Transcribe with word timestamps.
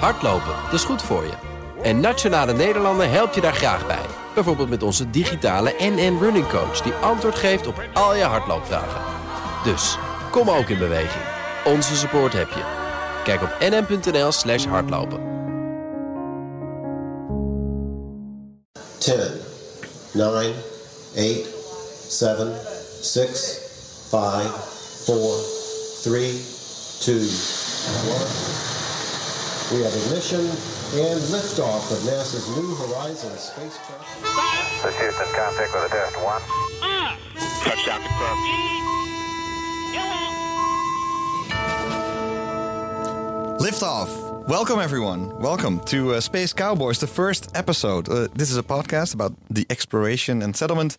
Hardlopen, 0.00 0.54
dat 0.64 0.72
is 0.72 0.84
goed 0.84 1.02
voor 1.02 1.24
je. 1.24 1.32
En 1.82 2.00
Nationale 2.00 2.52
Nederlanden 2.52 3.10
helpt 3.10 3.34
je 3.34 3.40
daar 3.40 3.54
graag 3.54 3.86
bij. 3.86 4.06
Bijvoorbeeld 4.34 4.68
met 4.68 4.82
onze 4.82 5.10
digitale 5.10 5.74
NN 5.78 6.18
Running 6.20 6.48
Coach... 6.48 6.80
die 6.80 6.92
antwoord 6.92 7.34
geeft 7.34 7.66
op 7.66 7.82
al 7.92 8.14
je 8.14 8.22
hardloopvragen. 8.22 9.00
Dus, 9.64 9.98
kom 10.30 10.50
ook 10.50 10.68
in 10.68 10.78
beweging. 10.78 11.24
Onze 11.64 11.96
support 11.96 12.32
heb 12.32 12.48
je. 12.48 12.62
Kijk 13.24 13.42
op 13.42 13.56
nn.nl 13.60 14.32
slash 14.32 14.64
hardlopen. 14.66 15.20
10, 18.98 19.14
9, 20.12 20.52
8, 21.14 21.44
7, 22.08 22.52
6, 23.00 23.58
5, 24.08 24.50
4, 25.04 25.16
3, 26.02 26.44
2, 26.98 27.16
1. 27.16 28.53
We 29.72 29.80
have 29.80 29.94
ignition 29.94 30.40
and 30.40 31.20
liftoff 31.32 31.90
of 31.90 31.98
NASA's 32.04 32.46
New 32.54 32.74
Horizons 32.74 33.40
spacecraft. 33.40 34.22
This 34.22 34.94
is 34.94 35.00
Houston, 35.00 35.26
contact 35.34 35.72
with 35.72 35.84
a 35.84 35.88
test 35.88 36.16
one. 36.22 36.42
Touchdown 37.64 38.02
confirmed. 38.02 38.44
Liftoff. 43.58 44.48
Welcome, 44.48 44.80
everyone. 44.80 45.38
Welcome 45.38 45.80
to 45.86 46.12
uh, 46.12 46.20
Space 46.20 46.52
Cowboys, 46.52 46.98
the 46.98 47.06
first 47.06 47.50
episode. 47.56 48.10
Uh, 48.10 48.28
this 48.34 48.50
is 48.50 48.58
a 48.58 48.62
podcast 48.62 49.14
about 49.14 49.32
the 49.48 49.66
exploration 49.70 50.42
and 50.42 50.54
settlement 50.54 50.98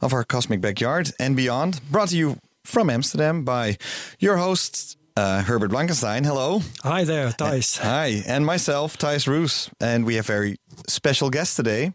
of 0.00 0.12
our 0.12 0.22
cosmic 0.22 0.60
backyard 0.60 1.10
and 1.18 1.34
beyond, 1.34 1.80
brought 1.90 2.10
to 2.10 2.16
you 2.16 2.38
from 2.62 2.90
Amsterdam 2.90 3.42
by 3.44 3.76
your 4.20 4.36
hosts, 4.36 4.96
uh, 5.16 5.42
Herbert 5.42 5.68
Blankenstein. 5.70 6.24
Hello. 6.24 6.60
Hi 6.82 7.04
there, 7.04 7.28
Thijs. 7.28 7.78
Hi. 7.78 8.22
And 8.26 8.44
myself, 8.44 8.98
Thijs 8.98 9.26
Roos. 9.26 9.70
And 9.80 10.04
we 10.04 10.16
have 10.16 10.26
very 10.26 10.56
special 10.88 11.30
guests 11.30 11.56
today. 11.56 11.92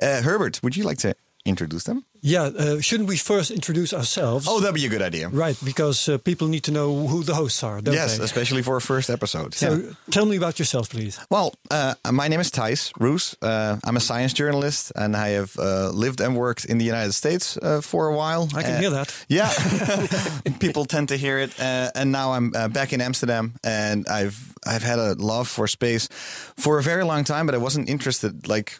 Uh, 0.00 0.22
Herbert, 0.22 0.60
would 0.62 0.76
you 0.76 0.84
like 0.84 0.98
to 0.98 1.14
introduce 1.44 1.84
them? 1.84 2.04
Yeah, 2.24 2.42
uh, 2.56 2.80
shouldn't 2.80 3.08
we 3.08 3.16
first 3.16 3.50
introduce 3.50 3.92
ourselves? 3.92 4.46
Oh, 4.48 4.60
that'd 4.60 4.74
be 4.76 4.86
a 4.86 4.88
good 4.88 5.02
idea. 5.02 5.28
Right, 5.28 5.56
because 5.64 6.08
uh, 6.08 6.18
people 6.18 6.46
need 6.46 6.62
to 6.64 6.70
know 6.70 7.08
who 7.08 7.24
the 7.24 7.34
hosts 7.34 7.64
are, 7.64 7.80
don't 7.80 7.94
yes, 7.94 8.18
they? 8.18 8.24
especially 8.24 8.62
for 8.62 8.76
a 8.76 8.80
first 8.80 9.10
episode. 9.10 9.54
So 9.54 9.66
Yeah. 9.74 9.92
tell 10.10 10.24
me 10.26 10.36
about 10.36 10.58
yourself, 10.58 10.88
please. 10.90 11.18
Well, 11.30 11.52
uh, 11.70 11.94
my 12.12 12.28
name 12.28 12.40
is 12.40 12.50
Thijs 12.50 12.92
Roos. 13.00 13.34
Uh, 13.42 13.76
I'm 13.84 13.96
a 13.96 14.00
science 14.00 14.32
journalist 14.32 14.92
and 14.94 15.16
I 15.16 15.30
have 15.34 15.56
uh, 15.58 15.90
lived 15.90 16.20
and 16.20 16.36
worked 16.36 16.64
in 16.64 16.78
the 16.78 16.84
United 16.84 17.12
States 17.14 17.56
uh, 17.56 17.80
for 17.80 18.06
a 18.06 18.14
while. 18.14 18.48
I 18.54 18.62
can 18.62 18.80
hear 18.80 18.90
that. 18.90 19.12
Yeah, 19.28 19.50
people 20.60 20.84
tend 20.84 21.08
to 21.08 21.16
hear 21.16 21.38
it. 21.38 21.50
Uh, 21.58 21.90
and 21.94 22.12
now 22.12 22.32
I'm 22.34 22.52
uh, 22.54 22.68
back 22.68 22.92
in 22.92 23.00
Amsterdam, 23.00 23.54
and 23.64 24.06
I've 24.06 24.36
I've 24.64 24.84
had 24.84 24.98
a 25.00 25.14
love 25.14 25.48
for 25.48 25.66
space 25.68 26.08
for 26.56 26.78
a 26.78 26.82
very 26.82 27.02
long 27.04 27.24
time, 27.24 27.46
but 27.46 27.54
I 27.54 27.58
wasn't 27.58 27.88
interested. 27.88 28.46
Like, 28.48 28.78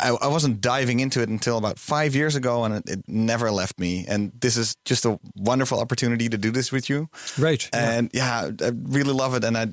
I, 0.00 0.10
I 0.10 0.28
wasn't 0.28 0.60
diving 0.60 1.00
into 1.00 1.20
it 1.20 1.28
until 1.28 1.58
about 1.58 1.78
five 1.78 2.14
years 2.14 2.36
ago, 2.36 2.64
and 2.64 2.74
it, 2.74 2.88
it 2.88 3.04
never 3.08 3.50
left 3.50 3.78
me. 3.78 4.04
And 4.08 4.32
this 4.40 4.56
is 4.56 4.76
just 4.84 5.04
a 5.04 5.18
wonderful 5.36 5.80
opportunity 5.80 6.28
to 6.28 6.38
do 6.38 6.50
this 6.50 6.70
with 6.70 6.88
you. 6.88 7.08
Right. 7.36 7.68
And 7.72 8.10
yeah, 8.12 8.50
I 8.60 8.72
really 8.84 9.12
love 9.12 9.34
it, 9.34 9.44
and 9.44 9.56
I. 9.56 9.68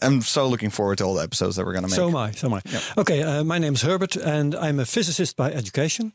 I'm 0.00 0.22
so 0.22 0.48
looking 0.48 0.70
forward 0.70 0.98
to 0.98 1.04
all 1.04 1.14
the 1.14 1.22
episodes 1.22 1.56
that 1.56 1.66
we're 1.66 1.72
going 1.72 1.84
to 1.84 1.90
make. 1.90 1.96
So 1.96 2.08
am 2.08 2.16
I. 2.16 2.30
So 2.32 2.46
am 2.46 2.54
I. 2.54 2.62
Okay, 2.96 3.22
uh, 3.22 3.44
my 3.44 3.58
name 3.58 3.74
is 3.74 3.82
Herbert, 3.82 4.16
and 4.16 4.54
I'm 4.54 4.80
a 4.80 4.84
physicist 4.84 5.36
by 5.36 5.52
education. 5.52 6.12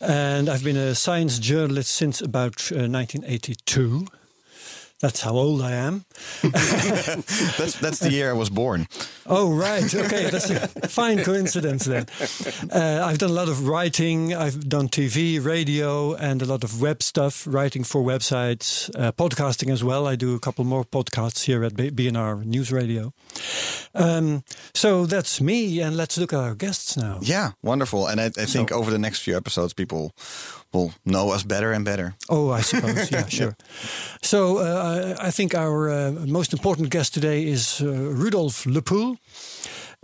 And 0.00 0.48
I've 0.48 0.64
been 0.64 0.76
a 0.76 0.94
science 0.94 1.38
journalist 1.38 1.90
since 1.90 2.20
about 2.20 2.70
uh, 2.72 2.88
1982. 2.88 4.06
That's 5.00 5.20
how 5.20 5.32
old 5.32 5.62
I 5.62 5.72
am. 5.72 6.04
that's 6.42 7.78
that's 7.78 8.00
the 8.00 8.10
year 8.10 8.30
I 8.30 8.32
was 8.32 8.50
born. 8.50 8.88
Oh, 9.26 9.52
right. 9.54 9.94
Okay, 9.94 10.28
that's 10.28 10.50
a 10.50 10.66
fine 10.88 11.22
coincidence 11.22 11.84
then. 11.84 12.06
Uh, 12.72 13.04
I've 13.04 13.18
done 13.18 13.30
a 13.30 13.34
lot 13.34 13.48
of 13.48 13.68
writing. 13.68 14.34
I've 14.34 14.68
done 14.68 14.88
TV, 14.88 15.42
radio, 15.44 16.14
and 16.14 16.42
a 16.42 16.46
lot 16.46 16.64
of 16.64 16.80
web 16.80 17.02
stuff, 17.02 17.46
writing 17.46 17.84
for 17.84 18.02
websites, 18.02 18.90
uh, 18.98 19.12
podcasting 19.12 19.70
as 19.70 19.84
well. 19.84 20.06
I 20.08 20.16
do 20.16 20.34
a 20.34 20.40
couple 20.40 20.64
more 20.64 20.84
podcasts 20.84 21.44
here 21.44 21.62
at 21.62 21.76
B- 21.76 21.90
BNR 21.90 22.44
News 22.44 22.72
Radio. 22.72 23.12
Um, 23.94 24.42
so 24.74 25.06
that's 25.06 25.40
me, 25.40 25.80
and 25.80 25.96
let's 25.96 26.18
look 26.18 26.32
at 26.32 26.40
our 26.40 26.54
guests 26.56 26.96
now. 26.96 27.18
Yeah, 27.22 27.52
wonderful. 27.62 28.08
And 28.08 28.20
I, 28.20 28.26
I 28.26 28.46
think 28.46 28.72
over 28.72 28.90
the 28.90 28.98
next 28.98 29.20
few 29.20 29.36
episodes, 29.36 29.72
people 29.74 30.12
will 30.72 30.90
know 31.02 31.34
us 31.34 31.44
better 31.44 31.72
and 31.72 31.84
better. 31.84 32.14
Oh, 32.28 32.50
I 32.58 32.62
suppose. 32.62 33.10
Yeah, 33.12 33.28
sure. 33.28 33.56
So 34.22 34.58
uh, 34.58 35.14
I 35.20 35.28
I 35.28 35.30
think 35.32 35.54
our 35.54 35.88
uh, 35.88 36.10
most 36.26 36.52
important 36.52 36.90
guest 36.90 37.12
today 37.14 37.46
is 37.52 37.80
uh, 37.80 37.86
Rudolf 38.22 38.64
Le 38.66 38.80
Poole, 38.82 39.16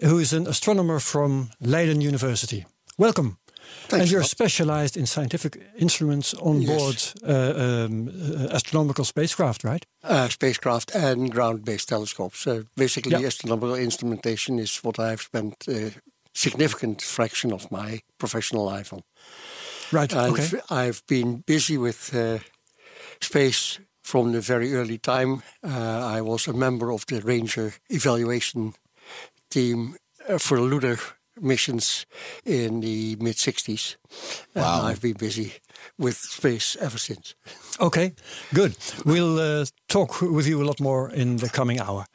who 0.05 0.19
is 0.21 0.33
an 0.33 0.47
astronomer 0.47 1.01
from 1.01 1.49
Leiden 1.61 2.01
University. 2.09 2.65
Welcome. 2.99 3.37
and 3.93 4.11
you're 4.11 4.25
specialized 4.25 4.97
in 4.97 5.07
scientific 5.07 5.57
instruments 5.79 6.35
on 6.35 6.61
Yes. 6.63 6.69
board 6.71 6.97
uh, 7.23 7.53
um, 7.65 8.09
uh, 8.09 8.55
astronomical 8.55 9.05
spacecraft, 9.05 9.63
right? 9.65 9.87
uh, 10.11 10.29
spacecraft 10.29 10.95
and 10.95 11.31
ground-based 11.31 11.89
telescopes. 11.89 12.47
Uh, 12.47 12.63
basically, 12.77 13.13
Yeah. 13.21 13.27
astronomical 13.27 13.75
instrumentation 13.79 14.59
is 14.59 14.81
what 14.85 14.99
I've 14.99 15.23
spent 15.23 15.55
a 15.69 15.91
significant 16.33 17.03
fraction 17.03 17.53
of 17.53 17.71
my 17.71 18.01
professional 18.19 18.65
life 18.79 18.93
on. 18.95 19.03
Right. 19.93 20.13
And 20.13 20.39
okay. 20.39 20.61
I've 20.71 21.03
been 21.07 21.43
busy 21.47 21.79
with 21.79 22.15
uh, 22.15 22.39
space 23.21 23.81
from 24.03 24.33
the 24.33 24.41
very 24.41 24.75
early 24.75 24.99
time. 24.99 25.43
Uh, 25.63 26.17
I 26.19 26.21
was 26.21 26.47
a 26.49 26.53
member 26.53 26.93
of 26.93 27.07
the 27.07 27.21
Ranger 27.21 27.75
evaluation 27.89 28.75
team 29.51 29.97
uh, 30.29 30.39
for 30.39 30.61
lunar 30.61 30.99
missions 31.41 32.07
in 32.45 32.81
the 32.81 33.17
mid 33.21 33.37
60s. 33.37 33.97
Wow. 34.55 34.79
And 34.79 34.89
I've 34.89 35.01
been 35.01 35.17
busy 35.17 35.53
with 35.99 36.17
space 36.17 36.77
ever 36.81 36.99
since. 36.99 37.35
Okay. 37.81 38.13
Good. 38.53 38.77
We'll 39.05 39.39
uh, 39.39 39.65
talk 39.89 40.21
with 40.21 40.47
you 40.47 40.63
a 40.63 40.67
lot 40.67 40.81
more 40.81 41.11
in 41.11 41.37
the 41.37 41.49
coming 41.49 41.81
hour 41.81 42.07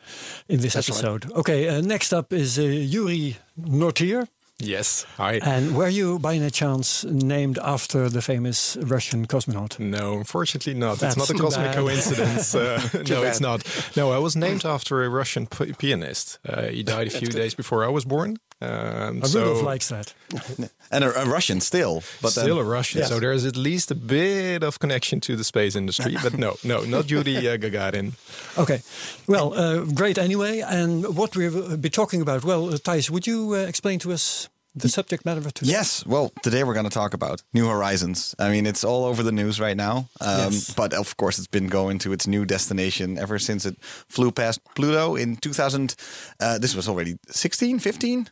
in 0.48 0.62
this 0.62 0.74
That's 0.74 0.90
right. 0.90 0.98
episode. 0.98 1.32
Okay. 1.34 1.68
Uh, 1.68 1.82
next 1.82 2.14
up 2.14 2.34
is 2.34 2.58
uh, 2.58 2.64
Yuri 2.64 3.38
Nortier. 3.58 4.28
Yes. 4.62 5.06
Hi. 5.18 5.40
And 5.42 5.76
were 5.76 5.88
you, 5.88 6.20
by 6.20 6.36
any 6.36 6.50
chance, 6.50 7.06
named 7.06 7.58
after 7.64 8.10
the 8.10 8.22
famous 8.22 8.76
Russian 8.82 9.26
cosmonaut? 9.26 9.80
no, 9.80 10.18
unfortunately 10.18 10.74
not. 10.74 11.00
That's 11.00 11.16
it's 11.16 11.30
not 11.32 11.40
a 11.40 11.42
cosmic 11.42 11.68
bad. 11.68 11.76
coincidence. 11.76 12.56
Uh, 12.60 12.82
no, 13.08 13.24
it's 13.24 13.40
not. 13.40 13.64
No, 13.96 14.12
I 14.12 14.18
was 14.18 14.36
named 14.36 14.66
after 14.66 15.04
a 15.04 15.10
Russian 15.10 15.48
p- 15.48 15.72
pianist. 15.74 16.40
Uh, 16.48 16.64
he 16.64 16.84
died 16.84 17.08
a 17.08 17.10
few 17.10 17.28
days 17.30 17.54
before 17.54 17.86
I 17.86 17.88
was 17.90 18.04
born. 18.06 18.38
Um, 18.62 19.22
Uh, 19.24 19.28
so 19.28 19.40
Rudolf 19.40 19.64
likes 19.64 19.88
that. 19.90 20.14
And 20.92 21.04
a, 21.04 21.22
a 21.22 21.26
Russian 21.26 21.62
still, 21.62 22.02
but 22.22 22.34
then, 22.36 22.46
still 22.46 22.60
a 22.60 22.64
Russian. 22.64 23.00
Yes. 23.02 23.10
So 23.10 23.20
there's 23.20 23.46
at 23.46 23.56
least 23.56 23.92
a 23.92 23.96
bit 23.96 24.64
of 24.64 24.78
connection 24.80 25.20
to 25.22 25.36
the 25.36 25.44
space 25.44 25.76
industry. 25.78 26.18
but 26.24 26.34
no, 26.38 26.56
no, 26.64 26.82
not 26.84 27.10
Yuri 27.12 27.38
uh, 27.48 27.58
Gagarin. 27.64 28.14
Okay. 28.58 28.82
Well, 29.28 29.54
uh, 29.54 29.86
great 29.94 30.18
anyway. 30.18 30.62
And 30.62 31.16
what 31.16 31.36
we'll 31.36 31.78
be 31.78 31.90
talking 31.90 32.22
about, 32.22 32.44
well, 32.44 32.70
uh, 32.74 32.78
Thijs, 32.78 33.10
would 33.10 33.28
you 33.28 33.54
uh, 33.54 33.68
explain 33.68 34.00
to 34.00 34.12
us 34.12 34.50
the 34.76 34.90
subject 34.90 35.26
matter 35.26 35.40
of 35.46 35.54
today? 35.54 35.72
Yes. 35.72 36.04
Well, 36.06 36.32
today 36.42 36.64
we're 36.64 36.74
going 36.76 36.90
to 36.90 37.00
talk 37.00 37.14
about 37.14 37.44
New 37.54 37.68
Horizons. 37.68 38.34
I 38.40 38.50
mean, 38.50 38.66
it's 38.66 38.84
all 38.84 39.06
over 39.06 39.24
the 39.24 39.32
news 39.32 39.60
right 39.60 39.78
now. 39.78 39.96
Um, 40.22 40.52
Yes. 40.54 40.74
But 40.76 40.94
of 40.94 41.16
course, 41.18 41.38
it's 41.42 41.48
been 41.52 41.70
going 41.70 42.00
to 42.00 42.12
its 42.14 42.26
new 42.26 42.46
destination 42.46 43.18
ever 43.20 43.40
since 43.40 43.70
it 43.70 43.76
flew 44.10 44.32
past 44.32 44.60
Pluto 44.76 45.16
in 45.16 45.38
2000. 45.38 45.96
Uh, 46.40 46.58
this 46.60 46.76
was 46.76 46.88
already 46.90 47.18
16, 47.30 47.80
15? 47.80 48.28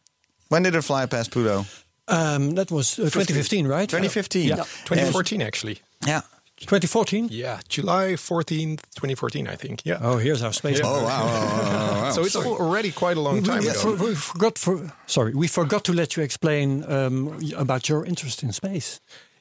When 0.49 0.63
did 0.63 0.75
it 0.75 0.81
fly 0.83 1.05
past 1.05 1.31
Pluto? 1.31 1.65
Um, 2.07 2.55
that 2.55 2.71
was 2.71 2.97
uh, 2.99 3.03
2015, 3.03 3.67
right? 3.67 3.89
2015. 3.89 4.47
Yeah. 4.47 4.55
2014, 4.85 5.41
actually. 5.41 5.79
Yeah. 6.05 6.21
2014? 6.59 7.27
Yeah, 7.29 7.59
July 7.69 8.13
14th, 8.13 8.81
2014, 8.95 9.47
I 9.47 9.55
think. 9.55 9.85
Yeah. 9.85 9.99
Oh, 10.01 10.17
here's 10.17 10.41
our 10.41 10.53
space. 10.53 10.79
Yeah. 10.79 10.85
Oh, 10.87 11.03
wow. 11.03 11.25
wow, 11.25 11.25
wow, 11.25 11.61
wow, 11.61 12.01
wow. 12.01 12.11
so 12.11 12.23
it's 12.23 12.35
already 12.35 12.91
quite 12.91 13.15
a 13.15 13.21
long 13.21 13.43
time 13.43 13.61
we, 13.61 13.69
ago. 13.69 13.79
for- 13.79 13.95
we 13.95 14.15
forgot 14.15 14.57
for 14.57 14.91
sorry, 15.05 15.35
we 15.35 15.47
forgot 15.47 15.83
to 15.83 15.93
let 15.93 16.15
you 16.15 16.23
explain 16.23 16.83
um, 16.91 17.39
about 17.55 17.87
your 17.89 18.03
interest 18.05 18.41
in 18.41 18.51
space. 18.53 18.99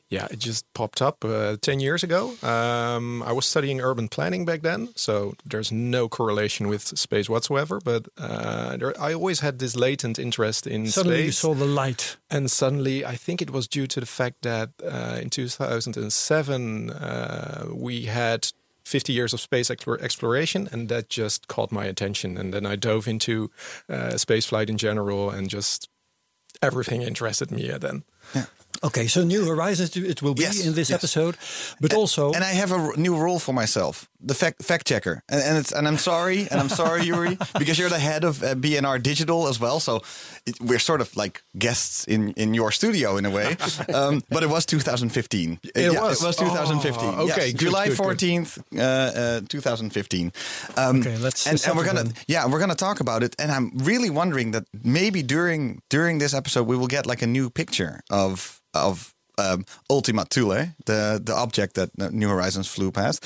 Yeah, 0.09 0.29
it 0.31 0.39
just 0.39 0.73
popped 0.73 1.03
up 1.03 1.25
uh, 1.25 1.57
10 1.61 1.81
years 1.81 2.05
ago. 2.05 2.35
Um, 2.43 3.25
I 3.25 3.33
was 3.33 3.45
studying 3.45 3.81
urban 3.81 4.07
planning 4.07 4.45
back 4.45 4.63
then, 4.63 4.91
so 4.95 5.35
there's 5.45 5.73
no 5.73 6.09
correlation 6.09 6.69
with 6.69 6.83
space 6.97 7.29
whatsoever. 7.29 7.81
But 7.85 8.07
uh, 8.17 8.77
there, 8.77 9.01
I 9.01 9.15
always 9.15 9.41
had 9.41 9.59
this 9.59 9.75
latent 9.75 10.19
interest 10.19 10.67
in 10.67 10.87
space. 10.87 10.95
Suddenly 10.95 11.25
you 11.25 11.33
saw 11.33 11.55
the 11.55 11.67
light. 11.67 12.17
and 12.31 12.49
suddenly, 12.49 13.05
I 13.05 13.17
think 13.17 13.43
it 13.43 13.51
was 13.51 13.67
due 13.67 13.89
to 13.89 13.99
the 13.99 14.07
fact 14.07 14.43
that 14.43 14.71
uh, 14.85 15.19
in 15.21 15.29
2007 15.29 16.91
uh, 16.91 17.67
we 17.73 18.05
had 18.05 18.53
50 18.85 19.13
years 19.13 19.35
of 19.35 19.41
space 19.41 19.73
exploration, 19.73 20.69
and 20.71 20.89
that 20.89 21.09
just 21.09 21.49
caught 21.49 21.73
my 21.73 21.85
attention. 21.85 22.39
And 22.39 22.55
then 22.55 22.65
I 22.65 22.77
dove 22.77 23.09
into 23.09 23.51
uh, 23.89 24.15
spaceflight 24.15 24.69
in 24.69 24.79
general, 24.79 25.31
and 25.31 25.51
just 25.51 25.89
everything 26.63 27.03
interested 27.03 27.51
me 27.51 27.69
then. 27.81 28.05
Okay, 28.87 29.09
so 29.09 29.23
New 29.25 29.45
Horizons 29.47 29.97
it 29.97 30.21
will 30.23 30.35
be 30.35 30.43
Yes, 30.43 30.65
in 30.67 30.75
this 30.75 30.89
yes. 30.91 30.99
episode, 30.99 31.37
but 31.81 31.93
also 31.95 32.33
And 32.33 32.45
I 32.45 32.53
have 32.61 32.73
a 32.73 32.79
r- 32.79 32.97
new 32.97 33.17
role 33.17 33.39
for 33.39 33.55
myself, 33.55 34.09
the 34.29 34.35
fact 34.35 34.63
fact 34.63 34.87
checker. 34.87 35.23
And, 35.29 35.43
and 35.43 35.59
it's 35.59 35.73
and 35.73 35.87
I'm 35.89 35.99
sorry, 35.99 36.47
and 36.51 36.61
I'm 36.61 36.69
sorry, 36.69 37.03
Yuri, 37.09 37.37
because 37.59 37.79
you're 37.81 37.91
the 37.91 37.99
head 37.99 38.25
of 38.25 38.43
uh, 38.43 38.55
BNR 38.55 38.99
Digital 39.03 39.49
as 39.49 39.59
well. 39.61 39.81
So 39.81 40.01
it, 40.47 40.55
we're 40.61 40.79
sort 40.81 41.01
of 41.01 41.17
like 41.17 41.43
guests 41.59 42.05
in 42.09 42.33
in 42.37 42.55
your 42.55 42.71
studio 42.73 43.17
in 43.19 43.25
a 43.27 43.31
way. 43.31 43.57
um, 43.95 44.21
but 44.31 44.43
it 44.43 44.49
was 44.51 44.67
2015. 44.67 45.59
It 45.75 45.93
Yeah, 45.93 46.01
was? 46.03 46.23
It 46.23 46.27
was 46.27 46.37
2015. 46.37 47.05
Oh, 47.05 47.23
okay, 47.25 47.27
yes, 47.27 47.53
good, 47.53 47.59
July 47.67 47.89
good, 47.89 47.97
good. 47.99 48.19
14th, 48.19 48.59
uh, 48.79 49.41
uh, 49.41 49.41
2015. 49.49 50.33
Um, 50.77 51.01
Okay, 51.01 51.17
let's 51.19 51.47
and, 51.47 51.61
and 51.67 51.77
we're 51.77 51.85
gonna 51.87 52.05
then. 52.05 52.15
yeah 52.29 52.47
we're 52.51 52.61
gonna 52.61 52.75
talk 52.75 53.01
about 53.01 53.23
it. 53.23 53.35
And 53.39 53.51
I'm 53.51 53.71
really 53.87 54.11
wondering 54.11 54.53
that 54.53 54.65
maybe 54.85 55.23
during 55.23 55.81
during 55.91 56.19
this 56.21 56.33
episode 56.35 56.69
we 56.69 56.77
will 56.77 56.89
get 56.89 57.07
like 57.07 57.25
a 57.25 57.27
new 57.27 57.51
picture 57.51 58.01
of 58.11 58.61
of. 58.77 59.13
Um, 59.39 59.67
Ultima 59.91 60.25
Thule, 60.25 60.73
the 60.87 61.21
the 61.23 61.35
object 61.35 61.75
that 61.75 61.91
New 62.13 62.27
Horizons 62.31 62.69
flew 62.69 62.91
past. 62.91 63.23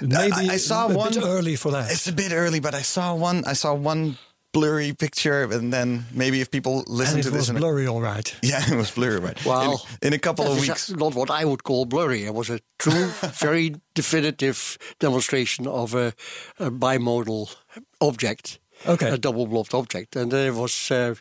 maybe 0.00 0.32
I, 0.50 0.54
I 0.54 0.56
saw 0.58 0.86
a 0.86 0.94
one. 0.96 1.12
bit 1.12 1.24
early 1.24 1.56
for 1.56 1.72
that. 1.72 1.90
It's 1.90 2.06
a 2.06 2.12
bit 2.12 2.30
early, 2.32 2.60
but 2.60 2.74
I 2.74 2.82
saw 2.82 3.12
one. 3.16 3.42
I 3.44 3.54
saw 3.54 3.74
one 3.74 4.18
blurry 4.52 4.92
picture, 4.92 5.42
and 5.52 5.72
then 5.72 6.04
maybe 6.14 6.40
if 6.40 6.48
people 6.50 6.84
listen 6.86 7.14
and 7.16 7.22
to 7.24 7.28
it 7.30 7.32
this, 7.32 7.50
was 7.50 7.58
blurry, 7.58 7.88
all 7.88 8.00
right. 8.00 8.36
yeah, 8.42 8.62
it 8.72 8.76
was 8.76 8.92
blurry, 8.92 9.18
right? 9.18 9.44
Well, 9.44 9.84
in, 10.00 10.08
in 10.08 10.12
a 10.12 10.18
couple 10.18 10.46
of 10.46 10.60
weeks. 10.60 10.90
not 10.90 11.14
what 11.16 11.28
I 11.30 11.44
would 11.44 11.62
call 11.64 11.86
blurry. 11.86 12.24
It 12.24 12.34
was 12.34 12.48
a 12.50 12.60
true, 12.78 13.06
very 13.40 13.74
definitive 13.94 14.78
demonstration 15.00 15.66
of 15.66 15.94
a, 15.94 16.12
a 16.60 16.70
bimodal 16.70 17.52
object, 18.00 18.60
Okay. 18.86 19.08
a 19.10 19.18
double 19.18 19.46
blobbed 19.46 19.74
object, 19.74 20.14
and 20.16 20.30
there 20.30 20.52
was 20.52 20.90
uh, 20.90 21.14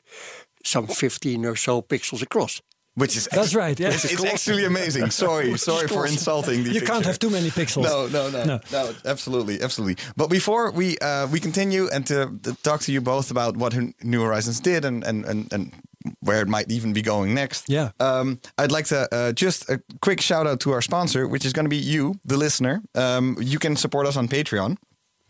some 0.64 0.86
15 0.88 1.46
or 1.46 1.56
so 1.56 1.82
pixels 1.82 2.22
across. 2.22 2.62
Which 2.96 3.16
is 3.16 3.30
That's 3.32 3.56
right, 3.56 3.80
yeah. 3.80 3.90
It's, 3.94 4.04
it's 4.04 4.24
actually 4.26 4.66
amazing. 4.66 5.12
Sorry, 5.12 5.58
sorry 5.70 5.88
for 5.88 6.06
insulting 6.06 6.64
the 6.66 6.72
You 6.74 6.82
can't 6.82 7.06
have 7.06 7.20
too 7.20 7.30
many 7.30 7.50
pixels. 7.50 7.84
No, 7.84 8.08
no, 8.08 8.30
no, 8.30 8.44
No. 8.44 8.60
no, 8.72 8.94
absolutely, 9.06 9.62
absolutely. 9.62 10.04
But 10.18 10.30
before 10.30 10.72
we 10.72 10.98
uh, 10.98 11.28
we 11.28 11.40
continue 11.40 11.88
and 11.94 12.06
to, 12.08 12.38
to 12.44 12.54
talk 12.64 12.82
to 12.82 12.92
you 12.92 13.00
both 13.02 13.32
about 13.32 13.56
what 13.56 13.74
New 14.04 14.22
Horizons 14.22 14.60
did 14.60 14.84
and 14.84 15.04
and 15.06 15.26
and, 15.26 15.54
and 15.54 15.72
where 16.20 16.42
it 16.42 16.48
might 16.48 16.70
even 16.72 16.94
be 16.94 17.02
going 17.02 17.34
next. 17.34 17.70
Yeah. 17.70 17.92
Um, 18.00 18.40
I'd 18.58 18.72
like 18.72 18.86
to 18.88 19.08
uh, 19.12 19.32
just 19.32 19.70
a 19.70 19.82
quick 20.02 20.20
shout 20.20 20.48
out 20.48 20.60
to 20.62 20.72
our 20.72 20.82
sponsor, 20.82 21.28
which 21.28 21.46
is 21.46 21.54
going 21.54 21.66
to 21.66 21.70
be 21.70 21.78
you, 21.78 22.16
the 22.26 22.38
listener. 22.38 22.82
Um, 22.96 23.38
you 23.40 23.60
can 23.60 23.76
support 23.76 24.08
us 24.08 24.18
on 24.18 24.28
Patreon. 24.28 24.78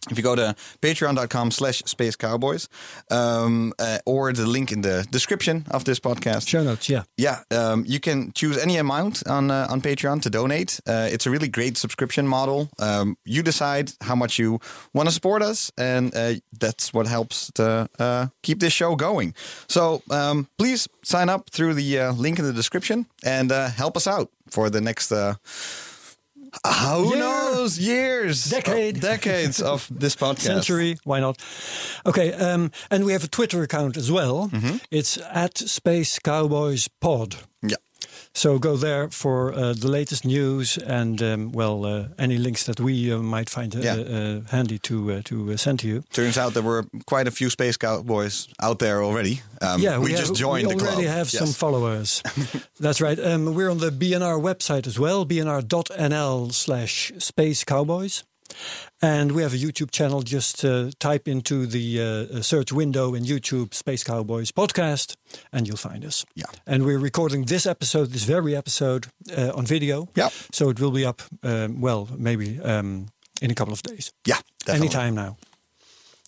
If 0.10 0.18
you 0.18 0.24
go 0.24 0.36
to 0.36 0.56
patreon.com 0.82 1.52
slash 1.52 1.84
space 1.86 2.16
cowboys 2.16 2.68
um, 3.12 3.72
uh, 3.78 4.00
or 4.06 4.34
the 4.34 4.48
link 4.48 4.72
in 4.72 4.82
the 4.82 5.06
description 5.12 5.66
of 5.70 5.84
this 5.84 6.00
podcast. 6.00 6.48
Show 6.48 6.64
notes, 6.64 6.90
yeah. 6.90 7.04
Yeah, 7.18 7.44
um, 7.52 7.86
you 7.88 8.00
can 8.00 8.32
choose 8.34 8.58
any 8.58 8.78
amount 8.78 9.28
on 9.28 9.52
uh, 9.52 9.68
on 9.70 9.80
Patreon 9.82 10.22
to 10.24 10.30
donate. 10.30 10.80
Uh, 10.88 11.08
it's 11.12 11.28
a 11.28 11.30
really 11.30 11.48
great 11.48 11.78
subscription 11.78 12.28
model. 12.28 12.70
Um, 12.80 13.16
you 13.26 13.44
decide 13.44 13.92
how 14.02 14.16
much 14.16 14.40
you 14.40 14.60
want 14.92 15.08
to 15.08 15.14
support 15.14 15.44
us, 15.44 15.72
and 15.78 16.16
uh, 16.16 16.34
that's 16.60 16.92
what 16.94 17.06
helps 17.06 17.52
to 17.54 17.88
uh, 18.00 18.28
keep 18.42 18.60
this 18.60 18.74
show 18.74 18.96
going. 18.96 19.36
So 19.68 20.02
um, 20.10 20.48
please 20.58 20.88
sign 21.04 21.30
up 21.30 21.52
through 21.52 21.76
the 21.76 22.00
uh, 22.00 22.14
link 22.14 22.40
in 22.40 22.46
the 22.46 22.54
description 22.54 23.06
and 23.24 23.52
uh, 23.52 23.70
help 23.70 23.96
us 23.96 24.08
out 24.08 24.30
for 24.50 24.72
the 24.72 24.82
next. 24.82 25.12
Who 26.66 27.10
Year. 27.10 27.18
knows? 27.18 27.80
Years, 27.80 28.44
Decade. 28.46 29.00
decades 29.00 29.62
of 29.62 29.88
this 29.90 30.16
podcast. 30.18 30.40
Century, 30.42 30.98
why 31.04 31.20
not? 31.20 31.38
Okay, 32.06 32.34
um, 32.34 32.72
and 32.90 33.06
we 33.06 33.14
have 33.14 33.24
a 33.24 33.28
Twitter 33.28 33.64
account 33.64 33.98
as 33.98 34.12
well. 34.12 34.50
Mm-hmm. 34.50 34.78
It's 34.92 35.18
at 35.32 35.58
Space 35.58 36.20
Cowboys 36.20 36.88
Pod. 37.00 37.36
So 38.34 38.58
go 38.60 38.78
there 38.78 39.10
for 39.10 39.52
uh, 39.54 39.74
the 39.74 39.90
latest 39.90 40.24
news 40.26 40.78
and 40.78 41.22
um, 41.22 41.52
well, 41.52 41.86
uh, 41.86 42.08
any 42.18 42.38
links 42.38 42.64
that 42.64 42.80
we 42.80 43.12
uh, 43.12 43.18
might 43.18 43.50
find 43.50 43.76
uh, 43.76 43.80
Yeah. 43.80 43.96
uh, 43.96 44.42
handy 44.50 44.80
to 44.80 45.12
uh, 45.12 45.22
to 45.24 45.52
uh, 45.52 45.58
send 45.58 45.80
to 45.80 45.88
you. 45.88 46.04
Turns 46.14 46.38
out 46.38 46.54
there 46.54 46.64
were 46.64 46.86
quite 47.06 47.28
a 47.28 47.32
few 47.32 47.50
space 47.50 47.78
cowboys 47.78 48.48
out 48.64 48.80
there 48.80 49.04
already. 49.04 49.42
Um, 49.62 49.82
yeah, 49.82 50.00
we, 50.00 50.12
have- 50.12 50.20
just 50.22 50.36
joined 50.36 50.68
we 50.68 50.74
the 50.74 50.80
club. 50.80 50.98
We 50.98 51.08
already 51.08 51.18
have 51.18 51.30
some 51.30 51.52
followers. 51.54 52.22
That's 52.80 53.02
right. 53.02 53.20
Um, 53.20 53.54
we're 53.54 53.70
on 53.70 53.80
the 53.80 53.92
BNR 53.92 54.40
website 54.42 54.88
as 54.88 54.98
well, 54.98 55.26
bnr.nl 55.26 56.52
slash 56.54 57.12
space 57.18 57.64
cowboys. 57.66 58.24
And 59.02 59.32
we 59.32 59.42
have 59.42 59.54
a 59.54 59.58
YouTube 59.58 59.92
channel. 59.92 60.22
Just 60.22 60.64
uh, 60.64 60.92
type 61.00 61.28
into 61.28 61.66
the 61.66 62.02
uh, 62.02 62.42
search 62.42 62.72
window 62.72 63.14
in 63.16 63.24
YouTube 63.24 63.74
Space 63.74 64.04
Cowboys 64.04 64.52
podcast, 64.52 65.16
and 65.52 65.68
you'll 65.68 65.78
find 65.78 66.06
us. 66.06 66.26
Yeah. 66.36 66.46
And 66.68 66.86
we're 66.86 67.00
recording 67.00 67.46
this 67.46 67.66
episode, 67.66 68.12
this 68.12 68.24
very 68.24 68.56
episode, 68.56 69.08
uh, 69.36 69.52
on 69.56 69.66
video. 69.66 70.08
Yeah. 70.16 70.30
So 70.52 70.70
it 70.70 70.80
will 70.80 70.92
be 70.92 71.06
up, 71.06 71.22
um, 71.44 71.82
well, 71.82 72.10
maybe 72.18 72.60
um, 72.60 73.08
in 73.42 73.52
a 73.52 73.56
couple 73.56 73.74
of 73.74 73.82
days. 73.82 74.12
Yeah, 74.26 74.38
definitely. 74.66 74.88
Anytime 74.88 75.16
now. 75.16 75.38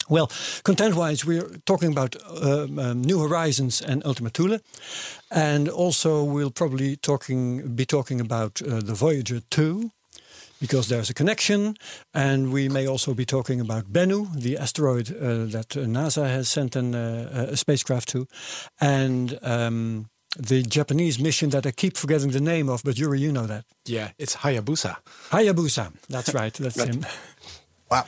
Well, 0.09 0.29
content 0.63 0.95
wise, 0.95 1.25
we're 1.25 1.49
talking 1.65 1.91
about 1.91 2.17
um, 2.41 2.77
um, 2.77 3.01
New 3.01 3.19
Horizons 3.19 3.81
and 3.81 4.05
Ultima 4.05 4.29
Thule. 4.29 4.59
And 5.31 5.69
also, 5.69 6.23
we'll 6.23 6.51
probably 6.51 6.97
talking 6.97 7.75
be 7.75 7.85
talking 7.85 8.19
about 8.19 8.61
uh, 8.61 8.81
the 8.81 8.93
Voyager 8.93 9.39
2 9.49 9.91
because 10.63 10.87
there's 10.87 11.09
a 11.09 11.13
connection. 11.13 11.75
And 12.13 12.53
we 12.53 12.69
may 12.69 12.87
also 12.87 13.13
be 13.13 13.25
talking 13.25 13.59
about 13.59 13.91
Bennu, 13.91 14.27
the 14.33 14.57
asteroid 14.57 15.09
uh, 15.11 15.45
that 15.51 15.69
NASA 15.75 16.23
has 16.29 16.47
sent 16.47 16.75
an, 16.77 16.95
uh, 16.95 17.49
a 17.51 17.57
spacecraft 17.57 18.07
to. 18.13 18.27
And 18.79 19.37
um, 19.41 20.05
the 20.49 20.63
Japanese 20.63 21.19
mission 21.19 21.49
that 21.49 21.65
I 21.65 21.71
keep 21.71 21.97
forgetting 21.97 22.31
the 22.31 22.39
name 22.39 22.69
of, 22.69 22.81
but 22.83 22.97
Yuri, 22.97 23.19
you 23.19 23.31
know 23.33 23.45
that. 23.47 23.65
Yeah, 23.85 24.11
it's 24.17 24.37
Hayabusa. 24.37 24.95
Hayabusa. 25.31 25.91
That's 26.07 26.33
right. 26.41 26.53
That's 26.53 26.81
him. 26.81 27.05
Wow. 27.91 28.05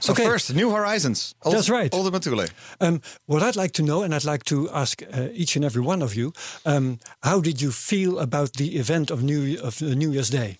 So 0.00 0.12
Okay. 0.12 0.24
first, 0.26 0.52
New 0.54 0.70
Horizons. 0.72 1.34
Ult- 1.44 1.54
That's 1.54 1.70
right. 1.70 1.94
Ultima 1.94 2.18
Thule. 2.18 2.46
Um, 2.80 3.00
what 3.26 3.42
I'd 3.42 3.56
like 3.56 3.72
to 3.74 3.82
know, 3.82 4.02
and 4.02 4.12
I'd 4.12 4.24
like 4.32 4.44
to 4.44 4.68
ask 4.70 5.02
uh, 5.02 5.28
each 5.32 5.56
and 5.56 5.64
every 5.64 5.82
one 5.82 6.02
of 6.02 6.14
you, 6.14 6.32
um, 6.64 6.98
how 7.22 7.40
did 7.40 7.60
you 7.62 7.70
feel 7.70 8.18
about 8.18 8.52
the 8.54 8.76
event 8.76 9.10
of 9.10 9.22
New 9.22 9.58
of 9.62 9.80
New 9.80 10.10
Year's 10.12 10.30
Day, 10.30 10.58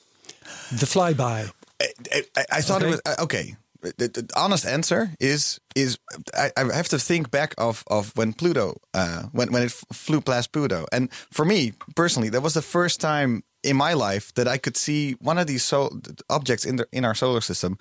the 0.71 0.87
flyby? 0.87 1.51
I, 1.81 2.23
I, 2.37 2.45
I 2.53 2.61
thought 2.63 2.83
Okay. 2.83 2.89
it 2.89 2.91
was 2.91 3.01
uh, 3.07 3.23
okay. 3.25 3.57
The, 3.99 4.09
the 4.09 4.29
honest 4.35 4.67
answer 4.67 5.11
is 5.21 5.61
is 5.75 5.99
I, 6.35 6.51
I 6.57 6.75
have 6.75 6.89
to 6.89 6.99
think 6.99 7.31
back 7.31 7.55
of 7.59 7.85
of 7.87 8.13
when 8.17 8.33
Pluto 8.33 8.81
uh, 8.95 9.25
when 9.33 9.53
when 9.53 9.63
it 9.63 9.73
flew 9.93 10.21
past 10.21 10.51
Pluto, 10.53 10.87
and 10.93 11.09
for 11.31 11.45
me 11.45 11.73
personally, 11.95 12.31
that 12.31 12.43
was 12.43 12.55
the 12.55 12.63
first 12.63 13.01
time 13.01 13.43
in 13.63 13.77
my 13.77 13.95
life 13.95 14.33
that 14.35 14.49
I 14.49 14.59
could 14.59 14.77
see 14.77 15.17
one 15.21 15.39
of 15.39 15.47
these 15.47 15.63
so 15.63 15.91
objects 16.29 16.65
in 16.65 16.77
the 16.77 16.87
in 16.93 17.05
our 17.05 17.15
solar 17.15 17.41
system 17.41 17.77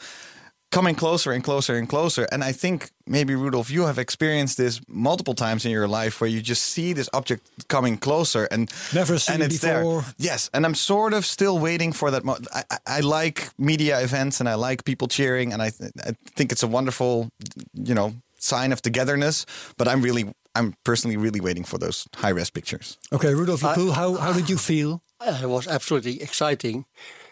coming 0.75 0.95
closer 0.95 1.31
and 1.35 1.43
closer 1.43 1.73
and 1.79 1.87
closer. 1.89 2.23
And 2.31 2.43
I 2.49 2.53
think 2.53 2.77
maybe 3.07 3.33
Rudolf, 3.35 3.69
you 3.71 3.85
have 3.85 3.97
experienced 4.01 4.57
this 4.57 4.81
multiple 4.87 5.33
times 5.33 5.65
in 5.65 5.71
your 5.71 5.87
life 5.87 6.13
where 6.21 6.29
you 6.35 6.41
just 6.41 6.63
see 6.75 6.93
this 6.93 7.09
object 7.13 7.41
coming 7.67 7.97
closer 7.97 8.43
and 8.51 8.69
Never 8.93 9.17
seen 9.19 9.35
and 9.35 9.43
it's 9.43 9.59
before. 9.61 10.01
there. 10.01 10.13
Yes, 10.31 10.49
and 10.53 10.65
I'm 10.65 10.75
sort 10.75 11.13
of 11.13 11.25
still 11.25 11.57
waiting 11.59 11.93
for 11.93 12.11
that. 12.11 12.23
Mo- 12.23 12.37
I, 12.53 12.63
I- 12.69 12.97
I 12.97 12.99
like 13.19 13.49
media 13.57 13.99
events 14.03 14.39
and 14.41 14.49
I 14.49 14.55
like 14.69 14.83
people 14.83 15.07
cheering, 15.07 15.53
and 15.53 15.61
I, 15.61 15.69
th- 15.71 15.91
I 16.09 16.11
think 16.35 16.51
it's 16.51 16.63
a 16.63 16.67
wonderful, 16.67 17.29
you 17.73 17.93
know, 17.95 18.13
sign 18.39 18.71
of 18.73 18.81
togetherness. 18.81 19.45
But 19.77 19.87
I'm 19.87 20.01
really, 20.03 20.25
I'm 20.55 20.73
personally 20.83 21.17
really 21.17 21.39
waiting 21.41 21.65
for 21.65 21.77
those 21.79 22.07
high 22.15 22.33
res 22.33 22.49
pictures. 22.51 22.97
Okay, 23.11 23.33
Rudolf 23.33 23.63
Le 23.63 23.73
Poole, 23.75 23.93
how 23.93 24.15
how 24.15 24.33
did 24.33 24.49
you 24.49 24.57
feel? 24.57 25.01
Uh, 25.19 25.39
it 25.43 25.47
was 25.49 25.67
absolutely 25.67 26.21
exciting. 26.21 26.85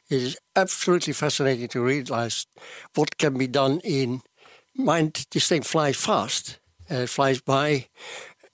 It 0.09 0.21
is 0.21 0.37
absolutely 0.55 1.13
fascinating 1.13 1.67
to 1.69 1.81
realize 1.81 2.45
what 2.95 3.17
can 3.17 3.37
be 3.37 3.47
done 3.47 3.79
in 3.83 4.21
mind. 4.75 5.25
This 5.31 5.47
thing 5.47 5.63
flies 5.63 5.97
fast. 5.97 6.59
Uh, 6.91 7.03
it 7.03 7.09
flies 7.09 7.41
by 7.41 7.87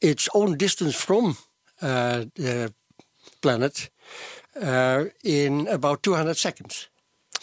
its 0.02 0.30
own 0.34 0.58
distance 0.58 0.96
from 0.96 1.38
uh, 1.82 2.26
the 2.36 2.74
planet 3.42 3.90
uh, 4.62 5.06
in 5.24 5.68
about 5.68 6.04
200 6.04 6.38
seconds. 6.38 6.90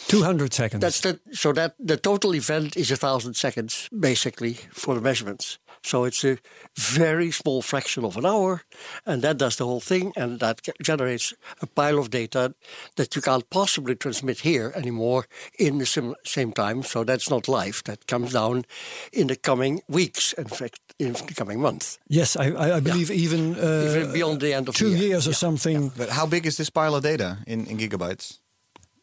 Two 0.07 0.23
hundred 0.23 0.53
seconds. 0.53 0.81
That's 0.81 1.01
the, 1.01 1.19
so 1.33 1.51
that 1.53 1.75
the 1.79 1.97
total 1.97 2.33
event 2.35 2.77
is 2.77 2.91
a 2.91 2.95
thousand 2.95 3.33
seconds 3.33 3.89
basically 3.99 4.53
for 4.71 4.95
the 4.95 5.01
measurements. 5.01 5.57
So 5.83 6.05
it's 6.05 6.23
a 6.23 6.37
very 6.75 7.31
small 7.31 7.61
fraction 7.61 8.05
of 8.05 8.17
an 8.17 8.25
hour, 8.25 8.61
and 9.05 9.21
that 9.21 9.37
does 9.37 9.55
the 9.55 9.65
whole 9.65 9.81
thing, 9.81 10.13
and 10.15 10.39
that 10.39 10.67
generates 10.81 11.33
a 11.61 11.67
pile 11.67 11.99
of 11.99 12.09
data 12.09 12.53
that 12.95 13.15
you 13.15 13.21
can't 13.21 13.49
possibly 13.49 13.95
transmit 13.95 14.39
here 14.39 14.71
anymore 14.75 15.25
in 15.57 15.77
the 15.77 15.85
sim- 15.85 16.15
same 16.23 16.51
time. 16.51 16.83
So 16.83 17.03
that's 17.03 17.29
not 17.29 17.47
live. 17.47 17.83
That 17.85 18.07
comes 18.07 18.33
down 18.33 18.65
in 19.11 19.27
the 19.27 19.35
coming 19.35 19.81
weeks, 19.87 20.33
in 20.33 20.47
fact, 20.47 20.79
in 20.99 21.13
the 21.13 21.33
coming 21.35 21.61
month, 21.61 21.97
yes, 22.07 22.35
I, 22.35 22.51
I, 22.51 22.77
I 22.77 22.79
believe 22.79 23.11
even, 23.11 23.55
uh, 23.55 23.89
even 23.89 24.13
beyond 24.13 24.41
the 24.41 24.53
end 24.53 24.67
of 24.67 24.75
two 24.75 24.89
the 24.89 24.97
year. 24.97 25.09
years 25.09 25.27
or 25.27 25.33
something. 25.33 25.91
But 25.95 26.09
how 26.09 26.25
big 26.25 26.45
is 26.45 26.57
this 26.57 26.69
pile 26.69 26.95
of 26.95 27.03
data 27.03 27.37
in, 27.45 27.67
in 27.67 27.77
gigabytes? 27.77 28.39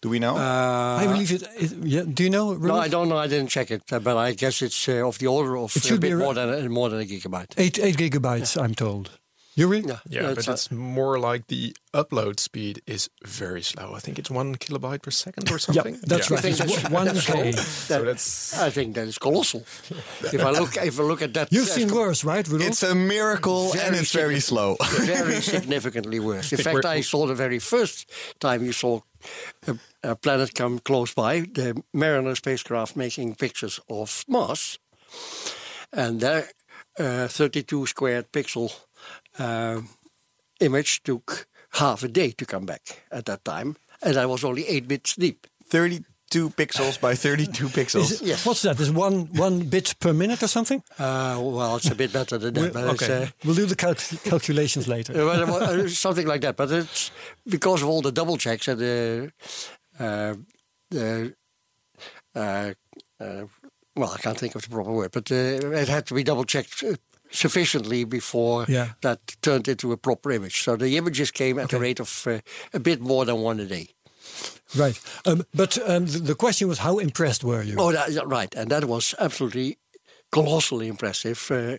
Do 0.05 0.11
we 0.11 0.19
know? 0.19 0.37
I 0.37 1.07
believe 1.07 1.33
it. 1.33 1.43
it 1.57 1.73
yeah, 1.83 2.03
do 2.03 2.25
you 2.25 2.29
know? 2.29 2.53
No, 2.53 2.77
I 2.77 2.89
don't 2.89 3.09
know. 3.09 3.17
I 3.17 3.27
didn't 3.27 3.49
check 3.49 3.71
it, 3.71 3.91
uh, 3.91 4.01
but 4.01 4.19
I 4.19 4.35
guess 4.35 4.61
it's 4.61 4.87
uh, 4.87 5.09
of 5.09 5.19
the 5.19 5.29
order 5.29 5.57
of 5.57 5.75
It 5.75 5.83
a 5.83 5.89
should 5.89 6.03
be 6.03 6.11
bit 6.11 6.19
more 6.19 6.35
than 6.35 6.71
more 6.71 6.91
than 6.91 7.01
a 7.01 7.05
gigabyte. 7.05 7.55
Eight 7.57 7.79
eight 7.79 7.97
gigabytes, 7.97 8.63
I'm 8.63 8.75
told. 8.75 9.19
Yuri? 9.57 9.81
Yeah, 9.87 9.99
Yeah, 10.09 10.31
it's 10.31 10.47
but 10.47 10.49
a- 10.49 10.53
it's 10.53 10.71
more 10.71 11.19
like 11.19 11.47
the 11.47 11.77
upload 11.93 12.41
speed 12.41 12.83
is 12.87 13.09
very 13.25 13.63
slow. 13.63 13.95
I 13.95 14.01
think 14.01 14.19
it's 14.19 14.31
one 14.31 14.57
kilobyte 14.57 15.03
per 15.03 15.11
second 15.13 15.51
or 15.51 15.59
something. 15.59 15.95
Yeah, 15.95 16.01
that's 16.07 16.29
Yeah. 16.31 16.37
right. 16.37 16.45
It's 16.45 16.59
that's- 16.59 16.91
one 16.91 17.05
that's 17.07 17.27
K. 17.27 17.53
So 17.53 18.05
that's 18.05 18.59
I 18.59 18.71
think 18.71 18.95
that 18.97 19.07
is 19.07 19.19
colossal. 19.19 19.61
if 20.33 20.41
I 20.45 20.51
look, 20.51 20.77
if 20.77 20.99
I 20.99 21.03
look 21.03 21.23
at 21.23 21.35
that, 21.35 21.53
You've 21.53 21.69
seen 21.69 21.89
worse, 21.95 22.25
right, 22.25 22.47
Rudolf? 22.49 22.69
It's 22.71 22.83
a 22.83 22.95
miracle 22.95 23.73
and 23.79 23.95
it's 23.95 24.13
very 24.13 24.41
slow. 24.41 24.77
very 25.07 25.41
significantly 25.55 26.19
worse. 26.21 26.53
In 26.53 26.59
fact, 26.59 26.85
I 26.85 27.03
saw 27.03 27.27
the 27.27 27.35
very 27.37 27.59
first 27.61 28.11
time 28.41 28.65
you 28.65 28.73
saw 28.73 29.01
a, 29.69 29.79
a 30.03 30.15
planet 30.17 30.55
come 30.55 30.79
close 30.81 31.15
by, 31.15 31.41
the 31.55 31.81
Mariner 31.93 32.35
spacecraft 32.35 32.97
making 32.97 33.37
pictures 33.37 33.81
of 33.89 34.25
Mars, 34.29 34.79
and 35.93 36.21
their 36.21 36.49
uh, 36.99 37.29
32 37.29 37.87
squared 37.87 38.31
pixel 38.33 38.71
uh, 39.39 39.81
image 40.61 41.03
took 41.03 41.47
half 41.73 42.03
a 42.05 42.09
day 42.09 42.31
to 42.33 42.45
come 42.47 42.67
back 42.67 43.03
at 43.11 43.25
that 43.27 43.45
time, 43.45 43.77
and 44.03 44.17
I 44.17 44.27
was 44.27 44.45
only 44.45 44.67
eight 44.69 44.87
bits 44.89 45.15
deep. 45.17 45.47
32 45.67 46.51
pixels 46.51 47.01
by 47.01 47.15
32 47.15 47.69
pixels. 47.79 48.13
It- 48.13 48.23
Yes. 48.23 48.45
What's 48.47 48.63
that? 48.63 48.79
Is 48.81 48.91
one 48.91 49.29
one 49.39 49.69
bit 49.69 49.95
per 49.99 50.13
minute 50.13 50.43
or 50.43 50.49
something? 50.49 50.83
Uh, 50.99 51.39
well, 51.43 51.77
it's 51.77 51.91
a 51.91 51.95
bit 51.95 52.13
better 52.13 52.39
than 52.39 52.55
that, 52.55 52.63
We- 52.63 52.69
but 52.71 52.95
it's, 52.95 53.03
okay, 53.03 53.23
uh, 53.25 53.29
we'll 53.45 53.55
do 53.57 53.67
the 53.67 53.77
cal- 53.77 53.95
calculations 54.31 54.87
later. 54.87 55.13
Uh, 55.21 55.25
well, 55.27 55.43
it 55.43 55.49
wa- 55.83 55.89
something 55.89 56.27
like 56.29 56.43
that. 56.43 56.57
But 56.57 56.71
it's 56.71 57.11
because 57.47 57.83
of 57.83 57.89
all 57.89 58.03
the 58.03 58.13
double 58.13 58.37
checks 58.37 58.69
and 58.69 58.79
the, 58.81 59.33
uh, 59.99 60.35
the 60.91 61.35
uh, 62.35 62.73
uh, 63.21 63.45
well, 63.97 64.11
I 64.13 64.19
can't 64.19 64.39
think 64.39 64.55
of 64.55 64.63
the 64.63 64.69
proper 64.69 64.93
word, 64.93 65.13
but 65.13 65.31
uh, 65.31 65.35
it 65.35 65.89
had 65.89 66.07
to 66.07 66.15
be 66.15 66.25
double 66.25 66.45
checked 66.45 66.83
sufficiently 67.35 68.05
before 68.05 68.65
Yeah. 68.69 68.89
that 69.01 69.19
turned 69.41 69.69
into 69.69 69.93
a 69.93 69.97
proper 69.97 70.31
image. 70.33 70.63
So 70.63 70.77
the 70.77 70.97
images 70.97 71.31
came 71.31 71.59
at 71.59 71.73
a 71.73 71.79
rate 71.79 72.01
of 72.01 72.27
uh, 72.27 72.39
a 72.73 72.81
bit 72.81 73.01
more 73.01 73.25
than 73.25 73.43
one 73.43 73.61
a 73.61 73.67
day. 73.67 73.89
Right. 74.77 75.01
Um, 75.27 75.43
but 75.53 75.79
um, 75.89 76.07
the, 76.07 76.35
question 76.35 76.69
was, 76.69 76.79
how 76.79 76.99
impressed 76.99 77.45
were 77.45 77.63
you? 77.63 77.77
Oh, 77.79 77.93
that, 77.93 78.27
right, 78.27 78.55
and 78.57 78.71
that 78.71 78.85
was 78.85 79.15
absolutely 79.19 79.79
colossally 80.33 80.89
impressive. 80.89 81.51
Uh, 81.51 81.77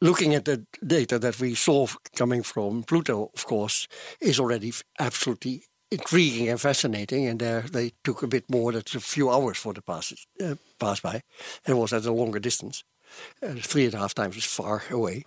looking 0.00 0.34
at 0.34 0.44
the 0.44 0.66
data 0.86 1.18
that 1.18 1.40
we 1.40 1.54
saw 1.54 1.86
coming 2.14 2.42
from 2.42 2.82
Pluto, 2.84 3.30
of 3.34 3.46
course, 3.46 3.88
is 4.20 4.38
already 4.38 4.72
absolutely 4.98 5.62
intriguing 5.90 6.48
and 6.48 6.60
fascinating. 6.60 7.26
And 7.26 7.40
there 7.40 7.62
they 7.62 7.92
took 8.04 8.22
a 8.22 8.28
bit 8.28 8.44
more 8.50 8.72
than 8.72 8.82
a 8.94 9.00
few 9.00 9.30
hours 9.30 9.58
for 9.58 9.72
the 9.72 9.82
passes, 9.82 10.26
uh, 10.44 10.54
pass 10.78 11.00
by. 11.00 11.22
It 11.66 11.74
was 11.74 11.92
at 11.92 12.06
a 12.06 12.12
longer 12.12 12.38
distance, 12.40 12.84
uh, 12.84 12.95
three 13.42 13.86
and 13.86 13.94
a 13.94 13.98
half 13.98 14.14
times 14.14 14.36
as 14.36 14.44
far 14.44 14.82
away. 14.90 15.24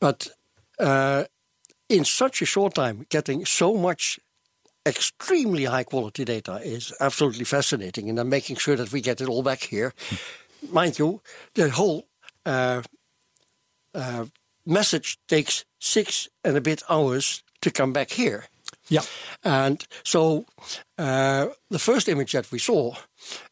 But 0.00 0.28
uh, 0.78 1.24
in 1.88 2.04
such 2.04 2.42
a 2.42 2.46
short 2.46 2.74
time, 2.74 3.06
getting 3.08 3.44
so 3.44 3.76
much 3.76 4.18
extremely 4.86 5.64
high 5.64 5.84
quality 5.84 6.24
data 6.24 6.60
is 6.62 6.92
absolutely 7.00 7.44
fascinating, 7.44 8.08
and 8.08 8.18
I'm 8.18 8.28
making 8.28 8.56
sure 8.56 8.76
that 8.76 8.92
we 8.92 9.00
get 9.00 9.20
it 9.20 9.28
all 9.28 9.42
back 9.42 9.62
here. 9.62 9.92
Mind 10.70 10.98
you, 10.98 11.20
the 11.54 11.70
whole 11.70 12.06
uh, 12.46 12.82
uh, 13.94 14.26
message 14.64 15.18
takes 15.28 15.64
six 15.78 16.28
and 16.44 16.56
a 16.56 16.60
bit 16.60 16.82
hours 16.88 17.42
to 17.60 17.70
come 17.70 17.92
back 17.92 18.10
here. 18.10 18.46
Yeah. 18.88 19.02
And 19.44 19.84
so 20.04 20.46
uh, 20.98 21.48
the 21.70 21.78
first 21.78 22.08
image 22.08 22.32
that 22.32 22.50
we 22.50 22.58
saw 22.58 22.94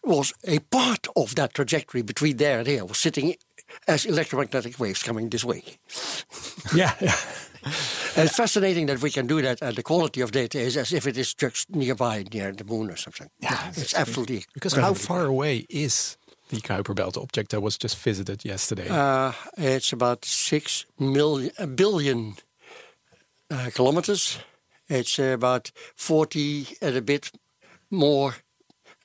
was 0.04 0.32
a 0.44 0.58
part 0.58 1.06
of 1.16 1.34
that 1.34 1.54
trajectory 1.54 2.02
between 2.02 2.36
there 2.36 2.58
and 2.58 2.66
here, 2.66 2.84
was 2.84 2.98
sitting 2.98 3.34
as 3.86 4.04
electromagnetic 4.04 4.78
waves 4.78 5.02
coming 5.02 5.28
this 5.30 5.44
way. 5.44 5.62
Yeah. 6.74 6.94
yeah. 7.00 7.16
And 8.16 8.26
it's 8.26 8.36
fascinating 8.36 8.86
that 8.86 9.00
we 9.02 9.10
can 9.10 9.26
do 9.26 9.40
that, 9.42 9.62
and 9.62 9.76
the 9.76 9.82
quality 9.82 10.20
of 10.20 10.32
data 10.32 10.58
is 10.58 10.76
as 10.76 10.92
if 10.92 11.06
it 11.06 11.16
is 11.16 11.32
just 11.34 11.70
nearby, 11.70 12.24
near 12.32 12.52
the 12.52 12.64
moon 12.64 12.90
or 12.90 12.96
something. 12.96 13.28
Yeah, 13.38 13.68
it's 13.68 13.94
absolutely 13.94 14.44
because 14.52 14.74
how 14.74 14.94
far 14.94 15.26
away 15.26 15.66
is 15.68 16.16
the 16.48 16.60
Kuiper 16.60 16.94
Belt 16.94 17.16
object 17.16 17.50
that 17.50 17.60
was 17.60 17.78
just 17.78 17.96
visited 17.98 18.44
yesterday? 18.44 18.88
Uh, 18.88 19.32
it's 19.56 19.92
about 19.92 20.24
six 20.24 20.86
million, 20.98 22.34
uh, 23.50 23.70
kilometers. 23.74 24.38
It's 24.90 25.18
uh, 25.18 25.32
about 25.34 25.70
40 25.96 26.66
and 26.82 26.96
a 26.96 27.00
bit 27.02 27.30
more 27.90 28.34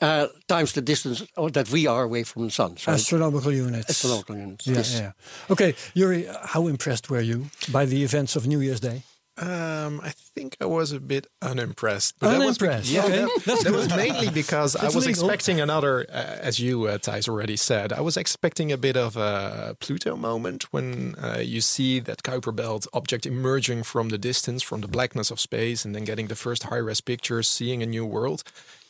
uh, 0.01 0.27
times 0.47 0.73
the 0.73 0.81
distance 0.81 1.23
that 1.53 1.69
we 1.71 1.87
are 1.87 2.03
away 2.03 2.23
from 2.23 2.45
the 2.45 2.51
sun. 2.51 2.77
So 2.77 2.91
Astronomical 2.91 3.53
units. 3.53 3.89
astronomical 3.89 4.35
units. 4.35 4.67
Yeah, 4.67 4.75
yes. 4.75 4.99
yeah. 4.99 5.11
Okay, 5.49 5.75
Yuri, 5.93 6.27
how 6.43 6.67
impressed 6.67 7.09
were 7.09 7.21
you 7.21 7.45
by 7.71 7.85
the 7.85 8.03
events 8.03 8.35
of 8.35 8.45
New 8.47 8.59
Year's 8.61 8.79
Day? 8.81 9.03
Um, 9.37 9.99
I 10.01 10.11
think 10.11 10.55
I 10.61 10.65
was 10.65 10.93
a 10.93 10.99
bit 10.99 11.27
unimpressed. 11.41 12.19
that 12.21 12.27
was- 12.39 12.57
Unimpressed. 12.61 12.89
yeah, 12.89 13.03
Okay, 13.03 13.25
that, 13.63 13.71
was 13.73 13.89
mainly 13.89 14.29
because 14.29 14.75
I 14.77 14.85
was 14.85 14.95
legal. 14.95 15.09
expecting 15.09 15.59
another, 15.59 16.05
uh, 16.09 16.13
as 16.39 16.59
you, 16.59 16.85
uh, 16.85 16.97
Thijs, 16.99 17.27
already 17.27 17.57
said, 17.57 17.91
I 17.91 17.99
was 17.99 18.15
expecting 18.15 18.71
a 18.71 18.77
bit 18.77 18.95
of 18.95 19.17
a 19.17 19.75
Pluto 19.81 20.15
moment 20.15 20.71
when 20.71 21.15
uh, 21.15 21.39
you 21.41 21.59
see 21.59 21.99
that 21.99 22.23
Kuiper 22.23 22.55
Belt 22.55 22.87
object 22.93 23.25
emerging 23.25 23.83
from 23.83 24.07
the 24.07 24.17
distance, 24.17 24.63
from 24.63 24.79
the 24.79 24.87
blackness 24.87 25.31
of 25.31 25.39
space, 25.41 25.83
and 25.83 25.93
then 25.93 26.05
getting 26.05 26.27
the 26.27 26.35
first 26.35 26.63
high-res 26.63 27.01
pictures, 27.01 27.49
seeing 27.49 27.83
a 27.83 27.85
new 27.85 28.05
world. 28.05 28.41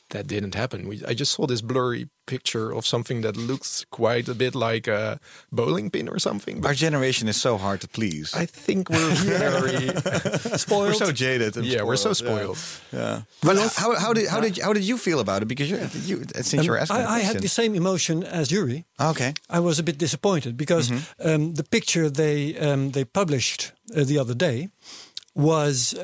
That 0.09 0.27
didn't 0.27 0.55
happen. 0.55 0.87
We, 0.87 1.01
I 1.07 1.13
just 1.15 1.31
saw 1.33 1.47
this 1.47 1.61
blurry 1.61 2.07
picture 2.27 2.71
of 2.71 2.85
something 2.85 3.21
that 3.21 3.35
looks 3.37 3.85
quite 3.91 4.27
a 4.29 4.33
bit 4.35 4.53
like 4.55 4.87
a 4.87 5.19
bowling 5.51 5.89
pin 5.91 6.07
or 6.07 6.19
something. 6.19 6.65
Our 6.65 6.73
generation 6.75 7.27
is 7.27 7.41
so 7.41 7.57
hard 7.57 7.81
to 7.81 7.87
please. 7.87 8.33
I 8.33 8.45
think 8.45 8.89
we're 8.89 9.15
very 9.15 9.87
spoiled. 10.57 10.87
We're 10.87 10.93
so 10.93 11.11
jaded. 11.11 11.57
And 11.57 11.65
yeah, 11.65 11.83
we're 11.83 11.97
so 11.97 12.13
spoiled, 12.13 12.57
spoiled. 12.57 12.93
Yeah. 12.93 12.99
yeah. 12.99 13.21
But 13.41 13.57
how, 13.77 13.95
how 13.95 14.13
did 14.13 14.27
how 14.29 14.41
did 14.41 14.57
how 14.59 14.73
did 14.73 14.83
you 14.83 14.97
feel 14.97 15.19
about 15.19 15.41
it? 15.41 15.47
Because 15.47 15.69
you're, 15.69 15.79
you 16.05 16.23
since 16.35 16.53
Um, 16.53 16.65
you're 16.65 16.77
asking, 16.77 16.97
I, 17.01 17.15
I 17.15 17.19
had 17.19 17.41
the 17.41 17.47
same 17.49 17.75
emotion 17.75 18.23
as 18.23 18.51
Yuri. 18.51 18.85
Okay. 18.99 19.33
I 19.49 19.59
was 19.59 19.79
a 19.79 19.83
bit 19.83 19.97
disappointed 19.97 20.55
because 20.55 20.89
Mm-hmm. 20.91 21.27
um, 21.29 21.53
the 21.55 21.63
picture 21.63 22.09
they 22.11 22.55
um, 22.59 22.91
they 22.91 23.05
published 23.05 23.71
uh, 23.95 24.03
the 24.05 24.19
other 24.19 24.35
day 24.35 24.69
was, 25.35 25.93
uh, 25.93 26.01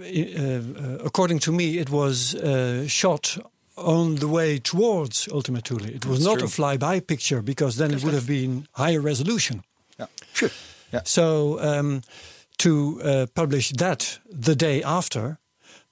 uh, 0.00 0.42
uh, 0.42 1.04
according 1.04 1.38
to 1.38 1.52
me, 1.52 1.78
it 1.78 1.90
was 1.90 2.34
uh, 2.34 2.86
shot 2.86 3.38
on 3.76 4.16
the 4.16 4.26
way 4.26 4.58
towards 4.58 5.28
Ultima 5.32 5.60
Thule. 5.60 5.86
It 5.86 6.04
was 6.04 6.24
not 6.24 6.42
a 6.42 6.46
flyby 6.46 7.06
picture 7.06 7.40
because 7.40 7.76
then 7.76 7.92
it 7.92 8.02
would 8.02 8.14
have 8.14 8.26
been 8.26 8.66
higher 8.72 9.00
resolution. 9.00 9.62
Yeah. 9.98 10.06
Sure. 10.32 10.50
Yeah. 10.92 11.02
So 11.04 11.60
um, 11.60 12.02
to 12.58 13.00
uh, 13.02 13.26
publish 13.34 13.70
that 13.70 14.18
the 14.28 14.56
day 14.56 14.82
after, 14.82 15.38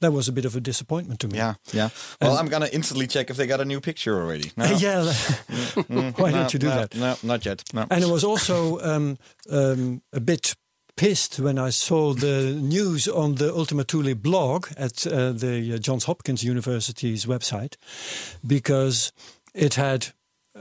that 0.01 0.13
was 0.13 0.29
a 0.29 0.33
bit 0.33 0.45
of 0.45 0.57
a 0.57 0.61
disappointment 0.61 1.21
to 1.21 1.29
me. 1.29 1.39
Yeah, 1.39 1.55
yeah. 1.73 1.89
Well, 2.21 2.37
I'm 2.37 2.49
gonna 2.49 2.69
instantly 2.73 3.07
check 3.07 3.31
if 3.31 3.37
they 3.37 3.47
got 3.47 3.61
a 3.61 3.65
new 3.65 3.81
picture 3.81 4.21
already. 4.21 4.53
No. 4.57 4.65
yeah. 4.79 5.05
Why 5.87 6.31
no, 6.31 6.37
don't 6.37 6.53
you 6.53 6.59
do 6.59 6.69
no, 6.69 6.75
that? 6.75 6.95
No, 6.95 7.17
not 7.23 7.47
yet. 7.47 7.63
No. 7.73 7.87
And 7.91 8.05
it 8.05 8.11
was 8.11 8.25
also 8.25 8.81
um, 8.81 9.19
um, 9.51 10.03
a 10.13 10.21
bit 10.21 10.55
pissed 10.97 11.39
when 11.41 11.59
I 11.59 11.71
saw 11.71 12.15
the 12.15 12.53
news 12.61 13.07
on 13.09 13.35
the 13.37 13.53
Ultima 13.55 13.85
Thule 13.85 14.15
blog 14.15 14.67
at 14.77 15.07
uh, 15.07 15.33
the 15.33 15.75
uh, 15.75 15.79
Johns 15.79 16.05
Hopkins 16.05 16.43
University's 16.43 17.27
website 17.27 17.77
because 18.47 19.13
it 19.55 19.75
had. 19.75 20.09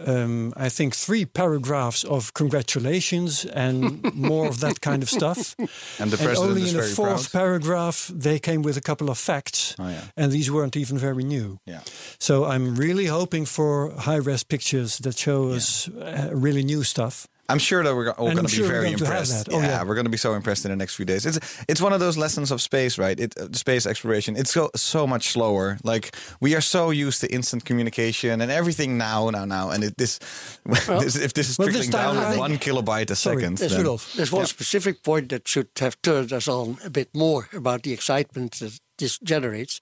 Um, 0.08 0.52
I 0.58 0.68
think 0.68 0.94
three 0.94 1.24
paragraphs 1.26 2.04
of 2.04 2.34
congratulations 2.34 3.46
and 3.46 4.14
more 4.14 4.46
of 4.46 4.60
that 4.60 4.82
kind 4.82 5.02
of 5.04 5.10
stuff. 5.10 5.56
And 6.00 6.12
the 6.12 6.18
president 6.18 6.20
and 6.20 6.20
president 6.20 6.50
only 6.50 6.62
is 6.64 6.72
in 6.72 6.76
the 6.78 6.82
very 6.84 6.94
fourth 6.94 7.32
proud. 7.32 7.42
paragraph, 7.42 8.12
they 8.14 8.38
came 8.40 8.62
with 8.62 8.76
a 8.78 8.82
couple 8.82 9.10
of 9.10 9.18
facts, 9.18 9.74
Oh, 9.80 9.88
yeah. 9.88 10.02
and 10.18 10.34
these 10.34 10.52
weren't 10.52 10.76
even 10.76 10.98
very 10.98 11.24
new. 11.24 11.60
Yeah. 11.66 11.80
So 12.20 12.44
I'm 12.44 12.76
really 12.76 13.06
hoping 13.06 13.46
for 13.46 13.92
high-res 13.92 14.44
pictures 14.44 14.98
that 14.98 15.18
show 15.18 15.52
us 15.56 15.88
uh, 15.88 16.30
really 16.34 16.64
new 16.64 16.84
stuff. 16.84 17.28
I'm 17.48 17.60
sure 17.60 17.84
that 17.84 17.96
we're 17.96 18.10
all 18.12 18.32
going 18.34 18.46
to 18.46 18.50
sure 18.50 18.64
be 18.66 18.70
we're 18.70 18.74
very 18.82 18.86
going 18.86 18.98
to 18.98 19.06
have 19.06 19.14
impressed. 19.14 19.46
that. 19.46 19.54
Oh, 19.54 19.60
yeah. 19.62 19.84
we're 19.84 19.94
going 19.96 20.06
to 20.06 20.12
be 20.12 20.18
so 20.18 20.34
impressed 20.34 20.66
in 20.66 20.72
the 20.72 20.76
next 20.78 20.96
few 20.96 21.06
days. 21.06 21.26
It's 21.26 21.40
it's 21.68 21.82
one 21.82 21.94
of 21.94 22.00
those 22.00 22.18
lessons 22.18 22.52
of 22.52 22.60
space, 22.62 22.98
right? 22.98 23.20
It 23.20 23.38
uh, 23.38 23.48
space 23.54 23.86
exploration. 23.86 24.36
It's 24.36 24.52
so 24.52 24.70
so 24.76 25.06
much 25.08 25.30
slower. 25.30 25.78
Like 25.84 26.16
we 26.40 26.56
are 26.56 26.62
so 26.62 26.90
used 26.90 27.22
to 27.22 27.28
instant 27.32 27.64
communication 27.66 28.42
and 28.42 28.52
everything 28.52 28.98
now, 28.98 29.30
now, 29.30 29.46
now. 29.46 29.70
And 29.70 29.84
it, 29.84 29.98
this, 29.98 30.20
this 30.66 31.16
if 31.16 31.34
this 31.34 31.50
is 31.50 31.58
well, 31.60 31.68
trickling 31.68 31.92
time 31.92 32.16
down 32.16 32.24
at 32.24 32.30
think- 32.30 32.40
one 32.40 32.58
kilobyte 32.58 33.12
a 33.12 33.16
Sorry, 33.16 33.38
second, 33.42 33.60
yes, 33.60 33.70
then- 33.70 33.78
Rudolf. 33.80 34.14
There's 34.16 34.32
one 34.32 34.46
specific 34.48 35.04
point 35.04 35.30
that 35.30 35.48
should 35.48 35.70
have 35.80 35.96
turned 36.02 36.32
us 36.34 36.48
on 36.48 36.78
a 36.84 36.90
bit 36.90 37.10
more 37.14 37.48
about 37.54 37.84
the 37.84 37.94
excitement 37.94 38.60
that 38.60 38.80
this 38.98 39.20
generates. 39.20 39.82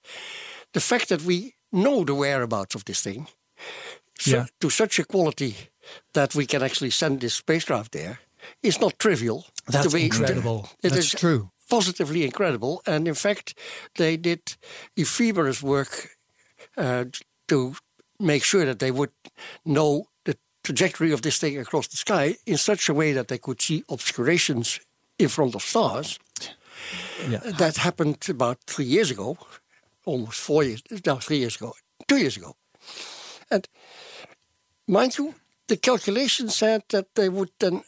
The 0.72 0.80
fact 0.80 1.08
that 1.08 1.22
we 1.22 1.54
know 1.72 2.04
the 2.04 2.14
whereabouts 2.14 2.74
of 2.74 2.84
this 2.84 3.00
thing 3.02 3.26
so- 4.18 4.30
Yeah. 4.30 4.46
to 4.60 4.70
such 4.70 4.98
a 4.98 5.04
quality 5.04 5.54
that 6.12 6.34
we 6.34 6.46
can 6.46 6.62
actually 6.62 6.90
send 6.90 7.20
this 7.20 7.34
spacecraft 7.34 7.92
there 7.92 8.18
is 8.62 8.80
not 8.80 8.98
trivial. 8.98 9.46
That's 9.66 9.94
incredible. 9.94 10.68
It 10.82 10.90
That's 10.90 11.14
is 11.14 11.20
true. 11.20 11.50
Positively 11.70 12.24
incredible. 12.24 12.82
And 12.86 13.08
in 13.08 13.14
fact, 13.14 13.54
they 13.96 14.16
did 14.16 14.56
ephemeris 14.96 15.62
work 15.62 16.10
uh, 16.76 17.04
to 17.48 17.74
make 18.20 18.44
sure 18.44 18.64
that 18.66 18.78
they 18.78 18.90
would 18.90 19.12
know 19.64 20.08
the 20.24 20.36
trajectory 20.62 21.12
of 21.12 21.22
this 21.22 21.38
thing 21.38 21.58
across 21.58 21.88
the 21.88 21.96
sky 21.96 22.36
in 22.46 22.58
such 22.58 22.88
a 22.88 22.94
way 22.94 23.12
that 23.12 23.28
they 23.28 23.38
could 23.38 23.62
see 23.62 23.84
obscurations 23.88 24.80
in 25.18 25.28
front 25.28 25.54
of 25.54 25.62
stars. 25.62 26.18
Yeah. 27.28 27.38
That 27.58 27.76
happened 27.78 28.26
about 28.28 28.58
three 28.66 28.84
years 28.84 29.10
ago, 29.10 29.38
almost 30.04 30.40
four 30.40 30.64
years, 30.64 30.82
now 31.06 31.16
three 31.16 31.38
years 31.38 31.56
ago, 31.56 31.72
two 32.06 32.18
years 32.18 32.36
ago. 32.36 32.56
And 33.50 33.66
mind 34.86 35.16
you, 35.16 35.34
the 35.68 35.76
calculation 35.76 36.48
said 36.48 36.82
that 36.90 37.14
they 37.14 37.28
would 37.28 37.50
then 37.58 37.82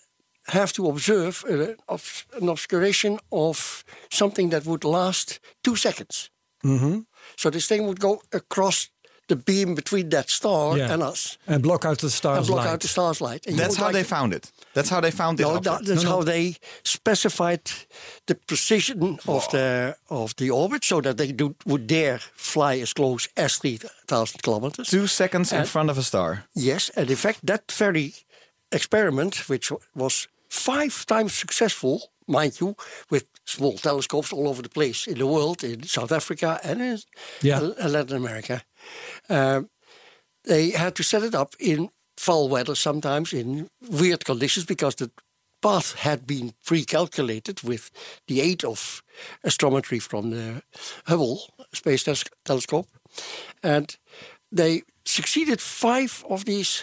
have 0.49 0.73
to 0.73 0.89
observe 0.89 1.45
a, 1.49 1.77
of, 1.89 2.27
an 2.41 2.49
obscuration 2.49 3.19
of 3.33 3.85
something 4.11 4.51
that 4.51 4.65
would 4.65 4.85
last 4.85 5.41
two 5.65 5.77
seconds. 5.77 6.31
Mm-hmm. 6.65 7.01
So 7.37 7.51
this 7.51 7.67
thing 7.67 7.87
would 7.87 8.01
go 8.01 8.23
across 8.33 8.91
the 9.29 9.37
beam 9.37 9.75
between 9.75 10.09
that 10.11 10.31
star 10.31 10.77
Yeah. 10.79 10.93
and 10.93 11.03
us 11.03 11.39
And 11.47 11.63
block 11.63 11.85
out 11.85 11.99
the 11.99 12.11
stars 12.11 12.39
and 12.39 12.47
block 12.47 12.65
light. 12.65 12.73
out 12.73 12.81
the 12.81 12.89
star's 12.89 13.21
light. 13.21 13.47
And 13.47 13.59
That's 13.59 13.77
how 13.77 13.85
like- 13.87 13.95
they 13.95 14.05
found 14.05 14.33
it. 14.35 14.53
That's 14.75 14.89
how 14.89 15.01
they 15.01 15.11
found 15.11 15.39
this 15.39 15.47
no, 15.47 15.57
object. 15.57 15.65
that- 15.79 15.87
that's 15.95 16.05
No, 16.05 16.11
no. 16.11 16.17
how 16.17 16.23
they 16.25 16.57
specified 16.85 17.63
the 18.27 18.35
precision 18.35 19.19
of 19.27 19.49
the 19.51 19.97
of 20.11 20.35
the 20.37 20.51
orbit, 20.51 20.85
so 20.85 21.01
that 21.01 21.17
they 21.17 21.33
do, 21.33 21.55
would 21.65 21.87
dare 21.87 22.19
fly 22.37 22.81
as 22.83 22.93
close 22.93 23.29
as 23.37 23.57
three 23.59 23.79
thousand 24.09 24.43
kilometers. 24.43 24.89
Two 24.89 25.07
seconds 25.07 25.53
in 25.53 25.65
front 25.67 25.91
of 25.91 25.99
a 25.99 26.03
star. 26.03 26.45
Yes, 26.55 26.91
and 26.97 27.11
in 27.11 27.17
fact, 27.17 27.39
that 27.47 27.73
very 27.73 28.15
experiment, 28.73 29.49
which 29.49 29.73
was 29.95 30.29
five 30.49 31.05
times 31.07 31.33
successful, 31.35 32.11
mind 32.27 32.61
you, 32.61 32.75
with 33.11 33.25
small 33.45 33.77
telescopes 33.79 34.33
all 34.33 34.49
over 34.49 34.63
the 34.63 34.69
place 34.69 35.07
in 35.07 35.19
the 35.19 35.27
world, 35.27 35.63
in 35.63 35.83
South 35.87 36.13
Africa 36.13 36.59
and 36.65 36.81
in 36.83 36.99
Yeah. 37.43 37.61
Latin 37.61 38.17
America, 38.17 38.63
um, 39.29 39.71
they 40.45 40.71
had 40.71 40.95
to 40.97 41.03
set 41.03 41.23
it 41.23 41.35
up 41.35 41.55
in 41.59 41.91
foul 42.17 42.49
weather 42.49 42.75
sometimes, 42.75 43.33
in 43.33 43.69
weird 43.89 44.25
conditions, 44.25 44.67
because 44.67 44.95
the 44.97 45.11
path 45.61 45.95
had 45.95 46.27
been 46.27 46.53
pre-calculated 46.65 47.63
with 47.63 47.91
the 48.27 48.41
aid 48.41 48.65
of 48.65 49.03
astrometry 49.45 50.01
from 50.01 50.31
the 50.31 50.63
Hubble 51.07 51.41
Space 51.73 52.05
Telescope, 52.45 52.89
and 53.63 53.97
they 54.53 54.83
succeeded 55.05 55.61
five 55.61 56.25
of 56.29 56.45
these 56.45 56.83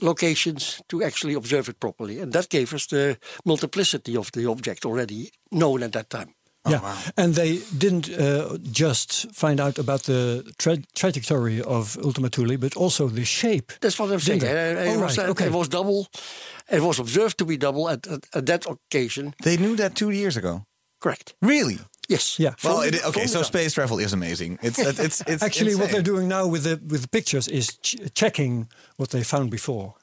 locations 0.00 0.82
to 0.88 1.02
actually 1.02 1.34
observe 1.34 1.68
it 1.68 1.80
properly. 1.80 2.20
And 2.20 2.32
that 2.32 2.48
gave 2.48 2.74
us 2.74 2.86
the 2.86 3.18
multiplicity 3.44 4.16
of 4.16 4.30
the 4.32 4.46
object 4.46 4.84
already 4.84 5.30
known 5.50 5.82
at 5.82 5.92
that 5.92 6.10
time. 6.10 6.34
Yeah, 6.68 6.96
and 7.16 7.34
they 7.34 7.60
didn't 7.78 8.08
uh, 8.08 8.56
just 8.72 9.26
find 9.34 9.60
out 9.60 9.78
about 9.78 10.02
the 10.04 10.42
tra- 10.58 10.82
trajectory 10.94 11.60
of 11.62 11.96
Ultima 12.02 12.28
Thule, 12.28 12.56
but 12.56 12.76
also 12.76 13.08
the 13.08 13.24
shape. 13.24 13.72
That's 13.80 13.98
what 13.98 14.10
I'm 14.12 14.20
saying. 14.20 14.40
Didn't 14.40 14.76
Uh. 14.78 14.80
It, 14.80 14.96
Oh, 14.96 15.00
was, 15.02 15.18
right, 15.18 15.28
okay. 15.30 15.46
it 15.46 15.52
was 15.52 15.68
double. 15.68 16.06
It 16.70 16.80
was 16.80 16.98
observed 16.98 17.36
to 17.38 17.44
be 17.44 17.56
double 17.56 17.88
at, 17.88 18.06
at, 18.06 18.20
at 18.34 18.46
that 18.46 18.66
occasion. 18.66 19.34
They 19.42 19.56
knew 19.56 19.76
that 19.76 19.94
two 19.94 20.10
years 20.10 20.36
ago. 20.36 20.64
Correct. 21.00 21.34
Really? 21.42 21.78
Yes. 22.08 22.38
Yeah. 22.38 22.54
Well, 22.62 22.82
it, 22.82 23.04
okay. 23.04 23.26
So 23.26 23.42
space 23.42 23.74
travel 23.74 23.98
is 23.98 24.12
amazing. 24.12 24.58
It's 24.62 24.78
it's 24.78 24.98
it's, 24.98 25.20
it's 25.26 25.42
Actually, 25.48 25.74
what 25.74 25.90
they're 25.90 26.02
doing 26.02 26.28
now 26.28 26.46
with 26.46 26.62
the 26.64 26.78
with 26.86 27.00
the 27.02 27.08
pictures 27.08 27.48
is 27.48 27.78
ch- 27.82 27.96
checking 28.14 28.68
what 28.96 29.08
they 29.10 29.22
found 29.22 29.50
before. 29.50 29.94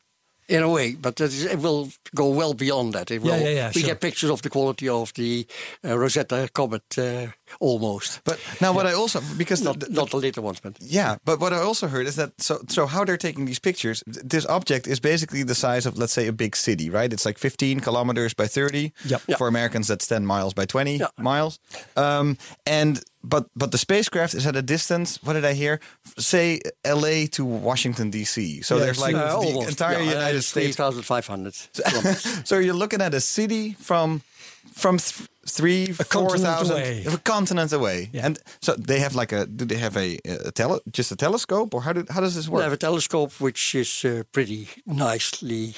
In 0.52 0.64
a 0.64 0.70
way, 0.70 0.96
but 0.96 1.16
that 1.16 1.32
is, 1.32 1.46
it 1.46 1.60
will 1.60 1.88
go 2.14 2.28
well 2.28 2.54
beyond 2.54 2.92
that. 2.92 3.10
It 3.10 3.22
will, 3.22 3.40
yeah, 3.40 3.50
yeah, 3.50 3.72
we 3.74 3.82
sure. 3.82 3.88
get 3.88 4.02
pictures 4.02 4.30
of 4.30 4.42
the 4.42 4.50
quality 4.50 4.90
of 4.90 5.14
the 5.14 5.48
uh, 5.86 5.98
Rosetta 5.98 6.50
comet 6.54 6.84
uh, 6.98 7.28
almost. 7.60 8.22
But 8.24 8.40
now 8.62 8.74
what 8.74 8.86
I 8.86 8.94
also 8.94 9.22
because 9.38 9.62
Not, 9.64 9.80
the, 9.80 9.86
the- 9.88 9.94
not 9.94 10.10
the 10.12 10.18
later 10.18 10.42
ones, 10.42 10.60
but 10.60 10.78
yeah, 10.82 11.18
but 11.26 11.40
what 11.40 11.54
I 11.54 11.58
also 11.58 11.88
heard 11.88 12.08
is 12.08 12.16
that 12.16 12.32
so 12.42 12.60
so 12.68 12.86
how 12.86 13.06
they're 13.06 13.18
taking 13.18 13.46
these 13.46 13.60
pictures. 13.60 14.04
This 14.08 14.46
object 14.48 14.88
is 14.88 15.00
basically 15.00 15.44
the 15.44 15.56
size 15.56 15.86
of 15.86 15.98
let's 15.98 16.14
say 16.14 16.28
a 16.28 16.34
big 16.34 16.56
city, 16.56 16.90
right? 16.90 17.12
It's 17.14 17.26
like 17.26 17.38
15 17.38 17.80
kilometers 17.82 18.34
by 18.34 18.48
30. 18.48 18.92
Yep. 19.06 19.22
Yeah. 19.28 19.38
For 19.38 19.48
Americans, 19.48 19.88
that's 19.88 20.08
10 20.08 20.26
miles 20.26 20.54
by 20.54 20.66
20 20.66 20.98
Yeah. 20.98 21.08
miles. 21.18 21.60
Um, 21.96 22.38
and 22.66 23.02
but 23.24 23.46
but 23.56 23.72
the 23.72 23.78
spacecraft 23.78 24.34
is 24.34 24.46
at 24.48 24.56
a 24.56 24.62
distance. 24.62 25.20
What 25.24 25.34
did 25.34 25.46
I 25.46 25.54
hear? 25.54 25.80
Say 26.18 26.60
L.A. 26.84 27.28
to 27.28 27.46
Washington 27.46 28.10
D.C. 28.10 28.62
So 28.64 28.78
Yeah, 28.78 28.86
there's 28.86 29.00
like 29.00 29.16
Uh, 29.16 29.28
the 29.28 29.48
almost. 29.48 29.70
entire 29.70 30.00
Yeah, 30.02 30.14
United 30.14 30.38
it's 30.38 30.48
States 30.48 30.76
3,500 30.76 31.54
kilometers. 31.86 32.42
so 32.50 32.58
you're 32.58 32.74
looking 32.78 33.02
at 33.02 33.14
a 33.14 33.20
city 33.22 33.74
from 33.80 34.22
from 34.74 34.98
th- 34.98 35.28
three, 35.48 35.84
A 35.90 35.94
four 35.94 36.30
continent 36.30 36.70
away. 36.70 37.04
a 37.06 37.18
continent 37.18 37.74
away, 37.74 38.10
Yeah. 38.14 38.26
and 38.26 38.40
so 38.62 38.74
they 38.76 39.00
have 39.00 39.16
like 39.16 39.32
a. 39.32 39.46
Do 39.46 39.66
they 39.66 39.78
have 39.78 39.98
a, 39.98 40.20
a 40.48 40.52
tele, 40.52 40.80
just 40.92 41.12
a 41.12 41.16
telescope, 41.16 41.74
or 41.74 41.82
how 41.82 41.94
do 41.94 42.06
how 42.10 42.22
does 42.22 42.34
this 42.36 42.48
work? 42.48 42.60
They 42.60 42.70
have 42.70 42.74
a 42.74 42.78
telescope 42.78 43.32
which 43.40 43.76
is 43.76 44.06
a 44.06 44.24
pretty 44.32 44.68
nicely 44.86 45.74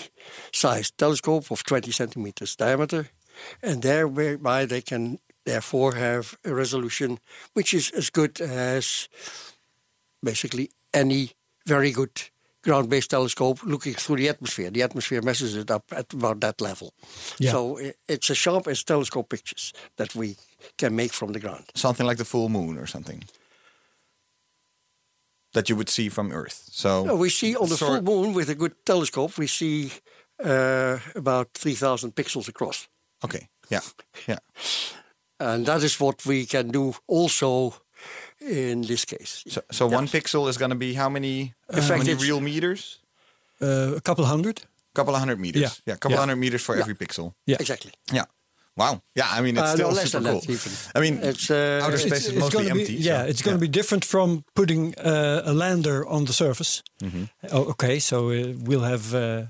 sized 0.52 0.98
telescope 0.98 1.52
of 1.52 1.64
20 1.64 1.92
centimeters 1.92 2.56
diameter, 2.56 3.08
and 3.62 3.82
thereby 3.82 4.66
they 4.66 4.82
can 4.82 5.20
therefore 5.46 5.96
have 5.96 6.38
a 6.46 6.54
resolution 6.54 7.20
which 7.54 7.74
is 7.74 7.92
as 7.98 8.10
good 8.10 8.40
as 8.42 9.10
basically 10.24 10.70
any 10.94 11.32
very 11.66 11.92
good 11.92 12.30
ground 12.64 12.90
based 12.90 13.10
telescope 13.10 13.60
looking 13.64 13.94
through 13.94 14.18
the 14.18 14.30
atmosphere. 14.30 14.72
The 14.72 14.84
atmosphere 14.84 15.22
messes 15.22 15.56
it 15.56 15.70
up 15.70 15.84
at 15.92 16.14
about 16.14 16.40
that 16.40 16.62
level. 16.62 16.94
Yeah. 17.40 17.52
So 17.52 17.80
it's 18.08 18.30
as 18.30 18.38
sharp 18.38 18.68
as 18.68 18.84
telescope 18.84 19.30
pictures 19.30 19.74
that 19.98 20.16
we 20.16 20.36
can 20.78 20.96
make 20.96 21.14
from 21.14 21.34
the 21.34 21.40
ground. 21.40 21.66
Something 21.76 22.08
like 22.08 22.18
the 22.18 22.26
full 22.26 22.50
moon 22.50 22.78
or 22.78 22.88
something 22.88 23.24
that 25.54 25.70
you 25.70 25.76
would 25.76 25.90
see 25.90 26.10
from 26.10 26.32
Earth. 26.32 26.70
So 26.72 27.04
No, 27.04 27.16
we 27.16 27.30
see 27.30 27.56
on 27.56 27.70
the 27.70 27.78
full 27.78 28.02
moon 28.02 28.34
with 28.34 28.50
a 28.50 28.56
good 28.56 28.74
telescope, 28.86 29.38
we 29.38 29.48
see 29.48 29.92
uh, 30.44 30.98
about 31.16 31.54
3,000 31.54 32.16
pixels 32.16 32.48
across. 32.48 32.88
Okay, 33.24 33.48
yeah, 33.70 33.82
yeah. 34.28 34.40
And 35.40 35.66
that 35.66 35.84
is 35.84 36.00
what 36.00 36.26
we 36.26 36.46
can 36.46 36.72
do 36.72 36.96
also 37.08 37.74
in 38.50 38.82
this 38.82 39.06
case. 39.06 39.44
So 39.48 39.62
so 39.72 39.88
one 39.88 40.08
pixel 40.08 40.48
is 40.50 40.58
going 40.58 40.72
to 40.72 40.78
be 40.78 40.94
how 40.94 41.10
many? 41.10 41.54
In 41.70 41.82
fact, 41.82 41.90
how 41.90 41.98
many 41.98 42.14
real 42.16 42.40
meters? 42.42 43.00
Uh, 43.62 43.96
a 43.96 44.02
couple 44.02 44.26
hundred. 44.26 44.58
A 44.60 44.96
couple 44.96 45.14
of 45.14 45.20
hundred 45.20 45.40
meters. 45.40 45.62
Yeah. 45.62 45.70
yeah, 45.86 45.94
a 45.96 45.98
couple 45.98 46.12
Yeah. 46.16 46.20
hundred 46.20 46.36
meters 46.38 46.62
for 46.62 46.76
every 46.76 46.96
pixel. 46.96 47.34
Yeah. 47.46 47.58
Exactly. 47.60 47.92
Yeah. 48.12 48.26
Wow. 48.76 49.02
Yeah, 49.16 49.28
I 49.38 49.42
mean 49.42 49.56
it's 49.58 49.68
Uh, 49.70 49.74
still 49.76 49.90
no, 49.90 49.96
less 49.96 50.12
super 50.12 50.24
than 50.24 50.34
cool. 50.42 50.56
that. 50.58 50.92
I 50.96 51.00
mean, 51.02 51.20
It's, 51.24 51.50
uh, 51.50 51.82
outer 51.86 51.98
space 52.00 52.26
it's- 52.26 52.28
is 52.28 52.40
mostly 52.40 52.64
gonna 52.68 52.80
empty. 52.82 52.96
Be, 52.98 53.04
yeah, 53.04 53.22
so- 53.24 53.30
it's 53.30 53.42
going 53.44 53.56
to 53.60 53.62
be 53.62 53.72
different 53.72 54.06
from 54.06 54.44
putting 54.54 54.94
uh, 54.98 55.42
a 55.46 55.54
lander 55.54 56.04
on 56.08 56.26
the 56.26 56.34
surface. 56.34 56.82
Mm-hmm. 57.04 57.24
Oh, 57.52 57.70
okay, 57.70 58.00
so 58.00 58.18
uh, 58.32 58.54
we'll 58.68 58.84
have 58.84 59.14
uh, 59.14 59.20
uh, 59.20 59.44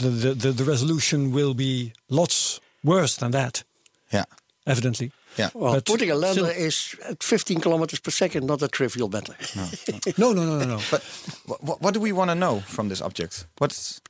the, 0.00 0.10
the 0.10 0.34
the 0.34 0.52
the 0.52 0.64
resolution 0.64 1.32
will 1.32 1.54
be 1.54 1.92
lots 2.08 2.60
worse 2.82 3.16
than 3.18 3.30
that, 3.32 3.64
Yeah. 4.12 4.24
evidently. 4.64 5.10
Yeah. 5.36 5.50
well, 5.54 5.74
but 5.74 5.84
putting 5.84 6.10
a 6.10 6.14
lander 6.14 6.46
still- 6.50 6.66
is 6.66 6.96
at 7.04 7.22
15 7.22 7.60
kilometers 7.60 8.00
per 8.00 8.10
second, 8.10 8.46
not 8.46 8.62
a 8.62 8.68
trivial 8.68 9.08
matter. 9.08 9.34
No, 10.18 10.32
no, 10.32 10.44
no, 10.44 10.58
no, 10.58 10.64
no. 10.64 10.80
But 10.90 11.02
what, 11.60 11.80
what 11.82 11.94
do 11.94 12.00
we 12.00 12.12
want 12.12 12.30
to 12.30 12.34
know 12.34 12.60
from 12.60 12.88
this 12.88 13.00
object? 13.02 13.46
What's 13.58 14.00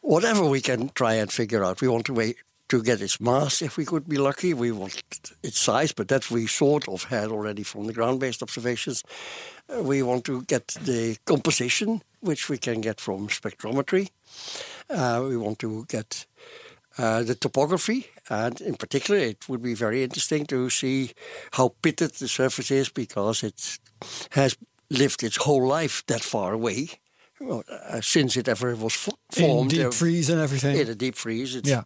Whatever 0.00 0.44
we 0.44 0.60
can 0.60 0.90
try 0.94 1.14
and 1.14 1.30
figure 1.32 1.64
out, 1.64 1.80
we 1.80 1.88
want 1.88 2.06
to 2.06 2.14
wait 2.14 2.36
to 2.68 2.82
get 2.82 3.00
its 3.00 3.20
mass 3.20 3.62
if 3.62 3.76
we 3.76 3.84
could 3.84 4.08
be 4.08 4.16
lucky. 4.18 4.54
We 4.54 4.72
want 4.72 5.02
its 5.42 5.58
size, 5.60 5.92
but 5.92 6.08
that 6.08 6.30
we 6.30 6.46
sort 6.46 6.88
of 6.88 7.04
had 7.04 7.30
already 7.30 7.62
from 7.62 7.86
the 7.86 7.92
ground-based 7.92 8.42
observations. 8.42 9.02
Uh, 9.68 9.82
we 9.82 10.02
want 10.02 10.24
to 10.24 10.42
get 10.42 10.68
the 10.82 11.16
composition, 11.24 12.02
which 12.20 12.48
we 12.48 12.58
can 12.58 12.80
get 12.80 13.00
from 13.00 13.28
spectrometry. 13.28 14.10
Uh, 14.90 15.24
we 15.28 15.36
want 15.36 15.58
to 15.60 15.84
get 15.88 16.26
uh, 16.98 17.22
the 17.22 17.34
topography, 17.34 18.06
and 18.28 18.60
in 18.60 18.74
particular, 18.76 19.20
it 19.20 19.48
would 19.48 19.62
be 19.62 19.74
very 19.74 20.02
interesting 20.02 20.46
to 20.46 20.68
see 20.70 21.12
how 21.52 21.74
pitted 21.82 22.12
the 22.14 22.28
surface 22.28 22.70
is 22.70 22.88
because 22.88 23.42
it 23.42 23.78
has 24.30 24.56
lived 24.90 25.22
its 25.22 25.36
whole 25.36 25.66
life 25.66 26.02
that 26.06 26.22
far 26.22 26.52
away. 26.52 26.88
Well, 27.40 27.62
uh, 27.68 28.00
since 28.00 28.36
it 28.36 28.48
ever 28.48 28.74
was 28.76 28.94
fo- 28.94 29.18
In 29.36 29.42
formed 29.44 29.70
deep 29.70 29.86
uh, 29.86 29.90
freeze 29.90 30.30
and 30.30 30.40
everything. 30.40 30.76
in 30.78 30.88
a 30.88 30.94
deep 30.94 31.14
freeze, 31.16 31.54
it's, 31.54 31.68
yeah, 31.68 31.82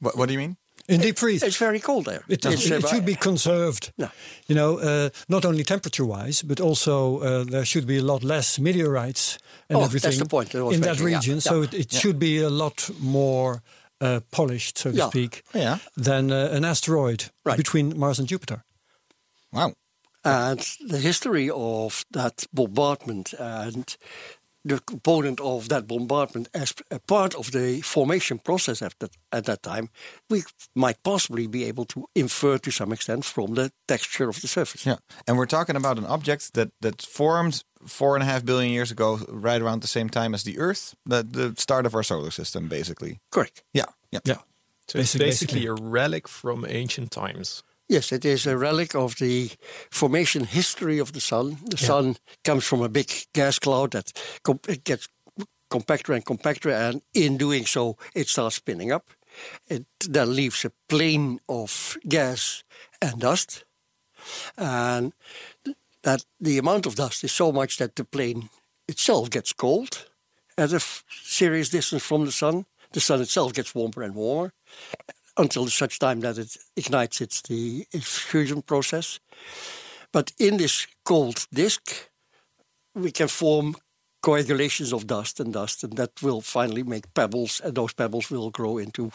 what, 0.00 0.16
what 0.16 0.26
do 0.26 0.32
you 0.32 0.38
mean? 0.38 0.56
in 0.88 1.00
deep 1.00 1.18
freeze. 1.18 1.42
it's 1.44 1.56
very 1.56 1.78
cold 1.78 2.04
there. 2.04 2.24
It, 2.28 2.44
It's, 2.44 2.66
it, 2.66 2.72
uh, 2.72 2.76
it 2.78 2.88
should 2.88 3.04
be 3.06 3.14
conserved. 3.14 3.92
Yeah. 3.96 4.08
You 4.48 4.56
know, 4.56 4.78
uh, 4.78 5.10
not 5.28 5.44
only 5.44 5.62
temperature-wise, 5.62 6.42
but 6.42 6.60
also 6.60 7.20
uh, 7.20 7.44
there 7.44 7.64
should 7.64 7.86
be 7.86 7.98
a 7.98 8.02
lot 8.02 8.24
less 8.24 8.58
meteorites 8.58 9.38
and 9.68 9.76
Oh, 9.76 9.80
that's 9.82 9.94
everything 9.94 10.18
the 10.18 10.26
point 10.28 10.54
in 10.54 10.80
that 10.80 10.98
making, 10.98 11.08
yeah, 11.08 11.16
region. 11.16 11.40
So 11.40 11.58
yeah. 11.58 11.64
it, 11.68 11.74
it 11.74 11.92
should 11.92 12.18
be 12.18 12.38
a 12.42 12.50
lot 12.50 12.90
more 12.98 13.62
uh, 14.00 14.20
polished, 14.30 14.78
so 14.78 14.90
to 14.90 14.96
Yeah. 14.96 15.08
speak, 15.08 15.42
Yeah. 15.54 15.78
than 15.96 16.30
uh, 16.32 16.48
an 16.52 16.64
asteroid 16.64 17.30
Right. 17.44 17.56
between 17.56 17.98
Mars 17.98 18.18
and 18.18 18.28
Jupiter. 18.28 18.64
Wow. 19.52 19.74
And 20.24 20.60
the 20.88 20.98
history 20.98 21.48
of 21.50 22.04
that 22.10 22.44
bombardment 22.52 23.32
and 23.38 23.96
the 24.64 24.78
component 24.80 25.40
of 25.40 25.68
that 25.68 25.86
bombardment 25.86 26.48
as 26.52 26.74
a 26.90 26.98
part 26.98 27.34
of 27.34 27.50
the 27.50 27.80
formation 27.80 28.38
process 28.38 28.82
at 28.82 28.94
that, 28.98 29.16
at 29.32 29.44
that 29.44 29.62
time, 29.62 29.88
we 30.28 30.42
might 30.74 31.02
possibly 31.02 31.46
be 31.46 31.64
able 31.64 31.84
to 31.86 32.06
infer 32.14 32.58
to 32.58 32.70
some 32.70 32.92
extent 32.92 33.24
from 33.24 33.54
the 33.54 33.70
texture 33.86 34.28
of 34.28 34.40
the 34.40 34.48
surface. 34.48 34.84
Yeah. 34.84 34.96
And 35.26 35.36
we're 35.38 35.46
talking 35.46 35.76
about 35.76 35.98
an 35.98 36.04
object 36.06 36.52
that, 36.54 36.70
that 36.80 37.02
formed 37.02 37.64
four 37.86 38.14
and 38.16 38.22
a 38.22 38.26
half 38.26 38.44
billion 38.44 38.70
years 38.72 38.90
ago, 38.90 39.18
right 39.28 39.62
around 39.62 39.80
the 39.82 39.88
same 39.88 40.10
time 40.10 40.34
as 40.34 40.42
the 40.42 40.58
Earth, 40.58 40.94
the, 41.06 41.22
the 41.22 41.54
start 41.56 41.86
of 41.86 41.94
our 41.94 42.02
solar 42.02 42.30
system, 42.30 42.68
basically. 42.68 43.18
Correct. 43.30 43.62
Yeah. 43.72 43.86
Yeah. 44.12 44.20
Yeah. 44.24 44.34
So 44.88 44.98
it's 44.98 45.14
Basically- 45.16 45.26
basically 45.26 45.66
a 45.66 45.74
relic 45.74 46.28
from 46.28 46.66
ancient 46.68 47.10
times. 47.10 47.62
Yes, 47.90 48.12
it 48.12 48.24
is 48.24 48.46
a 48.46 48.56
relic 48.56 48.94
of 48.94 49.16
the 49.16 49.50
formation 49.90 50.44
history 50.44 51.00
of 51.00 51.12
the 51.12 51.20
sun. 51.20 51.58
The 51.70 51.76
sun 51.76 52.16
comes 52.44 52.64
from 52.64 52.82
a 52.82 52.88
big 52.88 53.10
gas 53.32 53.58
cloud 53.58 53.90
that 53.90 54.12
com- 54.44 54.60
it 54.68 54.84
gets 54.84 55.08
compactor 55.70 56.14
and 56.14 56.24
compactor, 56.24 56.70
and 56.70 57.02
in 57.14 57.36
doing 57.36 57.66
so, 57.66 57.96
it 58.14 58.28
starts 58.28 58.54
spinning 58.56 58.92
up. 58.92 59.10
It 59.68 59.86
then 60.08 60.36
leaves 60.36 60.64
a 60.64 60.70
plane 60.88 61.40
of 61.48 61.98
gas 62.08 62.62
and 63.02 63.20
dust, 63.20 63.64
and 64.56 65.12
that 66.02 66.24
the 66.40 66.58
amount 66.58 66.86
of 66.86 66.94
dust 66.94 67.24
is 67.24 67.32
so 67.32 67.50
much 67.50 67.78
that 67.78 67.96
the 67.96 68.04
plane 68.04 68.50
itself 68.86 69.30
gets 69.30 69.52
cold 69.52 70.06
at 70.56 70.72
a 70.72 70.76
f- 70.76 71.02
serious 71.24 71.70
distance 71.70 72.04
from 72.04 72.24
the 72.24 72.32
sun. 72.32 72.66
The 72.92 73.00
sun 73.00 73.20
itself 73.20 73.52
gets 73.52 73.74
warmer 73.74 74.02
and 74.02 74.14
warmer 74.14 74.52
until 75.40 75.66
such 75.68 75.98
time 75.98 76.20
that 76.20 76.38
it 76.38 76.56
ignites 76.76 77.20
its 77.20 77.42
the 77.42 77.86
fusion 78.02 78.62
process. 78.62 79.20
But 80.12 80.32
in 80.38 80.56
this 80.56 80.86
cold 81.04 81.46
disk, 81.52 82.10
we 82.94 83.10
can 83.10 83.28
form 83.28 83.76
coagulations 84.22 84.92
of 84.92 85.06
dust 85.06 85.40
and 85.40 85.52
dust, 85.52 85.84
and 85.84 85.92
that 85.96 86.10
will 86.22 86.40
finally 86.40 86.82
make 86.82 87.12
pebbles, 87.14 87.60
and 87.64 87.74
those 87.74 87.94
pebbles 87.94 88.30
will 88.30 88.50
grow 88.50 88.78
into 88.78 89.10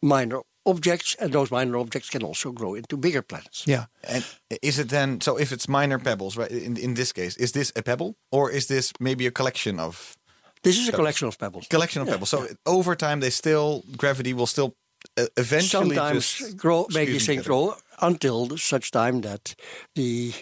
minor 0.00 0.42
objects, 0.64 1.16
and 1.18 1.32
those 1.32 1.50
minor 1.50 1.78
objects 1.78 2.10
can 2.10 2.22
also 2.22 2.52
grow 2.52 2.74
into 2.74 2.96
bigger 2.96 3.22
planets. 3.22 3.64
Yeah. 3.66 3.86
And 4.08 4.24
is 4.62 4.78
it 4.78 4.88
then 4.88 5.20
so? 5.20 5.38
If 5.38 5.50
it's 5.50 5.68
minor 5.68 5.98
pebbles, 5.98 6.36
right? 6.36 6.50
In 6.50 6.76
in 6.76 6.94
this 6.94 7.12
case, 7.12 7.36
is 7.36 7.52
this 7.52 7.72
a 7.74 7.82
pebble 7.82 8.14
or 8.30 8.50
is 8.50 8.66
this 8.66 8.92
maybe 9.00 9.26
a 9.26 9.30
collection 9.30 9.80
of 9.80 10.16
This 10.62 10.78
is 10.78 10.88
a 10.88 10.92
collection 10.92 11.28
of 11.28 11.36
pebbles. 11.36 11.66
collection 11.68 12.02
of 12.02 12.08
pebbles? 12.08 12.28
So 12.28 12.46
over 12.64 12.94
time, 12.94 13.20
they 13.20 13.30
still 13.30 13.82
gravity 13.96 14.32
will 14.32 14.46
still 14.46 14.74
eventually 15.16 15.94
sometimes 15.96 16.54
grow, 16.54 16.84
things 16.84 17.46
grow 17.46 17.74
until 18.00 18.56
such 18.56 18.90
time 18.90 19.20
that 19.22 19.54
the 19.94 20.32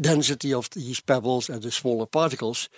density 0.00 0.52
of 0.52 0.70
these 0.70 1.00
pebbles 1.00 1.48
and 1.48 1.62
the 1.62 1.70
smaller 1.70 2.06
particles 2.06 2.68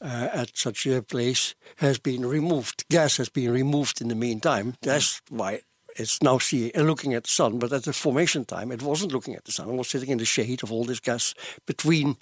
uh, 0.00 0.28
at 0.32 0.56
such 0.56 0.86
a 0.86 1.02
place 1.02 1.54
has 1.76 1.98
been 1.98 2.24
removed. 2.24 2.84
Gas 2.88 3.16
has 3.16 3.28
been 3.28 3.50
removed 3.50 4.00
in 4.00 4.08
the 4.08 4.14
meantime. 4.14 4.74
That's 4.82 5.20
why 5.28 5.62
it's 6.00 6.22
now 6.22 6.38
see, 6.38 6.72
uh, 6.72 6.82
looking 6.82 7.14
at 7.14 7.24
the 7.24 7.30
sun. 7.30 7.58
But 7.58 7.72
at 7.72 7.84
the 7.84 7.92
formation 7.92 8.44
time, 8.44 8.72
it 8.72 8.82
wasn't 8.82 9.12
looking 9.12 9.34
at 9.36 9.44
the 9.44 9.52
sun. 9.52 9.68
It 9.68 9.76
was 9.76 9.88
sitting 9.88 10.10
in 10.10 10.18
the 10.18 10.24
shade 10.24 10.62
of 10.62 10.72
all 10.72 10.84
this 10.84 11.00
gas 11.00 11.34
between 11.66 12.16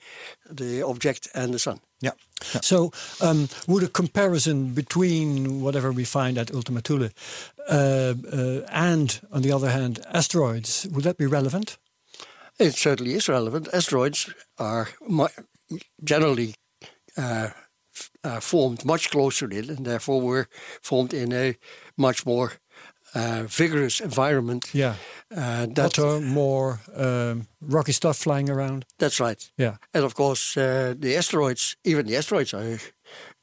the 0.50 0.82
object 0.82 1.28
and 1.34 1.52
the 1.52 1.58
sun. 1.58 1.80
Yeah. 2.00 2.12
So, 2.62 2.92
um, 3.20 3.48
would 3.66 3.82
a 3.82 3.88
comparison 3.88 4.74
between 4.74 5.60
whatever 5.60 5.90
we 5.92 6.04
find 6.04 6.38
at 6.38 6.54
Ultima 6.54 6.80
Thule 6.80 7.08
uh, 7.68 8.14
uh, 8.32 8.60
and, 8.70 9.20
on 9.32 9.42
the 9.42 9.52
other 9.52 9.70
hand, 9.70 10.00
asteroids, 10.12 10.86
would 10.92 11.04
that 11.04 11.18
be 11.18 11.26
relevant? 11.26 11.78
It 12.58 12.74
certainly 12.74 13.14
is 13.14 13.28
relevant. 13.28 13.68
Asteroids 13.72 14.32
are 14.58 14.88
mu- 15.06 15.28
generally 16.04 16.54
uh, 17.16 17.50
uh, 18.24 18.40
formed 18.40 18.84
much 18.84 19.10
closer 19.10 19.48
in, 19.50 19.70
and 19.70 19.84
therefore 19.84 20.20
were 20.20 20.48
formed 20.82 21.14
in 21.14 21.32
a 21.32 21.56
much 21.96 22.26
more 22.26 22.52
uh, 23.14 23.42
vigorous 23.48 24.00
environment. 24.00 24.70
Yeah. 24.74 24.94
Uh, 25.36 25.66
Hotter, 25.76 26.20
more 26.20 26.80
um, 26.96 27.46
rocky 27.60 27.92
stuff 27.92 28.16
flying 28.16 28.48
around. 28.50 28.84
that's 28.98 29.20
right. 29.20 29.50
Yeah. 29.58 29.76
And 29.92 30.04
of 30.04 30.14
course, 30.14 30.56
uh, 30.56 30.94
the 30.98 31.16
asteroids, 31.16 31.76
even 31.84 32.06
the 32.06 32.16
asteroids, 32.16 32.54
are 32.54 32.78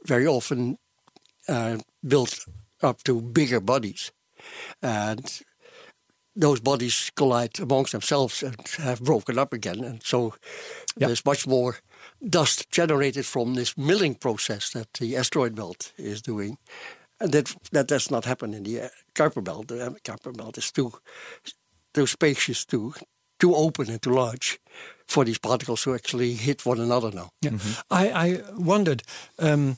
very 0.08 0.26
often 0.28 0.78
uh, 1.48 1.78
built 2.02 2.46
up 2.82 3.04
to 3.04 3.22
bigger 3.22 3.60
bodies. 3.62 4.12
And 4.82 5.42
those 6.36 6.60
bodies 6.60 7.12
collide 7.16 7.60
amongst 7.60 7.92
themselves 7.92 8.44
and 8.44 8.56
have 8.78 9.00
broken 9.02 9.38
up 9.40 9.54
again. 9.54 9.84
And 9.84 10.02
so 10.04 10.34
Yeah. 10.98 11.08
there's 11.08 11.26
much 11.26 11.48
more 11.48 11.76
dust 12.30 12.70
generated 12.72 13.26
from 13.26 13.54
this 13.56 13.74
milling 13.78 14.16
process 14.16 14.70
that 14.72 14.94
the 15.00 15.18
asteroid 15.18 15.54
belt 15.56 15.94
is 15.98 16.22
doing. 16.22 16.58
And 17.20 17.32
that, 17.32 17.56
that 17.72 17.88
does 17.88 18.12
not 18.12 18.26
happen 18.26 18.54
in 18.54 18.64
the 18.64 18.82
uh, 18.82 18.90
Kuiper 19.14 19.44
belt. 19.44 19.68
The 19.68 19.88
uh, 19.88 19.90
Kuiper 20.04 20.36
belt 20.36 20.58
is 20.58 20.72
too, 20.72 20.92
too 21.94 22.08
spacious, 22.08 22.66
too, 22.66 22.94
too 23.40 23.56
open 23.56 23.90
and 23.90 24.02
too 24.02 24.12
large 24.14 24.60
for 25.08 25.24
these 25.24 25.38
particles 25.38 25.84
to 25.84 25.94
actually 25.94 26.34
hit 26.34 26.66
one 26.66 26.80
another 26.80 27.12
now. 27.12 27.30
Yeah. 27.42 27.52
I, 27.90 28.10
I 28.10 28.42
wondered 28.58 29.04
um, 29.40 29.78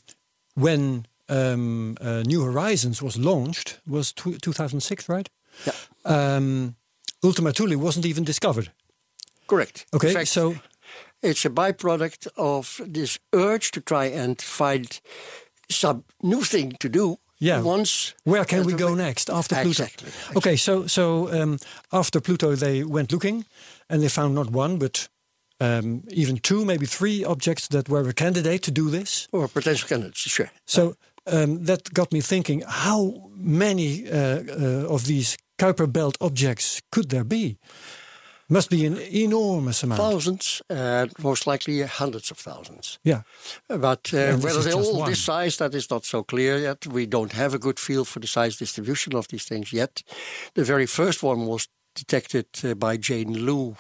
when 0.56 1.06
um, 1.30 1.98
uh, 2.02 2.24
New 2.26 2.42
Horizons 2.44 3.02
was 3.02 3.18
launched, 3.18 3.80
was 3.86 4.14
tw 4.14 4.42
2006, 4.42 5.10
right? 5.10 5.30
Yeah. 5.66 5.74
Um, 6.06 6.76
Ultima 7.24 7.52
Thule 7.52 7.78
wasn't 7.78 8.06
even 8.06 8.24
discovered. 8.24 8.72
Correct. 9.48 9.86
Okay, 9.94 10.14
fact, 10.14 10.28
so 10.28 10.56
it's 11.22 11.46
a 11.46 11.50
byproduct 11.50 12.28
of 12.38 12.82
this 12.86 13.20
urge 13.34 13.72
to 13.72 13.82
try 13.82 14.06
and 14.06 14.42
find 14.42 15.00
some 15.70 16.04
new 16.22 16.44
thing 16.44 16.74
to 16.80 16.90
do. 16.90 17.18
Yeah. 17.40 17.62
Once. 17.62 18.14
where 18.24 18.46
can 18.46 18.66
we 18.66 18.74
go 18.74 18.96
next 18.96 19.30
after 19.30 19.56
Pluto? 19.56 19.84
Exactly. 19.84 20.12
Okay, 20.36 20.56
so 20.58 20.88
so 20.88 21.30
um, 21.32 21.60
after 21.92 22.22
Pluto, 22.22 22.56
they 22.56 22.84
went 22.84 23.12
looking, 23.12 23.46
and 23.90 24.02
they 24.02 24.10
found 24.10 24.34
not 24.34 24.50
one, 24.50 24.78
but 24.78 25.10
um, 25.60 26.04
even 26.10 26.38
two, 26.38 26.66
maybe 26.66 26.86
three 26.86 27.24
objects 27.26 27.68
that 27.68 27.90
were 27.90 28.10
a 28.10 28.14
candidate 28.14 28.64
to 28.64 28.72
do 28.72 28.90
this. 28.90 29.28
Or 29.32 29.48
potential 29.48 29.88
candidates, 29.88 30.20
sure. 30.20 30.50
So 30.66 30.96
um, 31.26 31.66
that 31.66 31.94
got 31.94 32.12
me 32.12 32.22
thinking: 32.22 32.64
how 32.68 33.30
many 33.36 34.10
uh, 34.10 34.44
uh, 34.50 34.94
of 34.94 35.06
these 35.06 35.38
Kuiper 35.60 35.92
Belt 35.92 36.18
objects 36.20 36.82
could 36.92 37.10
there 37.10 37.26
be? 37.26 37.58
Must 38.50 38.70
be 38.70 38.86
an 38.86 38.98
enormous 38.98 39.84
amount. 39.84 40.00
Thousands, 40.00 40.62
uh, 40.70 41.08
most 41.22 41.48
likely 41.48 41.82
hundreds 41.82 42.32
of 42.32 42.38
thousands. 42.38 42.98
Yeah. 43.04 43.24
But 43.68 44.14
uh, 44.14 44.38
whether 44.38 44.62
they're 44.62 44.74
all 44.74 45.00
one. 45.00 45.10
this 45.10 45.22
size, 45.22 45.58
that 45.58 45.76
is 45.76 45.90
not 45.90 46.06
so 46.06 46.24
clear 46.24 46.58
yet. 46.58 46.88
We 46.88 47.08
don't 47.08 47.34
have 47.34 47.54
a 47.54 47.60
good 47.60 47.78
feel 47.78 48.06
for 48.06 48.22
the 48.22 48.28
size 48.28 48.56
distribution 48.56 49.16
of 49.16 49.28
these 49.28 49.44
things 49.44 49.74
yet. 49.74 50.02
The 50.54 50.64
very 50.64 50.86
first 50.86 51.24
one 51.24 51.46
was 51.46 51.68
detected 51.94 52.46
uh, 52.64 52.76
by 52.76 52.96
Jane 52.96 53.34
Luu 53.34 53.76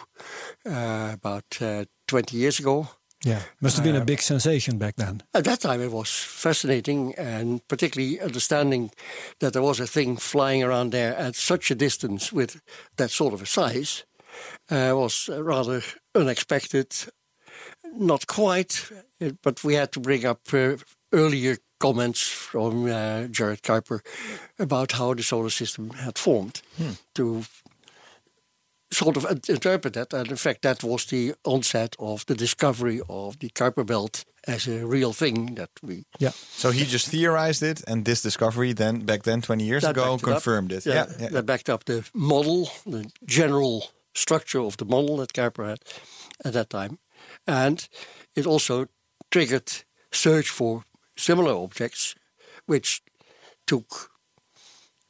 uh, 0.65 1.11
about 1.13 1.61
uh, 1.61 1.85
20 2.07 2.35
years 2.35 2.59
ago. 2.59 2.89
Yeah. 3.23 3.41
Must 3.61 3.77
have 3.77 3.85
been 3.85 3.95
a 3.95 4.05
big 4.05 4.21
sensation 4.21 4.77
back 4.77 4.97
then. 4.97 5.23
At 5.33 5.45
that 5.45 5.61
time, 5.61 5.81
it 5.81 5.91
was 5.91 6.09
fascinating, 6.09 7.15
and 7.15 7.65
particularly 7.67 8.19
understanding 8.19 8.91
that 9.39 9.53
there 9.53 9.61
was 9.61 9.79
a 9.79 9.87
thing 9.87 10.17
flying 10.17 10.61
around 10.61 10.91
there 10.91 11.15
at 11.15 11.35
such 11.35 11.71
a 11.71 11.75
distance 11.75 12.33
with 12.33 12.61
that 12.97 13.11
sort 13.11 13.33
of 13.33 13.41
a 13.41 13.45
size 13.45 14.03
uh, 14.69 14.91
was 14.93 15.29
uh, 15.29 15.43
rather 15.43 15.81
unexpected. 16.15 16.93
Not 17.93 18.27
quite, 18.27 18.91
uh, 19.21 19.31
but 19.41 19.63
we 19.63 19.75
had 19.75 19.91
to 19.93 19.99
bring 19.99 20.25
up 20.25 20.41
uh, 20.53 20.75
earlier 21.11 21.57
comments 21.79 22.21
from 22.27 22.85
uh, 22.85 23.27
Gerard 23.27 23.61
Kuiper 23.61 23.99
about 24.59 24.91
how 24.93 25.13
the 25.13 25.23
solar 25.23 25.49
system 25.49 25.89
had 25.91 26.17
formed 26.17 26.61
to 27.13 27.43
sort 28.91 29.17
of 29.17 29.25
interpret 29.49 29.93
that. 29.93 30.13
And 30.13 30.29
in 30.29 30.37
fact, 30.37 30.61
that 30.61 30.83
was 30.83 31.05
the 31.05 31.33
onset 31.43 31.95
of 31.99 32.25
the 32.25 32.35
discovery 32.35 33.01
of 33.09 33.37
the 33.39 33.49
Kuiper 33.49 33.85
Belt 33.85 34.25
as 34.47 34.67
a 34.67 34.85
real 34.85 35.13
thing 35.13 35.55
that 35.55 35.69
we 35.83 36.05
Yeah. 36.19 36.31
So 36.55 36.71
he 36.71 36.85
just 36.85 37.09
theorized 37.09 37.63
it, 37.63 37.83
and 37.87 38.05
this 38.05 38.21
discovery 38.21 38.73
then 38.73 39.05
back 39.05 39.23
then, 39.23 39.41
twenty 39.41 39.65
years 39.65 39.81
that 39.83 39.91
ago, 39.91 40.15
it 40.15 40.23
confirmed 40.23 40.71
it. 40.71 40.85
Yeah, 40.85 40.93
Yeah, 40.93 41.15
yeah. 41.19 41.29
that 41.29 41.45
backed 41.45 41.69
up 41.69 41.83
the 41.83 42.03
model, 42.13 42.69
the 42.85 43.09
general 43.25 43.91
structure 44.17 44.59
of 44.59 44.77
the 44.77 44.85
model 44.85 45.17
that 45.17 45.33
Kuiper 45.33 45.69
had 45.69 45.79
at 46.43 46.53
that 46.53 46.69
time, 46.69 46.99
and 47.45 47.87
it 48.35 48.45
also 48.45 48.87
triggered 49.31 49.71
search 50.11 50.49
for 50.49 50.83
similar 51.17 51.53
objects, 51.53 52.15
which 52.65 53.01
took 53.65 54.11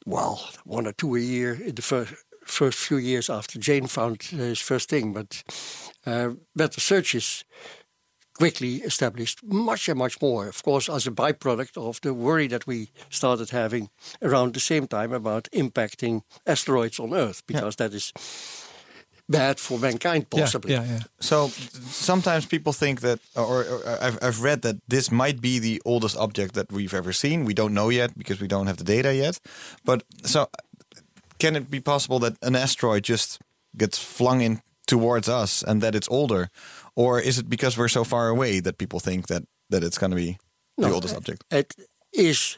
well 0.06 0.48
one 0.64 0.86
or 0.86 0.92
two 0.92 1.16
a 1.16 1.20
year 1.20 1.54
in 1.54 1.74
the 1.74 1.82
first 1.82 2.14
first 2.44 2.78
few 2.78 2.96
years 2.96 3.28
after 3.28 3.58
Jane 3.58 3.86
found 3.86 4.22
his 4.22 4.58
first 4.58 4.88
thing, 4.88 5.12
but 5.12 5.42
uh, 6.06 6.30
better 6.56 6.80
searches 6.80 7.44
quickly 8.38 8.76
established 8.76 9.40
much 9.44 9.88
and 9.88 9.98
much 9.98 10.20
more. 10.22 10.48
Of 10.48 10.62
course, 10.62 10.88
as 10.88 11.06
a 11.06 11.10
byproduct 11.10 11.76
of 11.76 12.00
the 12.00 12.14
worry 12.14 12.46
that 12.48 12.66
we 12.66 12.90
started 13.10 13.50
having 13.50 13.90
around 14.22 14.54
the 14.54 14.60
same 14.60 14.86
time 14.86 15.12
about 15.12 15.48
impacting 15.52 16.22
asteroids 16.46 16.98
on 16.98 17.12
Earth, 17.12 17.42
because 17.46 17.76
that 17.76 17.92
is 17.92 18.12
bad 19.28 19.58
for 19.60 19.78
mankind, 19.78 20.30
possibly. 20.30 20.72
Yeah, 20.72 20.84
yeah. 20.84 21.00
So 21.20 21.48
sometimes 21.90 22.46
people 22.46 22.72
think 22.72 23.00
that, 23.00 23.18
or, 23.34 23.64
or 23.64 23.80
I've, 24.00 24.18
I've 24.22 24.42
read 24.42 24.62
that 24.62 24.76
this 24.88 25.10
might 25.10 25.40
be 25.40 25.58
the 25.58 25.80
oldest 25.84 26.16
object 26.16 26.54
that 26.54 26.72
we've 26.72 26.94
ever 26.94 27.12
seen. 27.12 27.44
We 27.44 27.54
don't 27.54 27.74
know 27.74 27.90
yet 27.90 28.16
because 28.16 28.40
we 28.40 28.48
don't 28.48 28.66
have 28.66 28.76
the 28.76 28.84
data 28.84 29.14
yet. 29.14 29.40
But 29.84 30.02
so, 30.24 30.48
can 31.38 31.56
it 31.56 31.70
be 31.70 31.80
possible 31.80 32.18
that 32.20 32.36
an 32.42 32.56
asteroid 32.56 33.04
just 33.04 33.38
gets 33.76 33.98
flung 33.98 34.40
in 34.40 34.60
towards 34.86 35.28
us 35.28 35.62
and 35.62 35.82
that 35.82 35.94
it's 35.94 36.08
older, 36.10 36.48
or 36.94 37.20
is 37.20 37.38
it 37.38 37.48
because 37.48 37.76
we're 37.76 37.88
so 37.90 38.04
far 38.04 38.28
away 38.28 38.60
that 38.60 38.76
people 38.78 39.00
think 39.00 39.26
that 39.26 39.42
that 39.70 39.82
it's 39.82 39.98
going 39.98 40.10
to 40.10 40.16
be 40.16 40.38
the 40.76 40.88
No, 40.88 40.94
oldest 40.94 41.14
object? 41.16 41.44
It 41.50 41.74
is 42.12 42.56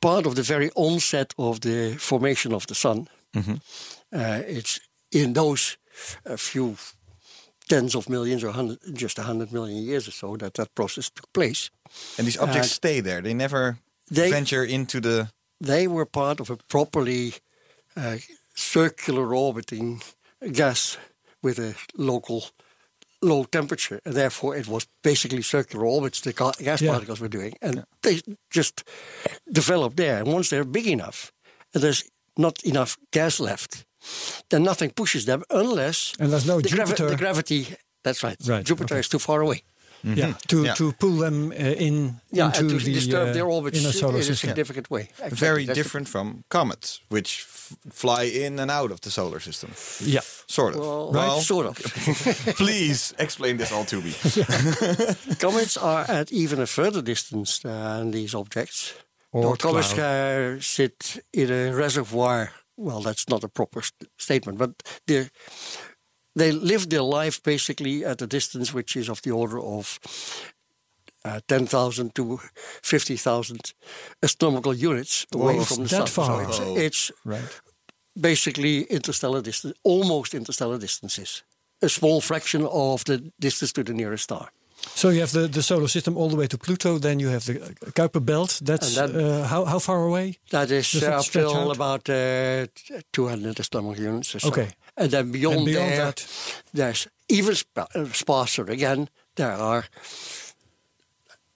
part 0.00 0.26
of 0.26 0.34
the 0.34 0.42
very 0.42 0.70
onset 0.74 1.34
of 1.36 1.60
the 1.60 1.96
formation 1.98 2.52
of 2.52 2.66
the 2.66 2.74
sun. 2.74 3.08
Uh, 3.36 4.42
it's 4.46 4.80
in 5.10 5.32
those 5.32 5.76
uh, 6.26 6.36
few 6.36 6.76
tens 7.68 7.94
of 7.94 8.08
millions 8.08 8.42
or 8.44 8.52
hundred, 8.52 8.78
just 8.92 9.18
a 9.18 9.22
hundred 9.22 9.52
million 9.52 9.82
years 9.84 10.08
or 10.08 10.12
so 10.12 10.36
that 10.36 10.54
that 10.54 10.74
process 10.74 11.10
took 11.10 11.32
place. 11.32 11.70
And 12.18 12.26
these 12.26 12.38
objects 12.38 12.68
And 12.68 12.70
stay 12.70 13.00
there. 13.00 13.20
They 13.22 13.34
never 13.34 13.78
they- 14.10 14.30
venture 14.30 14.64
into 14.64 15.00
the. 15.00 15.28
They 15.60 15.88
were 15.88 16.06
part 16.06 16.40
of 16.40 16.50
a 16.50 16.56
properly 16.68 17.32
uh, 17.96 18.18
circular 18.54 19.34
orbiting 19.34 20.00
gas 20.52 20.98
with 21.42 21.58
a 21.58 21.74
local 21.96 22.42
low 23.20 23.44
temperature, 23.44 24.00
and 24.04 24.14
therefore 24.14 24.56
it 24.56 24.68
was 24.68 24.86
basically 25.02 25.42
circular 25.42 25.84
orbits 25.84 26.20
the 26.20 26.32
gas 26.32 26.80
Yeah. 26.80 26.92
particles 26.92 27.18
were 27.20 27.28
doing, 27.28 27.54
and 27.60 27.84
they 28.02 28.20
just 28.50 28.84
developed 29.52 29.96
there. 29.96 30.18
And 30.18 30.32
once 30.32 30.48
they're 30.50 30.64
big 30.64 30.86
enough, 30.86 31.32
and 31.74 31.82
there's 31.82 32.04
not 32.36 32.62
enough 32.64 32.96
gas 33.10 33.40
left, 33.40 33.84
then 34.50 34.62
nothing 34.62 34.90
pushes 34.90 35.24
them 35.24 35.42
unless 35.50 36.14
And 36.20 36.30
there's 36.32 36.46
no 36.46 36.60
the, 36.60 36.68
gravi- 36.68 36.90
Jupiter. 36.94 37.10
the 37.10 37.16
gravity. 37.16 37.66
That's 38.04 38.22
right. 38.22 38.36
Right, 38.46 38.64
Jupiter 38.64 38.94
okay. 38.94 39.00
is 39.00 39.08
too 39.08 39.18
far 39.18 39.40
away. 39.40 39.62
Yeah, 40.04 40.34
to 40.46 40.62
Yeah. 40.62 40.74
to 40.74 40.92
pull 40.92 41.16
them 41.18 41.50
uh, 41.50 41.54
in 41.56 42.20
Yeah, 42.30 42.46
into 42.46 42.60
and 42.60 42.70
to 42.70 42.78
the 42.78 42.92
disturb 42.94 43.28
uh, 43.28 43.32
their 43.32 43.46
orbits 43.46 43.78
inner 43.80 43.92
solar 43.92 44.14
in 44.14 44.20
a 44.20 44.24
system. 44.24 44.48
significant 44.50 44.88
way. 44.90 45.00
Exactly. 45.00 45.36
Very 45.36 45.64
That's 45.66 45.76
the- 45.76 45.82
different 45.82 46.08
from 46.08 46.44
comets, 46.48 47.00
which 47.08 47.44
f- 47.48 47.76
fly 47.92 48.22
in 48.22 48.58
and 48.60 48.70
out 48.70 48.92
of 48.92 49.00
the 49.00 49.10
solar 49.10 49.40
system. 49.40 49.70
Yeah, 50.06 50.22
Sort 50.46 50.74
of. 50.74 50.80
Well, 50.80 51.10
Well, 51.12 51.40
sort 51.40 51.66
of. 51.66 51.76
please 52.56 53.12
explain 53.18 53.56
this 53.56 53.72
all 53.72 53.84
to 53.86 53.96
me. 53.96 54.12
Comets 55.40 55.76
are 55.76 56.04
at 56.08 56.30
even 56.32 56.60
a 56.60 56.66
further 56.66 57.02
distance 57.02 57.58
than 57.58 58.10
these 58.12 58.34
objects. 58.36 58.94
Or 59.32 59.44
Or 59.46 59.56
comets 59.56 59.92
cloud. 59.92 60.56
uh, 60.58 60.60
sit 60.60 61.20
in 61.32 61.50
a 61.50 61.74
reservoir. 61.74 62.50
Well, 62.78 63.02
that's 63.02 63.28
not 63.28 63.44
a 63.44 63.48
proper 63.48 63.82
st- 63.82 64.08
statement, 64.18 64.58
but 64.58 64.70
they 65.06 65.28
they 66.36 66.52
live 66.52 66.88
their 66.88 67.02
life 67.02 67.42
basically 67.42 68.04
at 68.04 68.22
a 68.22 68.26
distance 68.26 68.72
which 68.72 68.96
is 68.96 69.08
of 69.08 69.20
the 69.22 69.32
order 69.32 69.58
of 69.58 69.98
uh, 71.24 71.40
10,000 71.48 72.14
to 72.14 72.38
50,000 72.82 73.74
astronomical 74.22 74.72
units 74.72 75.26
away 75.34 75.56
Whoa, 75.56 75.64
from 75.64 75.76
the 75.84 75.88
that 75.96 76.08
sun. 76.08 76.26
far. 76.26 76.44
So 76.44 76.48
it's, 76.50 76.58
Whoa. 76.58 76.76
it's 76.76 77.12
right. 77.24 77.60
basically 78.20 78.82
interstellar 78.84 79.42
distance, 79.42 79.76
almost 79.82 80.32
interstellar 80.32 80.78
distances. 80.78 81.42
A 81.82 81.88
small 81.88 82.20
fraction 82.20 82.66
of 82.66 83.04
the 83.04 83.32
distance 83.40 83.72
to 83.72 83.82
the 83.82 83.94
nearest 83.94 84.24
star. 84.24 84.50
So 84.94 85.10
you 85.10 85.20
have 85.20 85.32
the, 85.32 85.48
the 85.48 85.62
solar 85.62 85.88
system 85.88 86.16
all 86.16 86.28
the 86.28 86.36
way 86.36 86.46
to 86.48 86.58
Pluto. 86.58 86.98
Then 86.98 87.20
you 87.20 87.28
have 87.30 87.44
the 87.44 87.54
Kuiper 87.92 88.20
belt. 88.20 88.60
That's 88.64 88.94
that- 88.94 89.14
uh, 89.14 89.46
how 89.46 89.64
how 89.64 89.78
far 89.78 90.04
away? 90.06 90.34
That 90.50 90.70
is 90.70 90.94
uh, 90.94 91.00
that 91.00 91.12
up 91.12 91.24
till 91.26 91.50
out? 91.54 91.76
about 91.76 92.08
uh, 92.08 92.66
200 93.12 93.60
astronomical 93.60 94.04
units 94.04 94.34
or 94.34 94.40
so. 94.40 94.48
Okay. 94.48 94.68
And 94.96 95.10
then 95.10 95.30
beyond, 95.30 95.56
And 95.56 95.66
beyond 95.66 95.90
there, 95.90 96.04
that? 96.04 96.26
there's 96.72 97.08
even 97.28 97.54
spa- 97.54 97.86
uh, 97.94 98.06
sparser 98.12 98.64
again. 98.70 99.08
There 99.34 99.52
are 99.52 99.84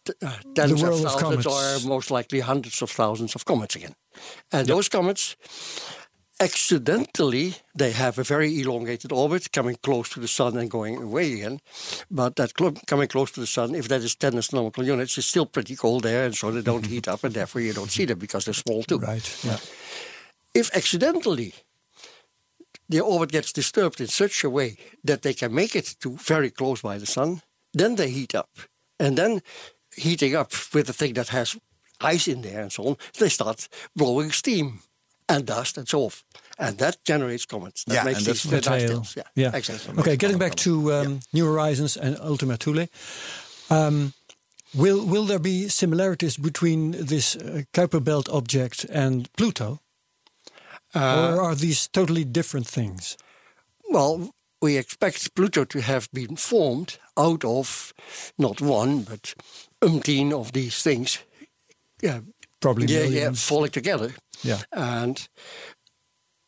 t- 0.04 0.12
uh, 0.22 0.36
tens 0.54 0.80
The 0.80 0.86
of 0.88 0.94
of 0.94 1.00
thousands 1.00 1.22
comets. 1.22 1.46
or 1.46 1.88
most 1.88 2.10
likely 2.10 2.40
hundreds 2.40 2.82
of 2.82 2.90
thousands 2.90 3.34
of 3.34 3.44
comets 3.44 3.76
again. 3.76 3.94
And 4.50 4.66
those 4.68 4.88
comets, 4.88 5.36
accidentally, 6.42 7.54
they 7.74 7.92
have 7.92 8.18
a 8.18 8.24
very 8.24 8.60
elongated 8.60 9.12
orbit 9.12 9.52
coming 9.52 9.76
close 9.82 10.08
to 10.10 10.20
the 10.20 10.28
sun 10.28 10.56
and 10.56 10.70
going 10.70 10.96
away 10.96 11.32
again. 11.34 11.60
But 12.10 12.36
that 12.36 12.54
clo- 12.54 12.74
coming 12.86 13.08
close 13.08 13.30
to 13.32 13.40
the 13.40 13.46
sun, 13.46 13.74
if 13.74 13.88
that 13.88 14.02
is 14.02 14.14
10 14.16 14.36
astronomical 14.36 14.84
units, 14.84 15.16
is 15.18 15.26
still 15.26 15.46
pretty 15.46 15.76
cold 15.76 16.02
there, 16.02 16.24
and 16.24 16.34
so 16.34 16.50
they 16.50 16.62
don't 16.62 16.86
heat 16.86 17.08
up, 17.08 17.24
and 17.24 17.34
therefore 17.34 17.62
you 17.62 17.72
don't 17.72 17.90
see 17.90 18.04
them 18.06 18.18
because 18.18 18.44
they're 18.44 18.54
small 18.54 18.82
too 18.82 18.98
Right. 18.98 19.44
Yeah. 19.44 19.58
if 20.54 20.70
accidentally 20.74 21.54
the 22.88 23.00
orbit 23.00 23.32
gets 23.32 23.52
disturbed 23.52 24.00
in 24.00 24.08
such 24.08 24.44
a 24.44 24.50
way 24.50 24.76
that 25.04 25.22
they 25.22 25.34
can 25.34 25.54
make 25.54 25.76
it 25.76 25.96
to 26.00 26.16
very 26.16 26.50
close 26.50 26.82
by 26.82 26.98
the 26.98 27.06
sun, 27.06 27.40
then 27.72 27.94
they 27.94 28.10
heat 28.10 28.34
up. 28.34 28.50
And 28.98 29.16
then 29.16 29.40
heating 29.96 30.34
up 30.36 30.52
with 30.74 30.88
a 30.90 30.92
thing 30.92 31.14
that 31.14 31.28
has 31.28 31.56
ice 32.00 32.28
in 32.28 32.42
there 32.42 32.60
and 32.60 32.72
so 32.72 32.84
on, 32.84 32.96
they 33.18 33.28
start 33.28 33.68
blowing 33.96 34.32
steam 34.32 34.80
and 35.32 35.46
dust 35.46 35.78
and 35.78 35.88
so 35.88 35.98
forth. 35.98 36.24
And 36.58 36.78
that 36.78 36.96
generates 37.04 37.46
comets. 37.46 37.84
That 37.84 37.94
Yeah, 37.94 38.04
makes 38.04 38.18
and 38.18 38.26
these 38.26 38.42
that's 38.42 38.42
the 38.42 38.50
the 38.56 38.60
dust 38.60 39.14
tail. 39.14 39.24
Yeah, 39.36 39.50
Yeah. 39.50 39.56
exactly. 39.58 39.98
Okay, 39.98 40.16
getting 40.16 40.38
back 40.38 40.54
to 40.56 40.92
um, 40.92 41.20
New 41.32 41.46
Horizons 41.46 41.96
and 41.96 42.16
Ultima 42.20 42.56
Thule. 42.56 42.86
Um, 43.70 44.12
will 44.74 45.04
will 45.06 45.24
there 45.26 45.38
be 45.40 45.68
similarities 45.68 46.36
between 46.36 46.92
this 47.06 47.36
uh, 47.36 47.62
Kuiper 47.72 48.00
belt 48.00 48.28
object 48.28 48.84
and 48.90 49.28
Pluto, 49.36 49.78
or 50.94 51.40
are 51.40 51.54
these 51.54 51.88
totally 51.88 52.24
different 52.24 52.66
things? 52.68 53.16
Well, 53.90 54.30
we 54.60 54.76
expect 54.78 55.34
Pluto 55.34 55.64
to 55.64 55.80
have 55.80 56.08
been 56.12 56.36
formed 56.36 56.98
out 57.16 57.44
of 57.44 57.92
not 58.38 58.60
one, 58.60 59.02
but 59.02 59.34
umpteen 59.80 60.32
of 60.32 60.52
these 60.52 60.82
things. 60.82 61.18
Yeah, 62.02 62.20
Probably 62.62 62.86
yeah, 62.86 63.04
yeah, 63.04 63.32
falling 63.34 63.70
together. 63.72 64.14
Yeah. 64.42 64.60
And 64.72 65.28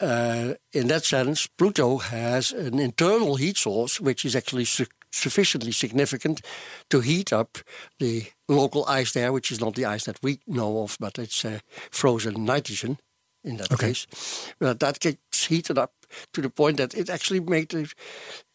uh, 0.00 0.54
in 0.72 0.86
that 0.88 1.04
sense, 1.04 1.48
Pluto 1.58 1.98
has 1.98 2.52
an 2.52 2.78
internal 2.78 3.36
heat 3.36 3.56
source 3.58 4.00
which 4.00 4.24
is 4.24 4.34
actually 4.34 4.64
su- 4.64 4.86
sufficiently 5.12 5.72
significant 5.72 6.40
to 6.88 7.00
heat 7.00 7.32
up 7.32 7.58
the 7.98 8.24
local 8.48 8.84
ice 8.86 9.12
there, 9.12 9.32
which 9.32 9.50
is 9.52 9.60
not 9.60 9.74
the 9.74 9.84
ice 9.84 10.04
that 10.04 10.18
we 10.22 10.38
know 10.46 10.82
of, 10.82 10.96
but 10.98 11.18
it's 11.18 11.44
uh, 11.44 11.58
frozen 11.90 12.44
nitrogen 12.44 12.98
in 13.44 13.56
that 13.56 13.72
Okay. 13.72 13.88
case. 13.88 14.06
But 14.58 14.78
that 14.80 14.98
gets 15.00 15.46
heated 15.46 15.78
up 15.78 15.92
to 16.32 16.40
the 16.42 16.50
point 16.50 16.76
that 16.78 16.94
it 16.94 17.10
actually 17.10 17.40
made 17.40 17.74
a 17.74 17.86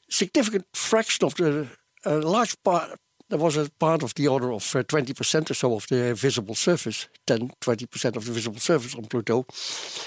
significant 0.10 0.66
fraction 0.74 1.26
of 1.26 1.36
the 1.36 1.68
a 2.06 2.16
large 2.20 2.56
part. 2.64 2.98
There 3.30 3.38
was 3.40 3.58
a 3.58 3.70
part 3.80 4.02
of 4.04 4.14
the 4.16 4.28
order 4.28 4.52
of 4.52 4.76
uh, 4.76 4.84
20% 4.84 5.52
or 5.52 5.54
so 5.54 5.76
of 5.76 5.86
the 5.88 6.14
visible 6.16 6.56
surface, 6.56 7.08
10, 7.28 7.52
20% 7.62 8.16
of 8.16 8.26
the 8.26 8.32
visible 8.32 8.60
surface 8.60 8.96
on 8.96 9.06
Pluto, 9.06 9.46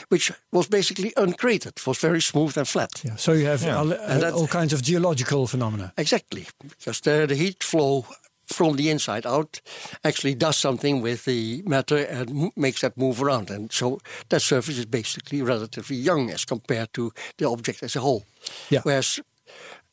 which 0.09 0.33
was 0.51 0.67
basically 0.69 1.13
uncratered, 1.17 1.87
was 1.87 1.99
very 1.99 2.21
smooth 2.21 2.57
and 2.59 2.67
flat. 2.67 2.91
Yeah. 3.05 3.17
So 3.17 3.33
you 3.33 3.47
have 3.47 3.65
all, 3.67 3.93
uh, 3.93 4.19
that- 4.19 4.33
all 4.35 4.49
kinds 4.49 4.73
of 4.73 4.83
geological 4.83 5.47
phenomena. 5.47 5.93
Exactly, 5.97 6.47
because 6.69 7.01
the, 7.01 7.27
the 7.27 7.37
heat 7.37 7.63
flow 7.63 8.05
from 8.49 8.77
the 8.77 8.91
inside 8.91 9.25
out 9.25 9.61
actually 10.03 10.35
does 10.35 10.57
something 10.57 11.01
with 11.01 11.25
the 11.25 11.63
matter 11.65 11.99
and 11.99 12.29
m- 12.31 12.51
makes 12.57 12.81
that 12.81 12.97
move 12.97 13.23
around. 13.23 13.51
And 13.51 13.71
so 13.73 14.01
that 14.29 14.43
surface 14.43 14.79
is 14.79 14.87
basically 14.87 15.43
relatively 15.43 15.97
young 15.97 16.29
as 16.31 16.45
compared 16.45 16.93
to 16.95 17.13
the 17.39 17.49
object 17.49 17.83
as 17.85 17.95
a 17.97 18.01
whole. 18.01 18.25
Yeah. 18.69 18.81
Whereas 18.83 19.21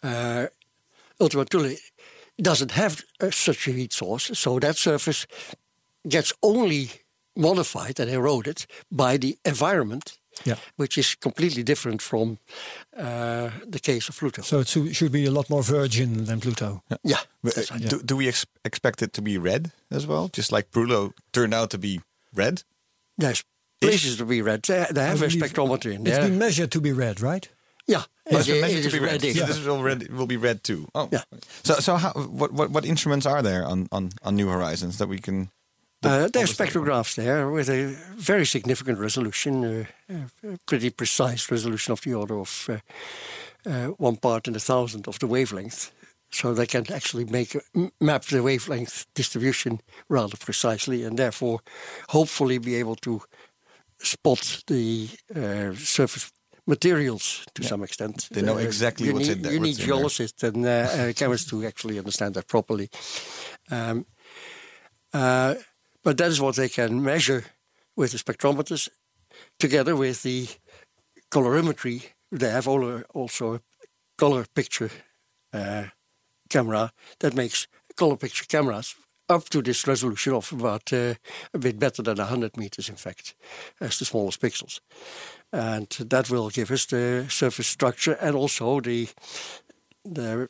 uh, 0.03 0.47
Ultima 1.21 1.45
Thule 1.45 1.75
doesn't 2.43 2.71
have 2.71 3.03
uh, 3.21 3.31
such 3.31 3.67
a 3.67 3.71
heat 3.71 3.93
source, 3.93 4.31
so 4.39 4.59
that 4.59 4.77
surface 4.77 5.27
gets 6.07 6.33
only 6.41 6.89
modified 7.35 7.99
and 7.99 8.09
eroded 8.09 8.65
by 8.91 9.17
the 9.17 9.37
environment, 9.45 10.17
Yeah. 10.45 10.55
which 10.77 10.97
is 10.97 11.15
completely 11.15 11.63
different 11.63 12.01
from 12.01 12.37
uh, 12.97 13.49
the 13.71 13.79
case 13.79 14.09
of 14.09 14.17
Pluto. 14.17 14.41
So 14.41 14.59
it 14.59 14.67
should 14.67 14.95
should 14.95 15.11
be 15.11 15.25
a 15.27 15.31
lot 15.31 15.49
more 15.49 15.63
virgin 15.63 16.25
than 16.25 16.39
Pluto. 16.39 16.81
yeah, 17.03 17.21
But, 17.43 17.57
uh, 17.57 17.61
right. 17.71 17.89
do, 17.89 18.01
do 18.05 18.15
we 18.17 18.27
ex- 18.27 18.45
expect 18.63 19.01
it 19.01 19.11
to 19.13 19.21
be 19.21 19.37
red 19.37 19.71
as 19.91 20.05
well? 20.05 20.29
Just 20.37 20.51
like 20.51 20.69
Pluto 20.71 21.11
turned 21.31 21.53
out 21.53 21.69
to 21.69 21.77
be 21.77 21.99
red? 22.35 22.63
There's 23.17 23.43
places 23.81 24.15
to 24.17 24.25
be 24.25 24.41
red. 24.41 24.61
They, 24.63 24.85
they 24.91 25.05
have 25.05 25.21
a 25.21 25.27
spectrometer 25.29 25.91
in 25.93 26.07
It's 26.07 26.17
there. 26.17 26.27
been 26.29 26.37
measured 26.37 26.71
to 26.71 26.81
be 26.81 26.91
red, 26.93 27.21
right? 27.21 27.49
Yeah, 27.89 28.03
it, 28.27 28.45
been 28.45 28.77
it 28.77 28.83
to 28.83 28.91
be 28.91 28.99
red. 28.99 29.11
reddish. 29.13 29.37
So 29.39 29.45
this 29.45 29.65
will, 29.65 29.81
red, 29.81 30.07
will 30.09 30.27
be 30.27 30.37
read 30.37 30.63
too. 30.63 30.87
Oh, 30.93 31.09
Yeah. 31.11 31.23
So, 31.63 31.73
so 31.75 31.95
how, 31.95 32.11
what, 32.11 32.53
what, 32.53 32.69
what 32.69 32.85
instruments 32.85 33.25
are 33.25 33.41
there 33.41 33.65
on, 33.65 33.87
on, 33.91 34.11
on 34.23 34.35
New 34.35 34.47
Horizons 34.47 34.97
that 34.99 35.09
we 35.09 35.17
can? 35.17 35.49
Uh, 36.03 36.29
there 36.29 36.43
are 36.43 36.47
spectrographs 36.47 37.15
there 37.15 37.49
with 37.49 37.69
a 37.69 37.97
very 38.15 38.45
significant 38.45 38.99
resolution, 38.99 39.65
uh, 39.65 39.85
uh, 40.13 40.53
a 40.53 40.57
pretty 40.65 40.91
precise 40.91 41.51
resolution 41.51 41.91
of 41.91 42.01
the 42.01 42.13
order 42.13 42.39
of 42.39 42.69
uh, 42.69 43.69
uh, 43.69 43.87
one 43.97 44.15
part 44.15 44.47
in 44.47 44.55
a 44.55 44.59
thousand 44.59 45.07
of 45.07 45.17
the 45.19 45.27
wavelength. 45.27 45.91
So 46.31 46.53
they 46.53 46.67
can 46.67 46.85
actually 46.93 47.25
make 47.25 47.57
map 47.99 48.25
the 48.25 48.43
wavelength 48.43 49.07
distribution 49.15 49.81
rather 50.09 50.37
precisely, 50.37 51.03
and 51.03 51.17
therefore, 51.17 51.59
hopefully, 52.09 52.59
be 52.59 52.75
able 52.75 52.95
to 52.97 53.23
spot 53.99 54.63
the 54.67 55.09
uh, 55.35 55.73
surface 55.73 56.31
materials 56.69 57.45
to 57.55 57.63
some 57.63 57.83
extent. 57.83 58.27
They 58.31 58.41
know 58.41 58.57
Uh, 58.57 58.67
exactly 58.67 59.05
you 59.07 59.13
what's 59.13 59.27
need, 59.27 59.37
in 59.37 59.41
there- 59.43 59.53
You 59.53 59.59
need 59.59 59.77
geologists 59.77 60.43
and 60.43 60.65
uh, 60.65 60.69
uh, 60.69 61.13
chemists 61.19 61.49
to 61.49 61.65
actually 61.65 61.97
understand 61.97 62.33
that 62.35 62.47
properly. 62.47 62.89
Um, 63.71 64.05
uh, 65.13 65.55
but 66.03 66.17
that 66.17 66.29
is 66.29 66.39
what 66.39 66.55
they 66.55 66.69
can 66.69 67.01
measure 67.01 67.43
with 67.95 68.11
the 68.11 68.17
spectrometers, 68.17 68.89
together 69.57 69.95
with 69.95 70.21
the 70.23 70.47
colorimetry. 71.31 72.13
They 72.31 72.49
have 72.51 72.67
also 73.13 73.53
a 73.55 73.59
color 74.17 74.45
picture 74.53 74.91
uh, 75.53 75.85
camera 76.49 76.91
that 77.19 77.33
makes 77.33 77.67
color 77.95 78.15
picture 78.17 78.45
cameras 78.47 78.95
up 79.29 79.49
to 79.49 79.61
this 79.61 79.87
resolution 79.87 80.33
of 80.33 80.51
about 80.51 80.91
uh, 80.93 81.13
a 81.53 81.57
bit 81.59 81.77
better 81.79 82.01
than 82.03 82.17
100 82.17 82.57
meters, 82.57 82.89
in 82.89 82.95
fact, 82.95 83.35
as 83.79 83.97
the 83.99 84.05
smallest 84.05 84.41
pixels. 84.41 84.79
And 85.51 85.87
that 86.09 86.29
will 86.29 86.49
give 86.49 86.71
us 86.71 86.85
the 86.85 87.25
surface 87.29 87.67
structure 87.67 88.17
and 88.21 88.35
also 88.35 88.79
the 88.81 89.07
the 90.05 90.47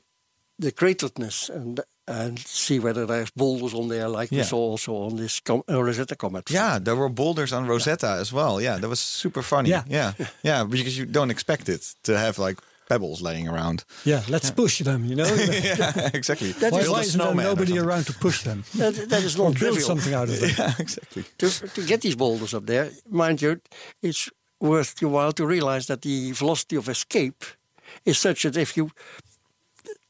the 0.58 0.72
crateredness 0.72 1.50
and 1.50 1.80
and 2.08 2.39
see 2.39 2.80
whether 2.80 3.06
there's 3.06 3.30
boulders 3.32 3.74
on 3.74 3.88
there, 3.88 4.10
like 4.10 4.32
we 4.32 4.38
Yeah. 4.38 4.46
saw 4.48 4.58
also 4.58 4.94
on 4.96 5.15
this 5.15 5.39
com- 5.42 5.63
uh, 5.70 5.84
Rosetta 5.84 6.15
comet. 6.15 6.50
Yeah, 6.50 6.80
there 6.82 6.96
were 6.96 7.10
boulders 7.10 7.54
on 7.54 7.68
Rosetta 7.68 8.18
as 8.20 8.34
well. 8.34 8.60
Yeah, 8.60 8.80
that 8.80 8.89
was 8.89 9.00
super 9.00 9.44
funny. 9.44 9.70
Yeah. 9.70 9.84
yeah, 9.88 10.13
yeah, 10.44 10.63
because 10.68 10.98
you 10.98 11.06
don't 11.06 11.30
expect 11.32 11.70
it 11.70 11.96
to 12.04 12.18
have 12.18 12.39
like 12.39 12.58
pebbles 12.89 13.21
laying 13.21 13.47
around. 13.47 13.86
Yeah, 14.04 14.21
let's 14.28 14.52
push 14.52 14.80
them. 14.80 15.06
You 15.06 15.15
know. 15.15 15.25
yeah, 15.36 16.10
exactly. 16.13 16.52
That 16.54 16.73
why 16.73 16.80
is 16.80 16.89
why 16.89 17.02
isn't 17.02 17.21
there 17.21 17.36
nobody 17.36 17.80
around 17.80 18.06
to 18.08 18.13
push 18.13 18.43
them 18.43 18.63
That, 18.75 18.93
that 19.10 19.23
is 19.23 19.39
or 19.39 19.49
not 19.49 19.60
build 19.60 19.80
something 19.82 20.13
out 20.13 20.30
of 20.30 20.39
them? 20.41 20.49
Yeah, 20.58 20.73
exactly. 20.80 21.23
to, 21.38 21.49
to 21.49 21.86
get 21.86 22.02
these 22.02 22.15
boulders 22.15 22.54
up 22.54 22.65
there, 22.65 22.91
mind 23.10 23.41
you, 23.41 23.62
it's 24.02 24.30
worth 24.60 25.02
your 25.02 25.12
while 25.12 25.32
to 25.34 25.45
realize 25.45 25.86
that 25.88 26.02
the 26.02 26.34
velocity 26.34 26.75
of 26.75 26.89
escape 26.89 27.45
is 28.06 28.17
such 28.17 28.43
that 28.43 28.58
if 28.58 28.75
you 28.75 28.91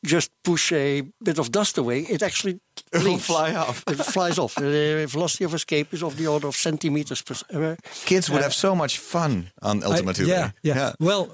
just 0.05 0.31
push 0.43 0.71
a 0.71 1.03
bit 1.23 1.39
of 1.39 1.51
dust 1.51 1.77
away, 1.77 1.99
it 2.01 2.23
actually 2.23 2.59
It 2.91 3.03
will 3.03 3.11
leaves. 3.11 3.25
fly 3.25 3.53
off. 3.55 3.83
It 3.87 3.97
flies 4.03 4.39
off. 4.39 4.55
The 4.55 5.05
velocity 5.07 5.45
of 5.45 5.53
escape 5.53 5.93
is 5.93 6.01
of 6.03 6.15
the 6.15 6.27
order 6.27 6.47
of 6.47 6.55
centimeters 6.55 7.21
per. 7.21 7.35
Uh, 7.53 7.75
Kids 8.05 8.29
would 8.29 8.41
have 8.41 8.53
so 8.53 8.73
much 8.75 8.97
fun 8.97 9.51
on 9.61 9.83
Ultima 9.83 10.09
I- 10.11 10.13
Thule. 10.13 10.27
yeah, 10.27 10.51
yeah, 10.63 10.93
Well, 10.99 11.29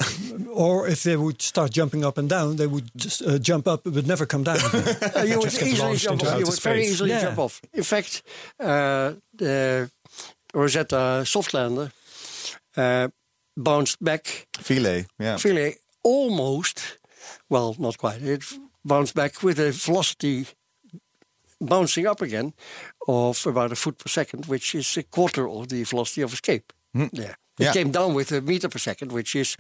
or 0.54 0.88
if 0.90 1.04
they 1.04 1.16
would 1.16 1.42
start 1.42 1.72
jumping 1.72 2.06
up 2.06 2.18
and 2.18 2.30
down, 2.30 2.56
they 2.58 2.68
would 2.68 2.90
just 2.98 3.22
uh, 3.22 3.38
jump 3.40 3.68
up 3.68 3.82
but 3.84 4.06
never 4.06 4.26
come 4.26 4.44
down. 4.44 4.58
Uh, 5.16 5.24
you 5.24 5.40
would 5.40 5.54
easily 5.54 5.96
jump 5.98 6.24
off. 6.24 6.40
You 6.40 6.46
would 6.46 6.62
very 6.62 6.84
easily 6.88 7.10
Yeah. 7.10 7.22
jump 7.26 7.40
off. 7.40 7.62
In 7.74 7.84
fact, 7.84 8.22
uh, 8.60 9.14
the 9.38 9.90
Rosetta 10.54 11.24
Softlander 11.26 11.92
uh, 12.78 13.08
bounced 13.56 13.98
back 14.04 14.48
Philae. 14.60 15.06
Yeah. 15.20 15.38
Philae 15.38 15.76
almost, 16.04 16.98
well, 17.50 17.76
not 17.80 17.98
quite. 17.98 18.22
It 18.22 18.44
bounced 18.84 19.16
back 19.16 19.42
with 19.44 19.60
a 19.60 19.72
velocity 19.72 20.48
bouncing 21.60 22.08
up 22.08 22.22
again 22.22 22.54
of 23.08 23.46
about 23.48 23.72
a 23.72 23.76
foot 23.76 23.98
per 23.98 24.10
second, 24.10 24.46
which 24.46 24.76
is 24.76 24.98
a 24.98 25.04
quarter 25.04 25.48
of 25.48 25.68
the 25.68 25.84
velocity 25.84 26.22
of 26.24 26.34
escape. 26.34 26.74
Yeah. 26.94 27.36
It 27.58 27.64
Yeah. 27.64 27.74
came 27.74 27.92
down 27.92 28.14
with 28.16 28.32
a 28.34 28.42
meter 28.42 28.70
per 28.70 28.80
second, 28.80 29.12
which 29.12 29.36
is 29.36 29.56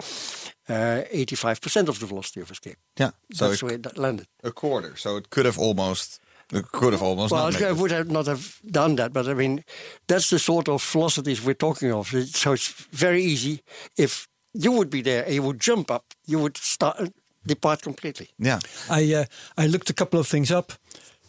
uh, 0.69 1.03
85% 1.11 1.87
of 1.89 1.99
the 1.99 2.05
velocity 2.05 2.41
of 2.41 2.49
escape. 2.51 2.77
Yeah. 2.99 3.11
So 3.33 3.47
That's 3.47 3.55
it, 3.55 3.59
the 3.59 3.65
way 3.65 3.73
it 3.75 3.97
landed. 3.97 4.27
a 4.43 4.51
quarter. 4.51 4.95
So 4.97 5.17
it 5.17 5.29
could 5.29 5.45
have 5.45 5.57
almost. 5.61 6.19
It 6.53 6.65
could 6.71 6.93
have 6.93 7.01
almost. 7.05 7.31
Well, 7.31 7.51
not 7.51 7.61
it 7.61 7.75
would 7.77 7.91
have 7.91 8.11
not 8.11 8.27
have 8.27 8.59
done 8.69 8.95
that, 8.97 9.11
but 9.13 9.27
I 9.27 9.33
mean, 9.33 9.63
that's 10.07 10.29
the 10.29 10.37
sort 10.39 10.67
of 10.67 10.83
velocities 10.93 11.41
we're 11.41 11.55
talking 11.57 11.91
of. 11.93 12.07
So 12.35 12.53
it's 12.53 12.67
very 12.91 13.23
easy. 13.23 13.61
If 13.97 14.27
you 14.53 14.71
would 14.73 14.89
be 14.89 15.01
there 15.01 15.23
and 15.25 15.33
you 15.33 15.41
would 15.43 15.59
jump 15.59 15.89
up, 15.89 16.03
you 16.27 16.39
would 16.39 16.57
start 16.57 17.09
depart 17.47 17.81
completely. 17.81 18.27
Yeah. 18.37 18.59
I 18.89 19.13
uh, 19.13 19.25
I 19.63 19.67
looked 19.67 19.89
a 19.89 19.93
couple 19.93 20.19
of 20.19 20.27
things 20.27 20.51
up 20.51 20.73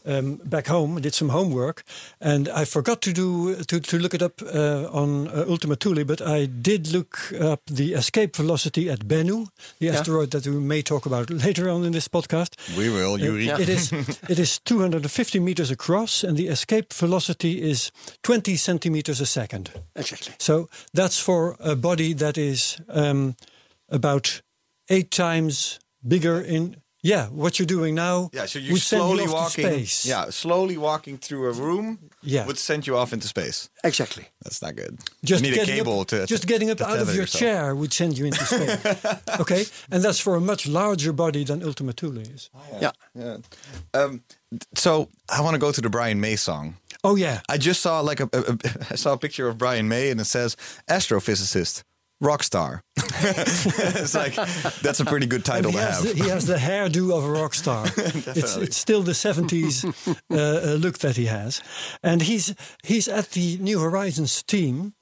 um, 0.07 0.37
back 0.45 0.67
home. 0.67 0.97
I 0.97 1.01
did 1.01 1.15
some 1.15 1.31
homework, 1.31 1.83
and 2.21 2.49
I 2.49 2.65
forgot 2.65 3.03
to 3.03 3.13
do 3.13 3.57
to, 3.65 3.81
to 3.81 3.99
look 3.99 4.15
it 4.15 4.23
up 4.23 4.43
uh, 4.43 4.89
on 4.93 5.29
uh, 5.29 5.45
Ultima 5.49 5.77
Thule. 5.77 6.05
But 6.05 6.21
I 6.21 6.47
did 6.47 6.93
look 6.93 7.33
up 7.41 7.61
the 7.67 7.95
escape 7.95 8.37
velocity 8.37 8.91
at 8.91 9.01
Bennu, 9.01 9.49
the 9.79 9.91
asteroid 9.91 10.31
that 10.31 10.47
we 10.47 10.61
may 10.61 10.83
talk 10.83 11.07
about 11.07 11.31
later 11.31 11.69
on 11.69 11.85
in 11.85 11.93
this 11.93 12.09
podcast. 12.09 12.57
We 12.77 12.91
will, 12.91 13.19
Yuri. 13.19 13.49
It 13.49 13.69
is 13.69 13.93
it 14.29 14.39
is 14.39 14.59
250 14.61 15.41
meters 15.41 15.71
across, 15.71 16.25
and 16.25 16.37
the 16.37 16.49
escape 16.49 16.93
velocity 16.93 17.63
is 17.63 17.91
20 18.23 18.57
centimeters 18.57 19.21
a 19.21 19.27
second. 19.27 19.71
Exactly. 19.95 20.35
So 20.39 20.69
that's 20.95 21.19
for 21.19 21.57
a 21.61 21.77
body 21.77 22.15
that 22.15 22.39
is 22.39 22.81
um, 22.89 23.37
about 23.89 24.43
eight 24.89 25.11
times 25.11 25.79
bigger 26.07 26.41
in. 26.41 26.77
Yeah, 27.07 27.27
what 27.43 27.59
you're 27.59 27.67
doing 27.79 27.95
now 27.95 28.31
Yeah, 28.33 28.47
so 28.47 28.59
you're 28.59 28.73
would 28.73 28.83
send 28.83 29.01
you 29.03 29.07
slowly 29.17 29.27
walking. 29.33 29.65
space. 29.67 30.07
Yeah, 30.07 30.31
slowly 30.31 30.77
walking 30.77 31.19
through 31.19 31.45
a 31.49 31.53
room 31.53 31.99
Yeah. 32.23 32.47
would 32.47 32.59
send 32.59 32.87
you 32.87 32.97
off 32.97 33.13
into 33.13 33.29
space. 33.29 33.71
Exactly. 33.85 34.25
That's 34.43 34.61
not 34.63 34.75
good. 34.77 34.99
Just 35.25 35.45
you 35.45 35.51
need 35.51 35.57
a 35.57 35.61
getting 35.61 35.77
cable 35.77 36.01
up, 36.01 36.09
to 36.09 36.27
just 36.27 36.47
getting 36.47 36.71
up 36.71 36.81
out 36.81 36.99
of 36.99 37.09
your 37.09 37.23
yourself. 37.23 37.41
chair 37.41 37.75
would 37.75 37.93
send 37.93 38.19
you 38.19 38.27
into 38.27 38.45
space. 38.45 39.05
okay, 39.41 39.65
and 39.93 40.03
that's 40.05 40.19
for 40.21 40.35
a 40.37 40.41
much 40.41 40.67
larger 40.67 41.13
body 41.13 41.45
than 41.45 41.63
Ultima 41.63 41.93
Thule 41.93 42.19
is. 42.19 42.51
Yeah. 42.81 42.91
Yeah. 43.15 43.37
Um, 43.95 44.23
so 44.75 45.09
I 45.29 45.41
want 45.43 45.55
to 45.55 45.61
go 45.61 45.71
to 45.73 45.81
the 45.81 45.91
Brian 45.91 46.21
May 46.21 46.37
song. 46.37 46.75
Oh 47.05 47.17
yeah, 47.17 47.41
I 47.49 47.57
just 47.59 47.81
saw 47.83 48.01
like 48.01 48.21
a, 48.21 48.29
a, 48.33 48.41
a 48.53 48.57
I 48.93 48.97
saw 48.97 49.13
a 49.13 49.19
picture 49.19 49.47
of 49.49 49.59
Brian 49.59 49.87
May 49.89 50.11
and 50.11 50.21
it 50.21 50.25
says 50.27 50.57
astrophysicist, 50.89 51.85
rock 52.21 52.43
star. 52.43 52.83
it's 52.97 54.15
like 54.15 54.35
that's 54.83 55.01
a 55.01 55.05
pretty 55.05 55.27
good 55.27 55.45
title 55.45 55.73
to 55.73 55.79
have. 55.79 56.03
the, 56.03 56.15
he 56.15 56.29
has 56.29 56.47
the 56.47 56.57
hairdo 56.57 57.17
of 57.17 57.25
a 57.25 57.31
rock 57.31 57.55
star. 57.55 57.87
it's, 57.97 58.57
it's 58.57 58.77
still 58.77 59.03
the 59.03 59.13
70s 59.13 59.85
uh, 60.31 60.37
uh, 60.37 60.75
look 60.77 60.99
that 60.99 61.17
he 61.17 61.27
has. 61.27 61.63
And 62.03 62.23
he's, 62.23 62.55
he's 62.85 63.09
at 63.09 63.31
the 63.31 63.59
New 63.59 63.81
Horizons 63.81 64.43
team. 64.43 64.95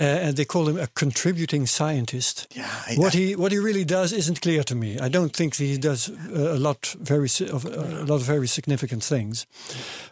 Uh, 0.00 0.04
and 0.04 0.36
they 0.36 0.44
call 0.44 0.68
him 0.68 0.78
a 0.78 0.86
contributing 0.94 1.66
scientist. 1.66 2.46
Yeah, 2.54 2.70
I- 2.86 2.94
what 2.94 3.14
he 3.14 3.34
what 3.34 3.50
he 3.50 3.58
really 3.58 3.84
does 3.84 4.12
isn't 4.12 4.40
clear 4.40 4.62
to 4.62 4.76
me. 4.76 4.96
I 5.00 5.08
don't 5.08 5.34
think 5.34 5.56
he 5.56 5.76
does 5.76 6.08
uh, 6.08 6.54
a 6.54 6.56
lot 6.56 6.94
very 7.00 7.28
of 7.50 7.66
uh, 7.66 7.70
a 7.70 8.06
lot 8.06 8.20
of 8.20 8.22
very 8.22 8.46
significant 8.46 9.02
things, 9.02 9.44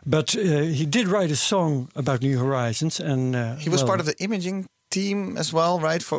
but 0.05 0.35
uh, 0.35 0.41
he 0.41 0.87
did 0.87 1.07
write 1.07 1.31
a 1.31 1.37
song 1.37 1.89
about 1.95 2.21
New 2.21 2.37
Horizons, 2.37 2.99
and 2.99 3.37
uh, 3.37 3.55
He 3.59 3.71
was 3.71 3.83
well, 3.83 3.87
part 3.87 4.01
of 4.01 4.07
the 4.07 4.17
imaging 4.19 4.67
team 4.97 5.37
as 5.39 5.53
well, 5.53 5.79
right? 5.89 6.03
For 6.03 6.19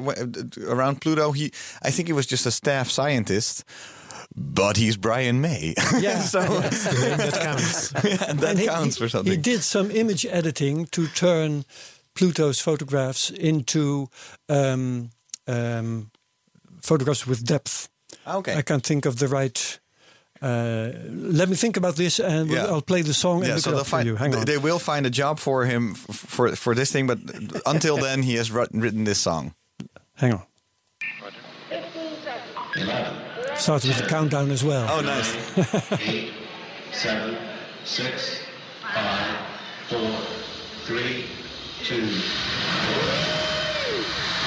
around 0.76 1.02
Pluto, 1.02 1.32
he 1.34 1.46
I 1.88 1.92
think 1.92 2.08
he 2.08 2.14
was 2.14 2.28
just 2.32 2.46
a 2.46 2.52
staff 2.52 2.90
scientist, 2.90 3.64
but 4.36 4.78
he's 4.78 4.98
Brian 4.98 5.42
May. 5.42 5.74
Yeah. 6.00 6.22
so 6.22 6.40
that 6.42 7.40
counts. 7.42 7.92
yeah, 8.04 8.34
that 8.34 8.58
And 8.58 8.68
counts 8.70 8.98
he, 8.98 9.04
for 9.04 9.10
something. 9.10 9.32
He 9.36 9.42
did 9.42 9.64
some 9.64 9.92
image 9.92 10.26
editing 10.30 10.86
to 10.92 11.08
turn 11.08 11.64
Pluto's 12.14 12.60
photographs 12.62 13.32
into 13.32 14.10
um, 14.50 15.10
um, 15.48 16.10
photographs 16.82 17.26
with 17.28 17.44
depth. 17.46 17.90
Okay. 18.26 18.56
I 18.58 18.62
can't 18.62 18.86
think 18.86 19.06
of 19.06 19.16
the 19.18 19.28
right. 19.28 19.80
Uh, 20.42 20.90
let 21.40 21.50
me 21.50 21.56
think 21.56 21.78
about 21.78 21.96
this, 21.96 22.20
and 22.20 22.50
we'll- 22.50 22.58
Yeah. 22.64 22.72
I'll 22.74 22.82
play 22.82 23.02
the 23.04 23.14
song 23.14 23.38
and 23.40 23.48
yeah, 23.48 23.54
look 23.56 23.64
so 23.64 23.72
it 23.72 23.74
they'll 23.76 23.84
for 23.84 23.90
find 23.98 24.08
you. 24.08 24.16
Hang 24.18 24.32
they- 24.32 24.38
on. 24.40 24.46
they 24.46 24.58
will 24.58 24.80
find 24.80 25.06
a 25.06 25.10
job 25.10 25.40
for 25.40 25.66
him 25.66 25.92
f- 26.10 26.16
for 26.16 26.56
for 26.56 26.76
this 26.76 26.92
thing, 26.92 27.08
but 27.08 27.18
until 27.66 27.98
then, 28.08 28.24
he 28.24 28.36
has 28.36 28.52
writ- 28.52 28.70
written 28.74 29.04
this 29.06 29.20
song. 29.20 29.54
Hang 30.16 30.34
on. 30.34 30.42
Starts 33.58 33.86
with 33.88 33.98
the 33.98 34.08
countdown 34.08 34.52
as 34.52 34.64
well. 34.64 34.86
Oh, 34.90 35.02
nice. 35.02 35.34
eight, 36.08 36.32
seven, 36.92 37.36
six, 37.84 38.40
five, 38.94 39.36
four, 39.90 40.12
three, 40.86 41.26
two. 41.84 42.06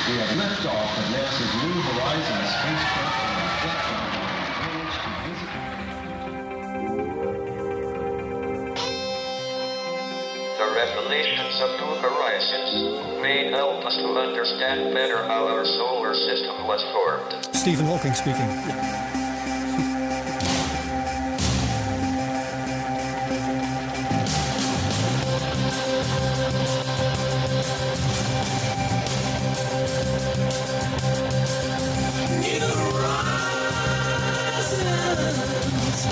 We 0.07 0.17
have 0.17 0.31
liftoff 0.39 0.91
of 0.99 1.07
NASA's 1.15 1.53
New 1.63 1.75
Horizons 1.83 2.49
spacecraft 2.55 3.00
revelations 10.75 11.61
of 11.61 11.71
New 11.81 11.95
Horizons 12.01 13.21
may 13.23 13.51
help 13.51 13.85
us 13.85 13.97
to 13.97 14.09
understand 14.19 14.95
better 14.95 15.19
how 15.25 15.47
our 15.47 15.65
solar 15.65 16.15
system 16.15 16.67
was 16.67 16.83
formed. 16.93 17.55
Stephen 17.55 17.87
Hawking 17.87 18.15
speaking. 18.15 18.49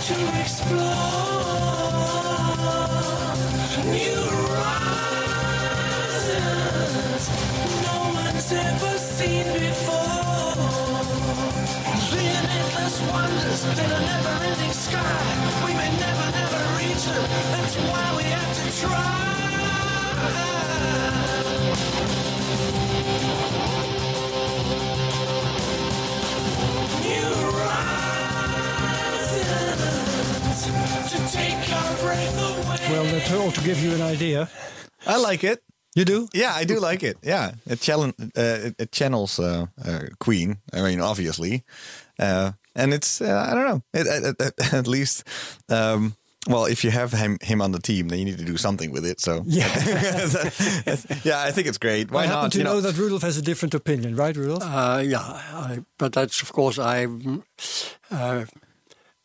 to 0.09 0.41
explore 0.41 1.38
ought 33.37 33.55
to 33.55 33.65
give 33.65 33.83
you 33.83 33.93
an 33.95 34.03
idea. 34.03 34.49
I 35.07 35.17
like 35.17 35.45
it. 35.45 35.63
You 35.95 36.05
do? 36.05 36.29
Yeah, 36.33 36.53
I 36.55 36.65
do 36.65 36.79
like 36.81 37.03
it. 37.03 37.17
Yeah, 37.23 37.53
it, 37.67 37.81
challenge, 37.81 38.15
uh, 38.21 38.27
it, 38.37 38.75
it 38.79 38.93
channels 38.93 39.39
uh, 39.39 39.67
uh, 39.85 40.01
Queen. 40.21 40.59
I 40.73 40.83
mean, 40.83 41.01
obviously, 41.01 41.65
uh, 42.19 42.53
and 42.77 42.95
it's 42.95 43.21
uh, 43.21 43.47
I 43.51 43.55
don't 43.55 43.67
know. 43.67 43.83
It, 43.93 44.07
at, 44.07 44.41
at, 44.41 44.75
at 44.75 44.87
least, 44.87 45.25
um, 45.69 46.15
well, 46.47 46.67
if 46.67 46.85
you 46.85 46.91
have 46.91 47.13
him 47.13 47.39
him 47.43 47.61
on 47.61 47.73
the 47.73 47.81
team, 47.81 48.09
then 48.09 48.19
you 48.19 48.25
need 48.27 48.39
to 48.39 48.45
do 48.45 48.57
something 48.57 48.93
with 48.93 49.05
it. 49.05 49.21
So 49.21 49.43
Yeah. 49.47 49.67
yeah, 51.25 51.43
I 51.43 51.51
think 51.51 51.59
think 51.59 51.67
it's 51.67 51.79
great. 51.79 52.11
Why 52.11 52.25
I 52.25 52.27
happen 52.27 52.43
not? 52.43 52.53
to 52.53 52.59
You 52.59 52.65
know, 52.65 52.81
that 52.81 52.97
Rudolf 52.97 53.23
has 53.23 53.37
a 53.37 53.43
different 53.43 53.75
opinion, 53.75 54.15
right, 54.15 54.37
Rudolf? 54.37 54.63
Uh, 54.63 55.03
yeah, 55.05 55.19
I, 55.19 55.81
but 55.99 56.13
that's 56.13 56.43
of 56.43 56.53
course 56.53 56.79
I'm. 56.79 57.43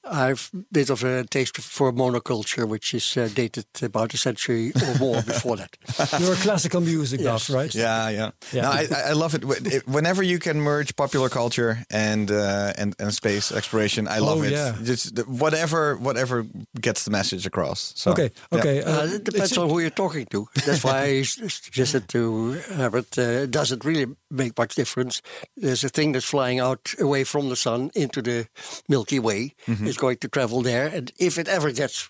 I've 0.05 0.49
a 0.53 0.57
bit 0.71 0.89
of 0.89 1.03
a 1.03 1.23
taste 1.23 1.57
for 1.57 1.93
monoculture, 1.93 2.67
which 2.67 2.93
is 2.93 3.15
uh, 3.17 3.29
dated 3.33 3.65
about 3.81 4.13
a 4.13 4.17
century 4.17 4.71
or 4.85 4.95
more 4.99 5.21
before 5.21 5.55
that. 5.57 5.77
You're 6.19 6.33
a 6.33 6.35
classical 6.35 6.81
music 6.81 7.23
buff, 7.23 7.49
right? 7.49 7.73
Yeah, 7.73 8.09
yeah. 8.09 8.31
Yeah. 8.51 8.61
No, 8.63 8.69
I, 8.71 8.87
I 8.91 9.09
I 9.09 9.13
love 9.13 9.33
it. 9.35 9.43
Whenever 9.87 10.21
you 10.23 10.39
can 10.39 10.59
merge 10.59 10.95
popular 10.95 11.29
culture 11.29 11.77
and 11.89 12.29
uh, 12.31 12.73
and, 12.77 12.95
and 12.99 13.13
space 13.13 13.51
exploration, 13.51 14.07
I 14.07 14.19
love 14.19 14.39
Oh, 14.39 14.43
it. 14.43 14.51
yeah. 14.51 14.75
Just 14.83 15.19
whatever 15.27 15.95
whatever 15.95 16.45
gets 16.81 17.03
the 17.05 17.11
message 17.11 17.45
across. 17.47 17.93
So, 17.95 18.11
Okay, 18.11 18.29
okay. 18.51 18.83
Uh, 18.83 19.01
uh, 19.03 19.05
it 19.15 19.23
depends 19.23 19.57
on 19.57 19.69
who 19.69 19.79
you're 19.79 19.89
talking 19.95 20.25
to. 20.31 20.47
That's 20.65 20.83
why 20.83 20.99
I 21.03 21.19
s- 21.21 21.39
suggested 21.63 22.07
to 22.09 22.53
Herbert. 22.75 23.17
Uh, 23.17 23.45
doesn't 23.45 23.85
really 23.85 24.07
make 24.29 24.57
much 24.57 24.75
difference? 24.75 25.21
There's 25.55 25.83
a 25.83 25.89
thing 25.89 26.13
that's 26.13 26.25
flying 26.29 26.59
out 26.59 26.93
away 26.99 27.23
from 27.23 27.49
the 27.49 27.55
sun 27.55 27.89
into 27.95 28.21
the 28.21 28.47
Milky 28.89 29.19
Way. 29.19 29.53
Mhm. 29.67 29.92
It's 29.93 30.01
going 30.01 30.17
to 30.17 30.27
travel 30.27 30.61
there, 30.63 30.87
and 30.97 31.11
if 31.17 31.37
it 31.37 31.47
ever 31.47 31.71
gets 31.71 32.09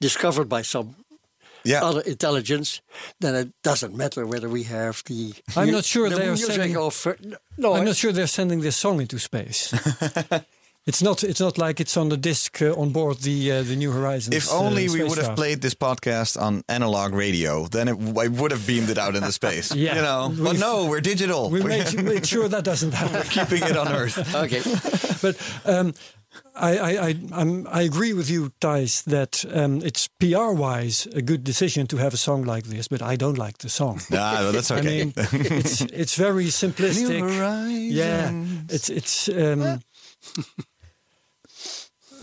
discovered 0.00 0.48
by 0.48 0.62
some 0.62 0.94
Yeah. 1.64 1.84
other 1.88 2.02
intelligence, 2.06 2.80
then 3.20 3.34
it 3.34 3.48
doesn't 3.62 3.94
matter 3.96 4.24
whether 4.26 4.48
we 4.48 4.64
have 4.64 5.02
the. 5.06 5.32
I'm 5.56 5.70
not 5.70 5.84
sure 5.84 6.08
the 6.10 6.16
they 6.16 6.28
are 6.28 6.36
sending- 6.36 6.76
of. 6.76 7.06
uh, 7.06 7.12
no, 7.56 7.72
I'm 7.76 7.84
not 7.84 7.96
sure 7.96 8.12
they're 8.12 8.26
sending 8.28 8.62
this 8.62 8.76
song 8.76 9.00
into 9.00 9.18
space. 9.18 9.72
it's 10.86 11.02
not. 11.02 11.22
It's 11.24 11.40
not 11.40 11.58
like 11.58 11.80
it's 11.82 11.96
on 11.96 12.08
the 12.08 12.16
disc 12.16 12.62
uh, 12.62 12.80
on 12.82 12.90
board 12.92 13.16
the 13.22 13.52
uh, 13.52 13.62
the 13.64 13.76
New 13.76 13.90
Horizons. 13.92 14.34
If 14.36 14.48
uh, 14.52 14.58
only 14.66 14.88
we 14.88 15.02
would 15.02 15.18
have 15.18 15.34
played 15.36 15.60
this 15.60 15.74
podcast 15.74 16.36
on 16.40 16.62
analog 16.68 17.12
radio, 17.12 17.66
then 17.68 17.88
it, 17.88 17.96
I 18.24 18.28
would 18.28 18.52
have 18.52 18.64
beamed 18.66 18.88
it 18.90 18.98
out 18.98 19.14
into 19.16 19.32
space. 19.32 19.74
Yeah. 19.74 19.96
You 19.96 20.02
know, 20.02 20.28
but 20.44 20.52
We've- 20.52 20.58
no, 20.60 20.86
we're 20.90 21.02
digital. 21.02 21.50
We 21.50 21.62
made, 21.62 22.02
made 22.04 22.26
sure 22.26 22.48
that 22.48 22.64
doesn't 22.64 22.92
happen. 23.02 23.22
keeping 23.28 23.68
it 23.68 23.76
on 23.76 23.88
Earth. 23.88 24.16
okay. 24.34 24.62
but 25.22 25.36
um, 25.66 25.92
I, 26.54 26.78
I, 26.78 27.06
I, 27.08 27.20
I'm, 27.32 27.66
I 27.70 27.82
agree 27.82 28.12
with 28.12 28.30
you, 28.30 28.50
Thijs, 28.60 29.04
that 29.04 29.44
um, 29.54 29.80
it's 29.82 30.08
PR 30.18 30.52
wise 30.52 31.06
a 31.14 31.22
good 31.22 31.44
decision 31.44 31.86
to 31.88 31.96
have 31.98 32.14
a 32.14 32.16
song 32.16 32.42
like 32.44 32.64
this, 32.64 32.88
but 32.88 33.02
I 33.02 33.16
don't 33.16 33.38
like 33.38 33.58
the 33.58 33.68
song. 33.68 34.00
Ah, 34.12 34.38
well, 34.40 34.52
that's 34.52 34.70
okay. 34.70 34.80
I 34.80 35.04
mean, 35.04 35.12
it's 35.16 35.80
it's 35.82 36.14
very 36.16 36.46
simplistic. 36.62 37.22
Yeah, 37.90 38.32
it's 38.68 38.88
it's. 38.88 39.28
Um, 39.28 39.80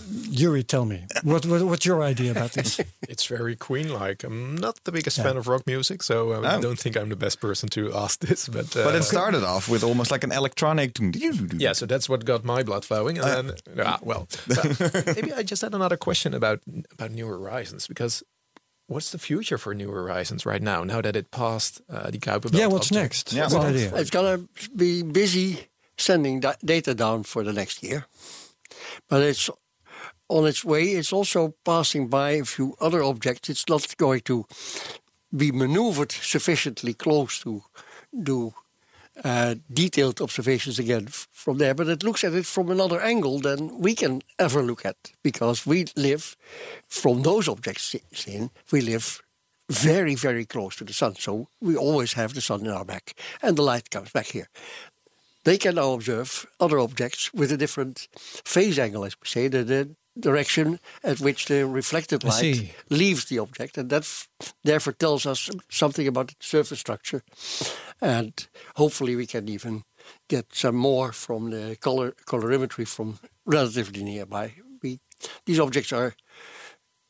Yuri, 0.10 0.64
tell 0.64 0.86
me 0.86 1.06
what, 1.24 1.45
what 1.45 1.62
what's 1.64 1.86
your 1.86 2.03
idea 2.03 2.32
about 2.32 2.51
this? 2.53 2.80
It's 3.10 3.26
very 3.28 3.56
Queen-like. 3.56 4.24
I'm 4.24 4.56
not 4.58 4.76
the 4.84 4.91
biggest 4.91 5.18
Yeah. 5.18 5.26
fan 5.26 5.38
of 5.38 5.47
rock 5.47 5.64
music, 5.68 6.03
so 6.03 6.32
uh, 6.34 6.41
I 6.41 6.56
Oh. 6.58 6.62
don't 6.62 6.80
think 6.80 6.95
I'm 6.95 7.10
the 7.10 7.16
best 7.16 7.39
person 7.39 7.70
to 7.70 7.93
ask 7.93 8.20
this. 8.20 8.49
But 8.49 8.76
uh, 8.76 8.84
But 8.84 8.95
it 8.95 9.03
started 9.03 9.43
off 9.43 9.70
with 9.70 9.84
almost 9.84 10.12
like 10.12 10.24
an 10.26 10.32
electronic. 10.32 10.97
yeah, 11.60 11.74
so 11.74 11.86
that's 11.86 12.08
what 12.10 12.26
got 12.26 12.43
my 12.43 12.64
blood 12.64 12.84
flowing. 12.86 13.18
And 13.20 13.49
then, 13.49 13.86
ah, 13.86 13.99
well, 14.01 14.28
maybe 15.16 15.32
I 15.34 15.43
just 15.43 15.62
had 15.62 15.74
another 15.74 15.97
question 15.97 16.34
about 16.34 16.60
about 16.99 17.12
New 17.12 17.28
Horizons 17.28 17.88
because 17.88 18.24
what's 18.88 19.10
the 19.12 19.18
future 19.20 19.58
for 19.58 19.74
New 19.76 19.91
Horizons 19.91 20.45
right 20.45 20.62
now? 20.64 20.84
Now 20.84 21.01
that 21.01 21.16
it 21.16 21.30
passed 21.32 21.82
uh, 21.89 22.10
the 22.12 22.20
Kuiper 22.20 22.41
Belt 22.51 22.53
yeah, 22.53 22.68
what's 22.70 22.91
object? 22.91 23.01
next? 23.03 23.34
Yeah. 23.34 23.47
Good 23.49 23.58
Well, 23.60 23.68
idea. 23.70 23.91
It's 23.95 24.12
gonna 24.12 24.38
be 24.76 25.03
busy 25.03 25.68
sending 25.97 26.41
da- 26.41 26.60
data 26.64 26.93
down 26.93 27.24
for 27.24 27.43
the 27.43 27.53
next 27.53 27.84
year, 27.84 28.06
but 29.10 29.22
it's 29.24 29.49
on 30.28 30.45
its 30.45 30.63
way. 30.63 30.84
It's 30.84 31.13
also 31.13 31.55
passing 31.63 32.07
by 32.07 32.32
a 32.32 32.45
few 32.45 32.76
other 32.80 33.03
objects. 33.03 33.49
It's 33.49 33.67
not 33.69 33.95
going 33.97 34.21
to 34.21 34.45
be 35.36 35.51
maneuvered 35.51 36.11
sufficiently 36.11 36.93
close 36.93 37.39
to 37.39 37.63
do 38.23 38.53
uh, 39.23 39.55
detailed 39.71 40.21
observations 40.21 40.78
again 40.80 41.07
from 41.07 41.57
there, 41.57 41.73
but 41.73 41.88
it 41.88 42.03
looks 42.03 42.23
at 42.23 42.34
it 42.34 42.45
from 42.45 42.69
another 42.69 43.01
angle 43.01 43.39
than 43.39 43.80
we 43.80 43.95
can 43.95 44.21
ever 44.39 44.61
look 44.61 44.86
at 44.86 45.13
because 45.23 45.65
we 45.65 45.86
live 45.95 46.36
from 46.88 47.21
those 47.21 47.47
objects 47.47 47.95
in. 48.28 48.49
We 48.71 48.82
live 48.82 49.21
very, 49.69 50.15
very 50.15 50.45
close 50.45 50.76
to 50.78 50.84
the 50.84 50.93
sun. 50.93 51.15
So 51.15 51.47
we 51.61 51.76
always 51.76 52.13
have 52.13 52.34
the 52.34 52.41
sun 52.41 52.65
in 52.65 52.71
our 52.71 52.86
back, 52.86 53.17
and 53.41 53.57
the 53.57 53.63
light 53.63 53.89
comes 53.89 54.11
back 54.11 54.28
here. 54.28 54.49
They 55.43 55.57
can 55.57 55.76
now 55.76 55.93
observe 55.93 56.45
other 56.59 56.80
objects 56.80 57.34
with 57.34 57.51
a 57.51 57.57
different 57.57 58.07
phase 58.17 58.80
angle, 58.80 59.05
as 59.05 59.15
we 59.21 59.28
say, 59.28 59.47
the, 59.47 59.63
the 59.63 59.95
direction 60.20 60.80
at 61.03 61.20
which 61.20 61.45
the 61.45 61.66
reflected 61.66 62.24
light 62.24 62.74
leaves 62.89 63.26
the 63.26 63.39
object, 63.39 63.78
and 63.78 63.89
that 63.89 64.03
f- 64.03 64.30
therefore 64.63 64.93
tells 64.93 65.26
us 65.26 65.49
something 65.70 66.07
about 66.07 66.28
the 66.28 66.36
surface 66.39 66.80
structure. 66.80 67.24
And 68.01 68.34
hopefully, 68.76 69.16
we 69.16 69.26
can 69.26 69.49
even 69.49 69.84
get 70.28 70.45
some 70.53 70.76
more 70.76 71.11
from 71.11 71.49
the 71.51 71.76
color 71.80 72.13
colorimetry 72.26 72.88
from 72.88 73.20
relatively 73.45 74.03
nearby. 74.03 74.53
We, 74.82 74.99
these 75.45 75.59
objects 75.59 75.91
are 75.93 76.16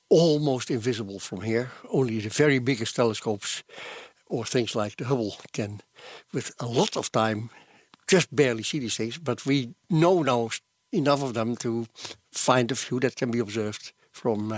almost 0.10 0.70
invisible 0.70 1.20
from 1.20 1.42
here. 1.42 1.72
Only 1.90 2.20
the 2.20 2.30
very 2.30 2.60
biggest 2.60 2.96
telescopes 2.96 3.64
or 4.28 4.46
things 4.46 4.76
like 4.76 4.96
the 4.98 5.06
Hubble 5.06 5.38
can, 5.54 5.82
with 6.34 6.52
a 6.60 6.66
lot 6.66 6.98
of 6.98 7.12
time, 7.12 7.50
just 8.08 8.36
barely 8.36 8.64
see 8.64 8.80
these 8.80 8.98
things. 8.98 9.18
But 9.18 9.46
we 9.46 9.76
know 9.90 10.24
now 10.24 10.50
enough 10.92 11.24
of 11.24 11.34
them 11.34 11.56
to 11.58 11.86
find 12.32 12.72
a 12.72 12.76
few 12.76 13.00
that 13.00 13.16
can 13.16 13.32
be 13.32 13.40
observed 13.40 13.94
from. 14.12 14.52
Uh, 14.52 14.56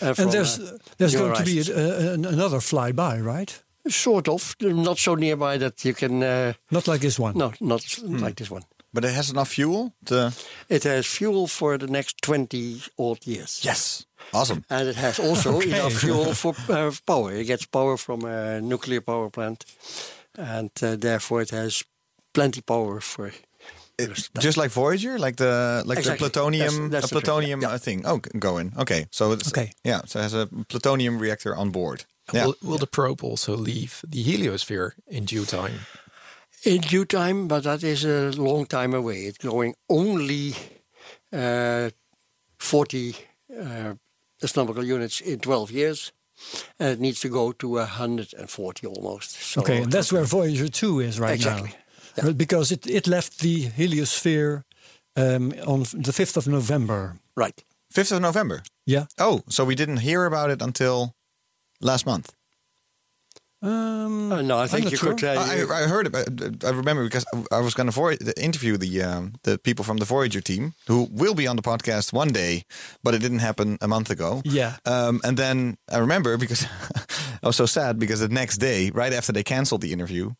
uh, 0.00 0.14
from 0.14 0.24
and 0.24 0.32
there's 0.32 0.58
uh, 0.58 0.78
there's 0.98 1.14
New 1.14 1.20
going 1.20 1.34
to 1.36 1.44
be 1.44 1.54
Horizons. 1.62 2.24
a, 2.24 2.28
a, 2.28 2.32
another 2.32 2.58
flyby, 2.60 3.22
right? 3.24 3.62
sort 3.88 4.28
of 4.28 4.56
not 4.60 4.98
so 4.98 5.14
nearby 5.14 5.58
that 5.58 5.84
you 5.84 5.94
can. 5.94 6.22
Uh, 6.22 6.52
Not 6.70 6.88
like 6.88 7.00
this 7.00 7.18
one. 7.20 7.38
no, 7.38 7.52
not 7.60 7.84
s- 7.84 8.02
like 8.02 8.34
this 8.34 8.50
one. 8.50 8.62
But 8.92 9.04
it 9.04 9.14
has 9.14 9.30
enough 9.30 9.48
fuel 9.50 9.92
to. 10.06 10.32
It 10.68 10.82
has 10.84 11.06
fuel 11.06 11.46
for 11.46 11.78
the 11.78 11.86
next 11.86 12.20
twenty 12.22 12.80
odd 12.98 13.24
years. 13.26 13.60
Yes. 13.62 14.06
Awesome. 14.32 14.64
And 14.68 14.88
it 14.88 14.96
has 14.96 15.18
also 15.20 15.52
Okay. 15.58 15.68
enough 15.70 15.92
fuel 15.92 16.34
for 16.34 16.54
uh, 16.68 16.90
power. 17.06 17.32
It 17.32 17.44
gets 17.46 17.66
power 17.66 17.96
from 17.96 18.24
a 18.24 18.60
nuclear 18.60 19.00
power 19.00 19.30
plant, 19.30 19.64
and 20.36 20.70
uh, 20.82 20.96
therefore 20.96 21.42
it 21.42 21.50
has 21.50 21.84
plenty 22.32 22.62
power 22.62 23.00
for. 23.00 23.30
It- 23.98 24.30
just 24.40 24.56
like 24.58 24.70
Voyager, 24.70 25.18
like 25.18 25.36
the 25.36 25.82
like 25.86 25.98
Exactly. 25.98 26.28
the 26.28 26.30
plutonium, 26.30 26.74
That's- 26.90 26.90
that's 26.90 27.12
a 27.12 27.14
the 27.14 27.20
plutonium 27.20 27.62
yeah. 27.62 27.70
uh, 27.74 27.78
thing. 27.78 28.02
Oh, 28.04 28.18
g- 28.18 28.38
going. 28.38 28.72
Okay, 28.76 29.06
so 29.10 29.32
it's 29.32 29.48
Okay. 29.48 29.72
Yeah, 29.84 30.02
so 30.06 30.18
it 30.18 30.22
has 30.22 30.34
a 30.34 30.46
plutonium 30.68 31.18
reactor 31.18 31.54
on 31.56 31.70
board. 31.70 32.04
Yeah. 32.32 32.46
Will, 32.46 32.54
will 32.62 32.78
the 32.78 32.86
probe 32.86 33.22
also 33.24 33.56
leave 33.56 34.02
the 34.06 34.22
heliosphere 34.24 34.90
in 35.06 35.24
due 35.24 35.44
time? 35.46 35.86
In 36.64 36.80
due 36.80 37.04
time, 37.04 37.46
but 37.48 37.62
that 37.62 37.82
is 37.82 38.04
a 38.04 38.30
long 38.36 38.66
time 38.66 38.92
away. 38.96 39.26
It's 39.26 39.38
going 39.38 39.74
only 39.88 40.54
uh, 41.32 41.90
40 42.58 43.14
uh, 43.60 43.94
astronomical 44.42 44.84
units 44.84 45.20
in 45.20 45.38
12 45.38 45.70
years. 45.70 46.12
And 46.78 46.90
it 46.90 47.00
needs 47.00 47.20
to 47.20 47.28
go 47.28 47.52
to 47.52 47.68
140 47.78 48.86
almost. 48.86 49.30
So 49.30 49.60
okay, 49.62 49.82
and 49.82 49.90
that's 49.92 50.12
where 50.12 50.24
Voyager 50.24 50.68
2 50.68 51.00
is 51.00 51.18
right 51.18 51.34
Exactly. 51.34 51.70
now. 51.70 51.74
Well, 52.22 52.34
Because 52.34 52.72
it, 52.72 52.86
it 52.86 53.06
left 53.06 53.40
the 53.40 53.66
heliosphere 53.68 54.62
um, 55.16 55.52
on 55.66 55.80
the 55.80 56.12
5th 56.12 56.36
of 56.36 56.46
November. 56.46 57.18
Right. 57.36 57.62
5th 57.94 58.12
of 58.12 58.22
November. 58.22 58.62
Yeah. 58.86 59.06
Oh, 59.18 59.42
so 59.48 59.64
we 59.64 59.74
didn't 59.74 59.98
hear 59.98 60.26
about 60.26 60.50
it 60.50 60.62
until 60.62 61.12
last 61.80 62.06
month. 62.06 62.32
Um, 63.66 64.32
Uh, 64.32 64.42
no, 64.42 64.56
I 64.58 64.62
I'm 64.62 64.68
think 64.68 64.90
you 64.90 64.96
sure. 64.96 65.14
could. 65.14 65.24
Uh, 65.24 65.40
I, 65.40 65.84
I 65.84 65.86
heard 65.88 66.06
about. 66.06 66.26
I 66.64 66.70
remember 66.70 67.04
because 67.04 67.24
I 67.52 67.60
was 67.60 67.74
going 67.74 67.90
to 67.90 68.32
interview 68.42 68.76
the 68.76 69.02
um, 69.02 69.32
the 69.42 69.58
people 69.58 69.84
from 69.84 69.98
the 69.98 70.04
Voyager 70.04 70.40
team 70.40 70.72
who 70.88 71.08
will 71.10 71.34
be 71.34 71.46
on 71.48 71.56
the 71.56 71.62
podcast 71.62 72.12
one 72.12 72.32
day, 72.32 72.64
but 73.02 73.14
it 73.14 73.20
didn't 73.20 73.40
happen 73.40 73.78
a 73.80 73.86
month 73.88 74.10
ago. 74.10 74.42
Yeah. 74.44 74.72
Um, 74.84 75.20
and 75.24 75.36
then 75.36 75.76
I 75.94 75.98
remember 75.98 76.36
because 76.38 76.66
I 77.42 77.46
was 77.46 77.56
so 77.56 77.66
sad 77.66 77.98
because 77.98 78.20
the 78.20 78.34
next 78.34 78.58
day, 78.58 78.90
right 78.94 79.12
after 79.12 79.32
they 79.32 79.42
canceled 79.44 79.80
the 79.82 79.92
interview, 79.92 80.30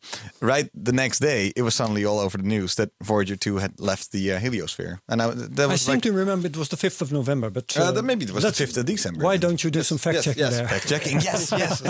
right 0.41 0.69
the 0.73 0.91
next 0.93 1.19
day, 1.19 1.51
it 1.55 1.61
was 1.63 1.75
suddenly 1.75 2.05
all 2.05 2.19
over 2.19 2.37
the 2.37 2.47
news 2.47 2.75
that 2.75 2.89
Voyager 3.03 3.35
two 3.37 3.57
had 3.59 3.71
left 3.79 4.11
the 4.11 4.31
uh, 4.33 4.39
heliosphere, 4.39 4.99
and 5.07 5.21
I, 5.21 5.27
that 5.55 5.59
I 5.59 5.67
was 5.67 5.81
seem 5.81 6.01
to 6.01 6.11
remember 6.11 6.47
it 6.47 6.57
was 6.57 6.67
the 6.69 6.77
5th 6.77 7.01
of 7.01 7.11
November, 7.11 7.49
but 7.49 7.75
Uh, 7.77 7.91
that 7.91 8.03
maybe 8.03 8.23
it 8.25 8.31
was 8.33 8.43
the 8.43 8.51
5th 8.65 8.77
of 8.77 8.85
December. 8.85 9.23
Why 9.25 9.37
don't 9.37 9.61
you 9.63 9.71
do 9.71 9.83
some 9.83 9.97
fact 9.99 10.15
yes, 10.15 10.23
checking 10.25 10.43
yes, 10.45 10.55
there? 10.57 10.67
Fact 10.67 10.87
checking. 10.89 11.21
Yes, 11.21 11.51
yes. 11.51 11.81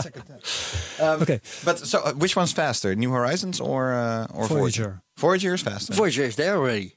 the 1.27 1.33
second 1.33 1.65
time. 1.65 1.65
Okay. 1.65 1.65
But 1.65 1.87
so, 1.87 1.99
uh, 1.99 2.13
which 2.13 2.35
one's 2.35 2.53
faster, 2.53 2.95
New 2.95 3.11
Horizons 3.11 3.59
or 3.59 3.93
uh, 3.93 4.27
or 4.33 4.47
Voyager? 4.47 4.57
Voyager. 4.57 5.01
Voyager 5.17 5.53
is 5.53 5.61
faster. 5.61 5.93
Voyager 5.93 6.23
is 6.23 6.35
there 6.35 6.55
already. 6.57 6.89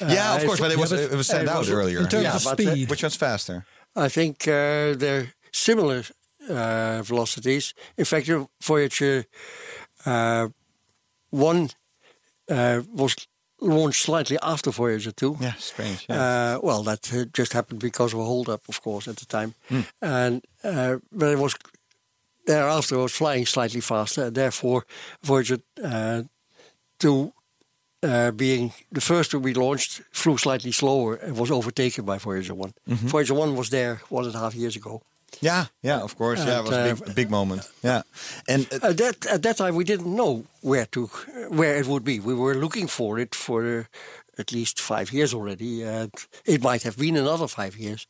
yeah, 0.00 0.36
of 0.36 0.42
Uh, 0.42 0.46
course, 0.46 0.60
but 0.60 0.70
it 0.70 0.76
yeah, 0.76 0.80
was 0.80 0.90
but 0.90 1.00
it 1.12 1.16
was 1.16 1.26
sent 1.26 1.42
it 1.42 1.48
out 1.48 1.58
was- 1.58 1.70
earlier. 1.70 1.98
in 2.00 2.06
terms 2.08 2.22
Yeah, 2.24 2.36
of 2.36 2.44
but, 2.44 2.60
uh, 2.60 2.70
speed. 2.72 2.88
Which 2.90 3.02
one's 3.02 3.16
faster? 3.16 3.64
I 4.06 4.08
think 4.08 4.46
uh, 4.48 4.96
they're 4.98 5.26
similar 5.52 6.02
uh, 6.48 7.02
velocities. 7.02 7.74
In 7.96 8.04
fact, 8.04 8.26
the 8.26 8.46
Voyager 8.66 9.24
uh, 10.06 10.48
1 11.30 11.70
uh, 12.50 12.80
was 12.94 13.14
launched 13.60 14.02
slightly 14.04 14.38
after 14.42 14.70
Voyager 14.72 15.12
2. 15.12 15.36
Yeah, 15.40 15.54
strange. 15.58 16.06
Yeah. 16.08 16.16
Uh, 16.56 16.58
well, 16.62 16.82
that 16.84 17.12
uh, 17.12 17.24
just 17.38 17.52
happened 17.52 17.80
because 17.80 18.12
of 18.14 18.20
a 18.20 18.24
hold-up, 18.24 18.60
of 18.68 18.80
course, 18.82 19.08
at 19.10 19.16
the 19.16 19.26
time. 19.26 19.54
Hmm. 19.68 19.80
And 20.00 20.44
uh, 20.64 20.96
but 21.12 21.28
it 21.32 21.38
was 21.38 21.54
thereafter 22.46 22.98
was 22.98 23.12
flying 23.12 23.46
slightly 23.46 23.80
faster. 23.80 24.24
and 24.26 24.34
Therefore, 24.34 24.84
Voyager 25.22 25.58
uh, 25.84 26.22
2, 26.98 27.32
uh, 28.02 28.30
being 28.32 28.72
the 28.90 29.00
first 29.00 29.30
to 29.30 29.40
be 29.40 29.54
launched, 29.54 30.02
flew 30.12 30.36
slightly 30.36 30.72
slower 30.72 31.14
and 31.16 31.36
was 31.36 31.50
overtaken 31.50 32.04
by 32.04 32.18
Voyager 32.18 32.54
1. 32.54 32.72
Mhm. 32.88 32.96
Voyager 33.10 33.34
1 33.34 33.54
was 33.56 33.68
there 33.70 34.00
one 34.10 34.24
and 34.26 34.34
a 34.34 34.38
half 34.38 34.54
years 34.54 34.76
ago. 34.76 35.00
yeah, 35.40 35.66
yeah, 35.82 36.02
of 36.02 36.14
course. 36.16 36.44
yeah, 36.46 36.58
it 36.58 36.64
was 36.64 36.76
a 36.76 36.94
big, 36.94 37.08
uh, 37.08 37.12
big 37.14 37.30
moment. 37.30 37.62
Yeah, 37.82 38.02
and 38.48 38.66
uh, 38.72 38.88
At 38.90 38.96
that 38.96 39.26
at 39.26 39.42
that 39.42 39.56
time, 39.56 39.74
we 39.74 39.84
didn't 39.84 40.14
know 40.14 40.44
where 40.60 40.86
to 40.86 41.06
where 41.48 41.80
it 41.80 41.86
would 41.86 42.04
be. 42.04 42.20
We 42.20 42.34
were 42.34 42.54
looking 42.60 42.88
for 42.88 43.18
it 43.20 43.34
for 43.34 43.62
uh, 43.64 43.84
at 44.40 44.50
least 44.52 44.80
five 44.80 45.06
years 45.12 45.32
already, 45.34 45.82
and 45.84 46.10
it 46.44 46.62
might 46.62 46.82
have 46.84 46.96
been 46.96 47.16
another 47.16 47.48
five 47.48 47.74
years. 47.78 48.06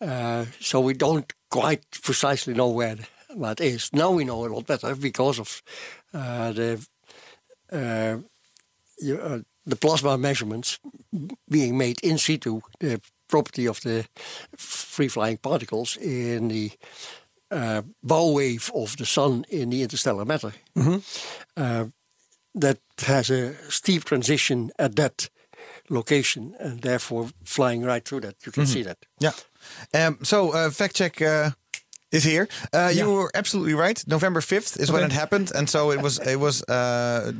Uh, 0.00 0.44
so 0.60 0.80
we 0.80 0.94
don't 0.94 1.32
quite 1.50 1.84
precisely 2.02 2.54
know 2.54 2.68
where 2.68 2.96
that 3.40 3.60
is. 3.60 3.90
Now 3.92 4.10
we 4.12 4.24
know 4.24 4.44
a 4.44 4.52
lot 4.54 4.66
better 4.66 4.94
because 4.96 5.38
of 5.40 5.62
uh, 6.14 6.52
the 6.52 6.86
uh, 7.72 8.18
you, 9.00 9.18
uh, 9.18 9.38
the 9.66 9.76
plasma 9.76 10.16
measurements 10.18 10.78
being 11.48 11.76
made 11.78 12.00
in 12.02 12.18
situ, 12.18 12.60
the 12.80 13.00
property 13.28 13.66
of 13.68 13.80
the 13.80 14.04
free 14.56 15.08
flying 15.08 15.38
particles 15.38 15.96
in 15.96 16.48
the 16.48 16.70
uh, 17.50 17.82
bow 18.02 18.32
wave 18.32 18.70
of 18.74 18.96
the 18.96 19.06
sun 19.06 19.44
in 19.48 19.70
the 19.70 19.82
interstellar 19.82 20.24
matter. 20.24 20.52
Uh, 21.56 21.84
that 22.54 22.78
has 23.06 23.30
a 23.30 23.54
steep 23.70 24.04
transition 24.04 24.70
at 24.78 24.96
that 24.96 25.30
location, 25.88 26.54
and 26.60 26.80
therefore 26.82 27.30
flying 27.44 27.82
right 27.86 28.04
through 28.04 28.20
that. 28.20 28.34
You 28.46 28.52
can 28.52 28.64
Mhm. 28.64 28.72
see 28.72 28.82
that. 28.84 28.98
Yeah. 29.20 29.32
Um, 29.94 30.18
so 30.22 30.50
uh, 30.52 30.70
fact 30.70 30.96
check 30.96 31.20
uh, 31.22 31.50
is 32.12 32.22
here. 32.24 32.46
Uh, 32.72 32.90
You 32.94 33.10
were 33.10 33.30
absolutely 33.34 33.74
right. 33.74 34.02
November 34.06 34.40
fifth 34.40 34.78
is 34.80 34.90
when 34.92 35.02
it 35.04 35.12
happened, 35.12 35.50
and 35.54 35.68
so 35.68 35.90
it 35.92 36.00
was 36.02 36.18
it 36.18 36.36
was 36.38 36.62
uh, 36.68 37.32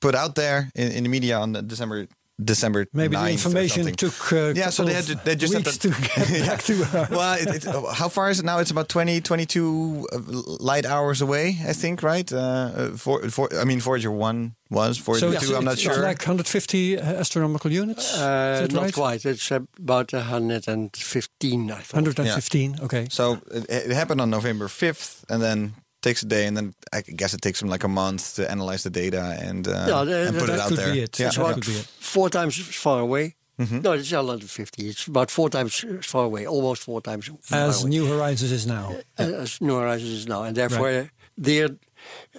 put 0.00 0.14
out 0.14 0.34
there 0.34 0.70
in, 0.74 0.92
in 0.92 1.02
the 1.04 1.08
media 1.08 1.38
on 1.38 1.52
December 1.66 2.06
December. 2.42 2.86
Maybe 2.92 3.16
the 3.16 3.22
9th 3.22 3.26
or 3.26 3.30
information 3.30 3.84
something. 3.84 3.94
took 3.96 4.32
uh, 4.32 4.52
yeah, 4.54 4.70
so 4.70 4.84
they 4.84 4.94
had 4.94 5.04
to, 5.04 5.14
they 5.16 5.34
just 5.34 5.52
had 5.52 5.64
to, 5.64 5.78
to 5.78 5.88
get 5.88 6.46
back 6.46 6.62
to 6.64 6.82
Earth. 6.82 7.10
well, 7.10 7.34
it, 7.34 7.48
it, 7.48 7.66
uh, 7.66 7.92
how 7.92 8.08
far 8.08 8.30
is 8.30 8.38
it 8.38 8.44
now? 8.44 8.58
It's 8.58 8.70
about 8.70 8.88
20, 8.88 9.20
22 9.20 10.06
uh, 10.12 10.18
light 10.60 10.86
hours 10.86 11.20
away, 11.20 11.58
I 11.66 11.72
think, 11.72 12.02
right? 12.02 12.32
Uh, 12.32 12.36
uh, 12.38 12.88
for, 12.90 13.28
for, 13.28 13.48
I 13.56 13.64
mean, 13.64 13.80
Voyager 13.80 14.12
1 14.12 14.54
was, 14.70 14.98
Voyager 14.98 15.32
so 15.32 15.48
2, 15.48 15.56
I'm 15.56 15.64
not 15.64 15.74
it's 15.74 15.82
sure. 15.82 15.96
like 15.96 16.20
150 16.20 16.98
astronomical 16.98 17.72
units. 17.72 18.16
Uh, 18.16 18.60
Is 18.64 18.72
not 18.72 18.82
right? 18.82 18.94
quite. 18.94 19.26
It's 19.26 19.50
about 19.50 20.12
115, 20.12 21.70
I 21.70 21.74
thought. 21.74 21.94
115. 21.94 22.78
Okay. 22.82 23.06
So 23.10 23.40
it, 23.50 23.66
it 23.68 23.90
happened 23.90 24.20
on 24.20 24.30
November 24.30 24.68
5th, 24.68 25.24
and 25.28 25.42
then 25.42 25.74
takes 26.08 26.22
a 26.22 26.26
day, 26.36 26.44
and 26.48 26.54
then 26.56 26.66
I 26.92 27.00
guess 27.20 27.32
it 27.34 27.40
takes 27.46 27.58
them 27.60 27.70
like 27.74 27.84
a 27.86 27.92
month 28.02 28.22
to 28.36 28.42
analyze 28.54 28.82
the 28.88 28.90
data 29.02 29.22
and, 29.48 29.62
uh, 29.68 29.70
Yeah, 29.92 30.04
the- 30.08 30.26
and 30.28 30.34
the- 30.36 30.40
put 30.40 30.48
it 30.48 30.52
that 30.52 30.60
out 30.62 30.68
could 30.68 30.78
there. 30.78 30.92
be 30.94 31.00
it. 31.06 31.18
Yeah. 31.18 31.26
It's 31.28 31.36
that 31.36 31.42
about 31.44 31.54
could 31.54 31.66
be 31.66 31.78
it. 31.82 31.86
four 32.14 32.28
times 32.30 32.54
as 32.58 32.66
far 32.86 33.00
away. 33.00 33.34
Mhm. 33.58 33.82
No, 33.84 33.90
it's 33.98 34.12
not 34.12 34.24
150. 34.24 34.82
It's 34.92 35.06
about 35.08 35.30
four 35.30 35.48
times 35.50 35.72
as 35.98 36.06
far 36.14 36.24
away, 36.30 36.46
almost 36.46 36.80
four 36.82 37.00
times 37.08 37.24
far 37.42 37.68
As 37.68 37.82
away. 37.82 37.90
New 37.96 38.06
Horizons 38.06 38.52
is 38.52 38.64
now. 38.66 38.86
Uh, 39.18 39.42
as 39.44 39.60
New 39.60 39.76
Horizons 39.82 40.12
is 40.20 40.26
now, 40.28 40.40
and 40.46 40.56
therefore 40.56 41.10
their 41.48 41.66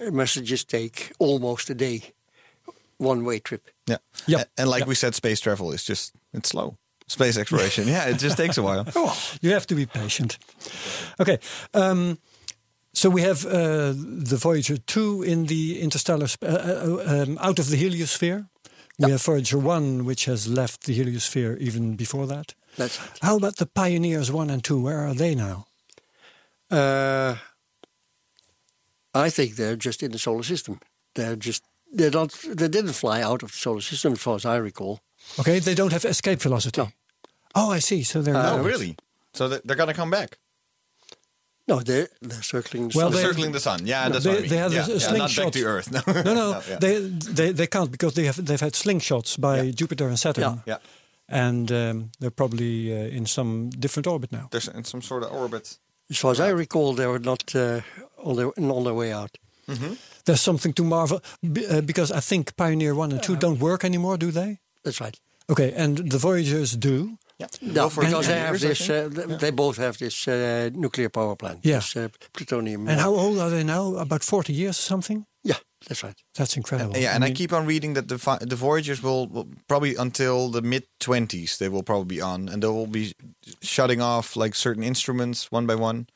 uh, 0.00 0.10
messages 0.22 0.64
take 0.64 0.96
almost 1.18 1.68
a 1.70 1.74
day, 1.74 1.98
one-way 2.98 3.38
trip. 3.40 3.62
Yeah. 3.86 3.98
Yep. 4.26 4.40
A- 4.40 4.60
And 4.60 4.70
like 4.70 4.80
Yep. 4.80 4.88
we 4.88 4.94
said, 4.94 5.14
space 5.14 5.40
travel 5.40 5.72
is 5.72 5.84
just, 5.84 6.12
it's 6.32 6.48
slow. 6.48 6.76
Space 7.06 7.36
exploration. 7.36 7.88
yeah, 7.94 8.08
it 8.08 8.18
just 8.18 8.36
takes 8.36 8.56
a 8.56 8.62
while. 8.62 8.84
You 9.42 9.50
have 9.52 9.66
to 9.66 9.74
be 9.74 9.84
patient. 9.86 10.38
Okay. 11.20 11.38
Um, 11.74 12.18
so 12.92 13.08
we 13.10 13.22
have 13.22 13.44
uh, 13.46 13.92
the 13.94 14.36
Voyager 14.40 14.76
2 14.76 15.22
in 15.22 15.46
the 15.46 15.80
interstellar, 15.80 16.26
sp- 16.28 16.44
uh, 16.44 16.48
uh, 16.48 17.04
um, 17.22 17.38
out 17.40 17.58
of 17.58 17.68
the 17.70 17.76
heliosphere. 17.76 18.48
We 18.98 19.10
have 19.12 19.22
Voyager 19.22 19.58
1, 19.58 20.04
which 20.04 20.26
has 20.26 20.46
left 20.46 20.84
the 20.84 20.92
heliosphere 20.98 21.56
even 21.58 21.96
before 21.96 22.26
that. 22.26 22.54
That's 22.76 23.00
right. 23.00 23.18
How 23.22 23.36
about 23.36 23.56
the 23.56 23.66
Pioneers 23.66 24.30
1 24.30 24.50
and 24.50 24.62
2? 24.62 24.78
Where 24.82 24.98
are 25.06 25.14
they 25.14 25.34
now? 25.34 25.66
Uh, 26.70 27.36
I 29.14 29.30
think 29.30 29.56
they're 29.56 29.76
just 29.76 30.02
in 30.02 30.12
the 30.12 30.18
solar 30.18 30.42
system. 30.42 30.80
They're 31.14 31.36
just 31.36 31.64
they're 31.92 32.10
not. 32.10 32.30
They 32.46 32.68
didn't 32.68 32.92
fly 32.92 33.22
out 33.22 33.42
of 33.42 33.50
the 33.50 33.58
solar 33.58 33.80
system, 33.80 34.12
as 34.12 34.20
far 34.20 34.36
as 34.36 34.44
I 34.44 34.56
recall. 34.56 35.00
Okay, 35.38 35.58
they 35.58 35.74
don't 35.74 35.92
have 35.92 36.04
escape 36.04 36.40
velocity. 36.40 36.80
No. 36.80 36.88
Oh, 37.54 37.70
I 37.72 37.80
see. 37.80 38.04
So 38.04 38.22
they're 38.22 38.36
Uh, 38.36 38.58
oh, 38.58 38.62
really? 38.62 38.96
So 39.34 39.48
they're 39.48 39.76
going 39.76 39.88
to 39.88 39.94
come 39.94 40.10
back? 40.10 40.38
No, 41.70 41.76
they're 41.88 42.08
they're 42.28 42.42
circling. 42.54 42.88
The 42.88 42.98
Well, 42.98 43.10
sun. 43.10 43.16
they- 43.16 43.28
Circling 43.28 43.52
the 43.52 43.60
sun. 43.68 43.78
Yeah, 43.86 44.08
that's 44.12 44.24
they, 44.24 44.30
what 44.30 44.38
I 44.38 44.40
mean. 44.42 44.50
they 44.50 44.56
had 44.64 44.72
yeah, 44.72 44.86
a, 44.86 44.92
a 44.92 44.98
yeah, 44.98 45.16
not 45.24 45.36
back 45.36 45.52
to 45.52 45.62
Earth. 45.74 45.88
No, 46.06 46.22
no, 46.28 46.34
no, 46.42 46.48
yeah. 46.68 46.78
they, 46.84 46.94
they 47.38 47.52
they 47.60 47.66
can't 47.74 47.90
because 47.96 48.14
they 48.14 48.26
have 48.30 48.38
they've 48.46 48.64
had 48.68 48.72
slingshots 48.74 49.36
by 49.46 49.56
Jupiter 49.80 50.06
and 50.08 50.18
Saturn. 50.18 50.42
Yeah. 50.66 50.72
Yeah. 50.72 50.78
and 51.46 51.70
um, 51.82 51.96
they're 52.20 52.36
probably 52.42 52.74
uh, 52.92 53.16
in 53.18 53.26
some 53.26 53.70
different 53.84 54.06
orbit 54.06 54.30
now. 54.32 54.46
There's 54.50 54.68
in 54.68 54.84
some 54.84 55.02
sort 55.02 55.22
of 55.24 55.30
orbit. 55.32 55.78
As 56.10 56.18
far 56.18 56.30
as 56.32 56.40
I 56.40 56.50
recall, 56.52 56.94
they 56.94 57.06
were 57.06 57.20
not 57.22 57.54
uh, 57.54 57.80
on 58.28 58.34
their 58.36 58.50
on 58.76 58.84
their 58.84 58.94
way 58.94 59.12
out. 59.12 59.30
There's 60.24 60.40
something 60.42 60.74
to 60.74 60.82
marvel 60.84 61.20
b- 61.40 61.66
uh, 61.66 61.80
because 61.80 62.10
I 62.18 62.20
think 62.20 62.56
Pioneer 62.56 62.94
One 62.94 63.12
and 63.12 63.22
Two 63.22 63.36
don't 63.36 63.58
work 63.60 63.84
anymore, 63.84 64.16
do 64.18 64.30
they? 64.32 64.58
That's 64.82 65.00
right. 65.00 65.16
Okay, 65.48 65.72
and 65.76 66.10
the 66.10 66.18
Voyagers 66.18 66.76
do. 66.76 67.16
Yeah. 67.40 67.48
No, 67.74 67.88
because 67.88 68.26
they 68.26 68.38
have 68.38 68.60
years, 68.62 68.78
this. 68.78 68.90
Uh, 68.90 69.08
th- 69.14 69.38
They 69.38 69.50
both 69.52 69.76
have 69.78 69.96
this 69.96 70.26
uh, 70.28 70.68
nuclear 70.74 71.08
power 71.08 71.36
plant. 71.36 71.58
Yeah. 71.64 71.78
This 71.80 71.96
uh, 71.96 72.08
plutonium. 72.32 72.88
And 72.88 73.00
how 73.00 73.14
old 73.14 73.38
are 73.38 73.50
they 73.50 73.64
now? 73.64 73.94
About 73.96 74.22
40 74.22 74.52
years 74.52 74.78
or 74.78 74.82
something? 74.82 75.26
Yeah, 75.42 75.56
that's 75.88 76.02
right. 76.02 76.16
That's 76.34 76.56
incredible. 76.56 76.96
Yeah, 77.00 77.14
and 77.14 77.24
I, 77.24 77.28
mean, 77.28 77.34
keep 77.36 77.52
on 77.52 77.66
reading 77.66 77.94
that 77.94 78.08
the 78.08 78.16
the 78.50 78.56
Voyagers 78.56 79.02
will, 79.02 79.26
will 79.32 79.46
probably 79.66 79.96
until 79.96 80.50
the 80.50 80.60
mid 80.60 80.82
twenties 80.98 81.56
they 81.56 81.68
will 81.70 81.82
probably 81.82 82.16
be 82.16 82.22
on, 82.22 82.48
and 82.48 82.60
they 82.62 82.68
will 82.68 82.86
be 82.90 83.12
shutting 83.62 84.02
off 84.02 84.36
like 84.36 84.54
certain 84.54 84.82
instruments 84.84 85.50
one 85.52 85.66
by 85.66 85.74
one. 85.74 86.06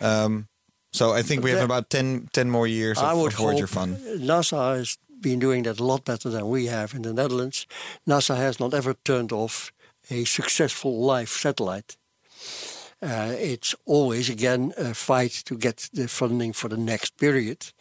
Um, 0.00 0.46
so 0.92 1.18
I 1.18 1.22
think 1.22 1.42
we 1.44 1.50
have 1.50 1.58
That- 1.58 1.64
about 1.76 1.90
10, 1.90 2.28
10 2.32 2.50
more 2.50 2.66
years 2.66 2.98
of, 2.98 3.04
I 3.04 3.12
would 3.14 3.32
of 3.32 3.38
Voyager 3.38 3.66
fun. 3.66 3.96
NASA 4.18 4.76
has 4.76 4.98
been 5.20 5.38
doing 5.38 5.64
that 5.64 5.80
a 5.80 5.84
lot 5.84 6.04
better 6.04 6.30
than 6.30 6.48
we 6.48 6.66
have 6.68 6.94
in 6.96 7.02
the 7.02 7.12
Netherlands. 7.12 7.66
NASA 8.06 8.36
has 8.36 8.58
not 8.58 8.74
ever 8.74 8.94
turned 9.04 9.32
off 9.32 9.72
a 10.12 10.24
successful 10.24 10.92
live 11.14 11.28
satellite. 11.28 11.96
Uh, 13.04 13.34
it's 13.52 13.74
always 13.84 14.28
again 14.30 14.72
a 14.78 14.94
fight 14.94 15.42
to 15.44 15.56
get 15.56 15.88
the 15.92 16.06
funding 16.06 16.52
for 16.54 16.68
the 16.68 16.76
next 16.76 17.16
period, 17.16 17.72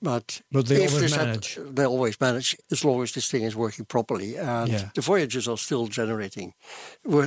but 0.00 0.40
But 0.50 0.66
they 0.66 0.84
if 0.84 0.94
always 0.94 1.16
manage. 1.16 1.58
they 1.74 1.84
always 1.84 2.16
manage 2.20 2.56
as 2.70 2.82
long 2.82 3.02
as 3.02 3.10
this 3.12 3.28
thing 3.28 3.44
is 3.44 3.54
working 3.54 3.84
properly. 3.86 4.36
And 4.38 4.70
Yeah. 4.72 4.88
the 4.94 5.02
Voyagers 5.02 5.46
are 5.48 5.58
still 5.58 5.86
generating 5.88 6.54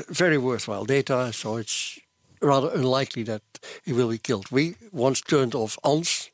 very 0.09 0.37
worthwhile 0.37 0.85
data, 0.85 1.31
so 1.33 1.57
it's 1.57 1.99
rather 2.41 2.71
unlikely 2.73 3.23
that 3.23 3.41
it 3.85 3.93
will 3.93 4.09
be 4.09 4.17
killed. 4.17 4.45
We 4.51 4.75
once 4.91 5.21
turned 5.21 5.53
off 5.55 5.77
ANS 5.83 6.31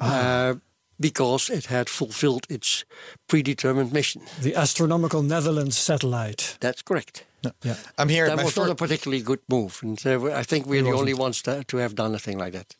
Ah. 0.00 0.06
uh, 0.06 0.54
because 0.98 1.50
it 1.50 1.66
had 1.66 1.88
fulfilled 1.88 2.46
its 2.48 2.84
predetermined 3.26 3.92
mission. 3.92 4.22
the 4.42 4.54
Astronomical 4.54 5.22
Netherlands 5.22 5.76
satellite. 5.76 6.56
That's 6.60 6.82
correct. 6.82 7.24
Yeah. 7.62 7.76
I'm 7.98 8.08
here. 8.08 8.26
That 8.28 8.44
was 8.44 8.56
not 8.56 8.70
a 8.70 8.74
particularly 8.74 9.22
good 9.22 9.40
move, 9.48 9.78
and 9.82 9.98
uh, 10.06 10.40
I 10.40 10.42
think 10.44 10.66
we're 10.66 10.80
It 10.80 10.84
the 10.84 10.92
only 10.98 11.12
wasn't. 11.14 11.18
ones 11.20 11.42
to, 11.42 11.64
to 11.64 11.76
have 11.78 11.94
done 11.94 12.14
a 12.14 12.18
thing 12.18 12.38
like 12.38 12.52
that. 12.52 12.74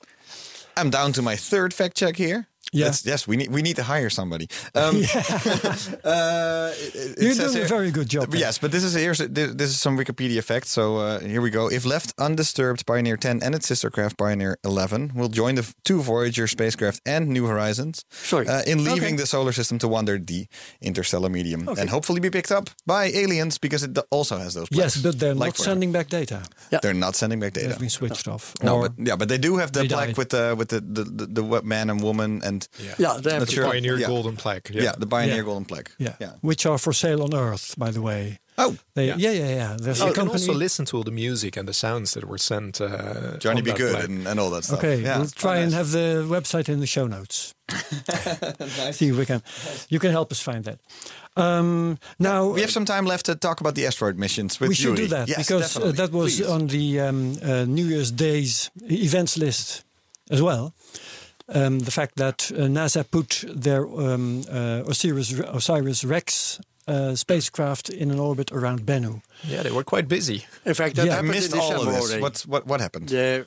I'm 0.77 0.91
down 0.91 1.13
to 1.13 1.23
my 1.23 1.37
third 1.37 1.75
fact 1.75 1.97
check 1.97 2.17
here. 2.17 2.47
Yeah. 2.75 2.85
That's- 2.87 3.07
yes, 3.07 3.27
we 3.29 3.37
need 3.37 3.51
we 3.51 3.63
need 3.63 3.77
to 3.77 3.83
hire 3.85 4.11
somebody. 4.11 4.47
Um, 4.75 4.97
uh, 6.05 6.73
it- 6.77 6.95
it 7.19 7.23
You're 7.23 7.35
says 7.35 7.53
doing 7.53 7.65
a 7.65 7.69
very 7.69 7.91
good 7.91 8.09
job. 8.09 8.31
But 8.31 8.39
yes, 8.41 8.59
but 8.59 8.71
this 8.73 8.83
is 8.85 8.95
here's 8.95 9.19
this 9.19 9.55
this 9.55 9.71
is 9.71 9.81
some 9.81 9.97
Wikipedia 9.97 10.43
facts. 10.43 10.71
So 10.71 10.97
uh, 10.99 11.21
here 11.21 11.41
we 11.41 11.51
go. 11.51 11.71
If 11.71 11.85
left 11.85 12.13
undisturbed, 12.19 12.85
Pioneer 12.87 13.17
10 13.17 13.43
and 13.43 13.55
its 13.55 13.67
sister 13.67 13.91
craft 13.91 14.17
Pioneer 14.17 14.57
11 14.65 15.13
will 15.15 15.29
join 15.29 15.55
the 15.55 15.65
two 15.85 16.03
Voyager 16.03 16.47
spacecraft 16.47 17.01
and 17.07 17.29
New 17.29 17.47
Horizons 17.47 18.05
Sorry. 18.11 18.47
uh, 18.49 18.63
in 18.67 18.79
leaving 18.85 19.15
Okay. 19.15 19.23
the 19.23 19.27
solar 19.27 19.53
system 19.53 19.79
to 19.79 19.89
wander 19.89 20.19
the 20.19 20.47
interstellar 20.81 21.29
medium 21.29 21.69
and 21.79 21.89
hopefully 21.91 22.21
be 22.21 22.31
picked 22.31 22.53
up 22.53 22.71
by 22.87 23.05
aliens 23.07 23.59
because 23.59 23.83
it 23.85 23.99
also 24.11 24.37
has 24.39 24.55
those. 24.55 24.69
Yes, 24.71 24.97
but 24.97 25.19
they're 25.19 25.35
like 25.35 25.59
not 25.59 25.65
sending 25.65 25.93
back 25.93 26.09
data. 26.09 26.43
Yeah. 26.71 26.81
They're 26.83 26.95
not 26.95 27.15
sending 27.17 27.41
back 27.41 27.53
data. 27.53 27.61
They 27.61 27.61
data. 27.63 27.75
have 27.75 27.81
been 27.81 27.91
switched 27.91 28.29
off. 28.29 28.53
No, 28.63 28.81
but 28.83 28.93
yeah, 28.99 29.17
but 29.17 29.29
they 29.29 29.39
do 29.39 29.57
have 29.59 29.71
the 29.73 29.85
plaque 29.89 30.17
with 30.19 30.29
the 30.31 30.55
with 30.59 30.69
the 30.69 30.81
the, 30.81 31.05
the, 31.05 31.27
the 31.43 31.63
man 31.63 31.91
and 31.91 32.03
woman 32.03 32.41
and 32.45 32.64
Yeah. 32.79 32.95
Yeah, 32.99 33.21
they 33.21 33.31
have 33.33 33.41
Not 33.41 33.49
the 33.49 33.53
sure. 33.55 33.65
Pioneer 33.71 33.97
Yeah. 33.99 34.07
Golden 34.09 34.37
Plaque. 34.37 34.71
yeah, 34.73 34.93
the 34.99 35.07
Pioneer 35.07 35.37
Yeah. 35.37 35.43
Golden 35.43 35.65
Plaque. 35.65 35.91
yeah. 35.99 36.15
yeah. 36.21 36.33
which 36.41 36.67
are 36.67 36.79
for 36.79 36.93
sale 36.93 37.23
on 37.23 37.35
Earth, 37.35 37.75
by 37.79 37.91
the 37.91 38.01
way. 38.03 38.39
Oh, 38.57 38.77
They, 38.95 39.07
yeah, 39.09 39.17
yeah, 39.17 39.49
yeah. 39.49 39.77
There's 39.81 40.01
you 40.01 40.13
can 40.13 40.29
also 40.29 40.53
listen 40.55 40.85
to 40.87 40.97
all 40.97 41.03
the 41.03 41.11
music 41.11 41.57
and 41.57 41.67
the 41.67 41.73
sounds 41.75 42.13
that 42.15 42.25
were 42.25 42.39
sent. 42.39 42.81
Uh, 42.81 43.37
Johnny 43.39 43.63
B. 43.63 43.73
Goode 43.73 44.05
and, 44.09 44.29
and 44.29 44.39
all 44.39 44.51
that 44.51 44.63
stuff. 44.65 44.79
Okay, 44.79 45.03
yeah. 45.03 45.19
we'll 45.19 45.27
try 45.27 45.59
Oh, 45.59 45.63
and 45.63 45.73
have 45.75 45.91
the 45.91 46.25
website 46.29 46.69
in 46.69 46.79
the 46.79 46.87
show 46.87 47.09
notes. 47.09 47.55
See 48.93 49.09
if 49.09 49.17
we 49.17 49.27
can. 49.27 49.43
You 49.89 49.99
can 49.99 50.11
help 50.13 50.31
us 50.33 50.41
find 50.41 50.65
that. 50.65 50.79
Um, 51.37 51.99
now 52.21 52.51
We 52.55 52.61
have 52.61 52.71
some 52.71 52.85
time 52.85 53.07
left 53.07 53.27
to 53.27 53.35
talk 53.35 53.61
about 53.61 53.75
the 53.75 53.87
asteroid 53.87 54.19
missions 54.19 54.61
with 54.61 54.69
we 54.69 54.75
should 54.77 54.85
Yuri. 54.85 54.97
do 54.99 55.07
that 55.09 55.29
Yes, 55.29 55.39
because 55.39 55.77
uh, 55.77 55.91
that 55.93 56.13
was 56.13 56.37
Please. 56.37 56.47
on 56.49 56.69
the 56.69 57.01
um, 57.01 57.37
uh, 57.43 57.65
New 57.65 57.87
Year's 57.87 58.13
Day's 58.13 58.71
events 58.89 59.37
list 59.37 59.83
as 60.31 60.41
well. 60.41 60.73
Um, 61.49 61.81
the 61.81 61.91
fact 61.91 62.17
that 62.17 62.51
uh, 62.53 62.69
NASA 62.69 63.05
put 63.11 63.45
their 63.47 63.85
um, 63.87 64.45
uh, 64.51 64.83
Osiris 64.89 65.33
OSIRIS-REx 65.41 66.61
uh, 66.89 67.15
spacecraft 67.15 67.91
in 67.91 68.11
an 68.11 68.19
orbit 68.19 68.51
around 68.53 68.81
Bennu. 68.87 69.21
Yeah, 69.43 69.63
they 69.63 69.71
were 69.71 69.85
quite 69.85 70.09
busy. 70.09 70.47
In 70.65 70.75
fact, 70.75 70.97
that 70.97 71.07
Yeah. 71.07 71.17
I 71.17 71.19
I 71.19 71.23
missed 71.23 71.53
in 71.53 71.59
all 71.61 71.71
of 71.73 71.79
December 71.79 71.93
this. 71.93 72.03
already. 72.05 72.23
What's, 72.23 72.47
what, 72.47 72.67
what 72.67 72.81
happened? 72.81 73.09
The, 73.11 73.47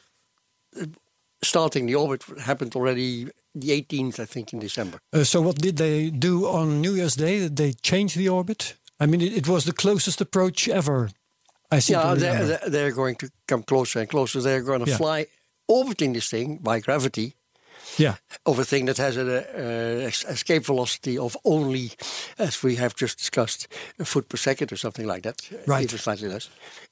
uh, 0.80 0.86
starting 1.44 1.88
the 1.88 1.96
orbit 1.96 2.24
happened 2.40 2.76
already 2.76 3.28
the 3.56 3.70
18th, 3.82 4.20
I 4.20 4.26
think, 4.26 4.54
in 4.54 4.60
December. 4.60 5.00
Uh, 5.14 5.24
so 5.24 5.42
what 5.42 5.56
did 5.58 5.78
they 5.78 6.10
do 6.12 6.46
on 6.48 6.82
New 6.82 6.94
Year's 6.94 7.16
Day? 7.16 7.40
Did 7.40 7.56
they 7.56 7.74
change 7.74 8.14
the 8.16 8.30
orbit? 8.30 8.76
I 9.00 9.06
mean, 9.08 9.22
it, 9.22 9.34
it 9.38 9.48
was 9.48 9.64
the 9.66 9.74
closest 9.74 10.22
approach 10.22 10.68
ever. 10.68 11.10
I 11.72 11.80
seem 11.80 11.98
yeah, 11.98 12.14
they're, 12.16 12.46
they're, 12.46 12.70
they're 12.70 12.92
going 12.92 13.16
to 13.16 13.30
come 13.48 13.64
closer 13.64 14.00
and 14.00 14.10
closer. 14.10 14.42
They're 14.42 14.62
going 14.62 14.84
to 14.86 14.90
Yeah. 14.92 14.98
fly 14.98 15.26
orbiting 15.68 16.14
this 16.14 16.30
thing 16.30 16.58
by 16.58 16.80
gravity 16.80 17.36
yeah. 17.98 18.16
of 18.46 18.60
a 18.60 18.64
thing 18.64 18.86
that 18.88 18.98
has 18.98 19.18
an 19.18 19.30
uh, 19.30 20.08
escape 20.30 20.66
velocity 20.66 21.18
of 21.18 21.36
only, 21.44 21.92
as 22.38 22.64
we 22.64 22.76
have 22.76 22.96
just 22.96 23.18
discussed, 23.18 23.68
a 24.00 24.06
foot 24.06 24.30
per 24.30 24.38
second 24.38 24.72
or 24.72 24.78
something 24.78 25.06
like 25.08 25.24
that. 25.24 25.42
Right. 25.68 25.84
Even 25.84 26.00
slightly 26.00 26.30
less. 26.30 26.50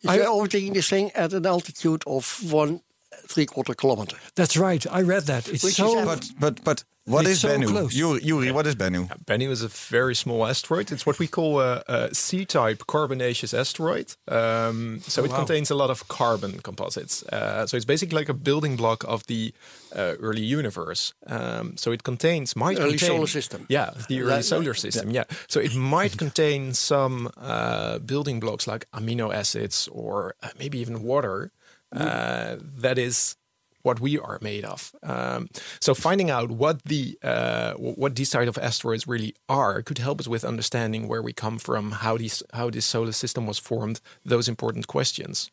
I- 0.07 0.17
They're 0.17 0.29
orbiting 0.29 0.73
this 0.73 0.89
thing 0.89 1.11
at 1.15 1.33
an 1.33 1.45
altitude 1.45 2.03
of 2.07 2.39
one 2.51 2.81
three 3.28 3.45
quarter 3.45 3.74
kilometer. 3.74 4.18
That's 4.36 4.55
right. 4.57 4.86
I 4.91 5.01
read 5.01 5.24
that. 5.28 5.47
It's 5.47 5.63
Which 5.63 5.76
so. 5.76 5.99
is 5.99 6.05
But 6.05 6.30
but 6.39 6.63
but 6.63 6.84
what 7.07 7.22
It's 7.26 7.34
is 7.34 7.41
so 7.41 7.49
Bennu? 7.49 7.68
close. 7.68 7.93
Yuri, 7.95 8.20
Yuri, 8.24 8.51
what 8.51 8.66
is 8.66 8.76
Bennu? 8.76 9.07
Bennu 9.26 9.49
is 9.51 9.61
a 9.61 9.68
very 9.68 10.16
small 10.16 10.43
asteroid. 10.47 10.91
It's 10.91 11.05
what 11.05 11.20
we 11.20 11.28
call 11.28 11.59
a, 11.61 11.84
a 11.88 12.09
C-type 12.16 12.88
carbonaceous 12.88 13.53
asteroid. 13.53 14.16
Um, 14.28 15.01
so 15.01 15.24
it 15.24 15.30
wow. 15.30 15.38
contains 15.38 15.70
a 15.70 15.76
lot 15.76 15.91
of 15.91 16.07
carbon 16.07 16.59
composites. 16.61 17.22
Uh, 17.32 17.68
so 17.68 17.78
it's 17.78 17.86
basically 17.86 18.16
like 18.18 18.30
a 18.30 18.34
building 18.34 18.76
block 18.76 19.03
of 19.07 19.24
the 19.28 19.53
uh, 19.95 20.16
early 20.20 20.41
universe. 20.41 21.13
Um, 21.28 21.78
so 21.78 21.91
it 21.91 22.01
contains 22.01 22.55
might 22.55 22.80
Early 22.80 22.97
contain, 22.97 23.09
solar 23.18 23.28
system. 23.28 23.66
Yeah, 23.70 23.91
the 24.09 24.22
early 24.22 24.32
Like- 24.38 24.43
solar 24.43 24.74
system. 24.74 25.11
Yeah. 25.11 25.26
So 25.47 25.59
it 25.59 25.76
might 25.76 26.18
contain 26.18 26.74
some 26.74 27.30
uh, 27.38 27.99
building 27.99 28.39
blocks 28.39 28.66
like 28.66 28.88
amino 28.91 29.32
acids 29.32 29.88
or 29.91 30.34
uh, 30.41 30.49
maybe 30.57 30.80
even 30.80 31.03
water. 31.03 31.51
Uh, 31.91 32.57
that 32.59 32.97
is 32.97 33.38
what 33.86 33.99
we 33.99 34.17
are 34.17 34.39
made 34.41 34.65
of. 34.65 34.91
Um, 35.03 35.47
so 35.79 35.93
finding 35.93 36.31
out 36.31 36.49
what 36.49 36.83
the 36.83 37.17
uh, 37.23 37.73
what 37.73 38.15
these 38.15 38.31
type 38.31 38.47
of 38.47 38.57
asteroids 38.57 39.07
really 39.07 39.36
are 39.47 39.81
could 39.83 39.99
help 39.99 40.19
us 40.19 40.27
with 40.27 40.43
understanding 40.43 41.07
where 41.07 41.21
we 41.21 41.33
come 41.33 41.59
from, 41.59 41.91
how 41.91 42.17
these 42.17 42.43
how 42.53 42.69
this 42.71 42.86
solar 42.86 43.11
system 43.11 43.45
was 43.45 43.59
formed, 43.59 44.01
those 44.25 44.49
important 44.49 44.88
questions. 44.88 45.51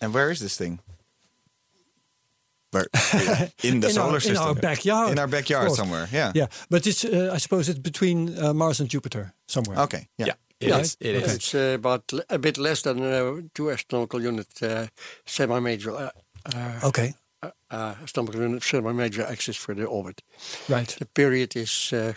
And 0.00 0.14
where 0.14 0.30
is 0.30 0.38
this 0.38 0.56
thing? 0.56 0.78
Where? 2.70 2.86
In 3.62 3.80
the 3.80 3.88
in 3.88 3.92
solar 3.92 4.14
our, 4.14 4.20
system. 4.20 4.36
in 4.36 4.48
our 4.48 4.54
backyard. 4.54 5.10
In 5.12 5.18
our 5.18 5.28
backyard 5.28 5.72
somewhere. 5.72 6.08
Yeah. 6.10 6.32
Yeah, 6.34 6.46
but 6.70 6.86
it's. 6.86 7.04
Uh, 7.04 7.30
I 7.34 7.38
suppose 7.38 7.68
it's 7.68 7.78
between 7.78 8.38
uh, 8.38 8.54
Mars 8.54 8.80
and 8.80 8.88
Jupiter 8.88 9.34
somewhere. 9.46 9.78
Okay. 9.80 10.08
Yeah. 10.16 10.26
Yeah, 10.26 10.34
it 10.62 10.68
Yeah, 10.68 10.80
is. 10.80 10.96
It 11.00 11.14
is. 11.14 11.34
It's 11.34 11.54
uh, 11.54 11.74
about 11.74 12.12
a 12.28 12.38
bit 12.38 12.56
less 12.58 12.82
than 12.82 13.02
uh, 13.02 13.42
two 13.54 13.70
astronomical 13.70 14.20
unit 14.22 14.46
uh, 14.62 14.86
semi-major 15.26 15.90
uh, 15.96 16.10
uh, 16.54 16.80
Okay. 16.88 17.14
uh, 17.42 17.94
astronomical 18.02 18.40
unit 18.42 18.62
semi-major 18.62 19.26
axis 19.26 19.56
for 19.56 19.74
the 19.74 19.84
orbit. 19.84 20.22
Right. 20.68 20.96
The 20.98 21.06
period 21.06 21.56
is 21.56 21.92
uh, 21.92 22.12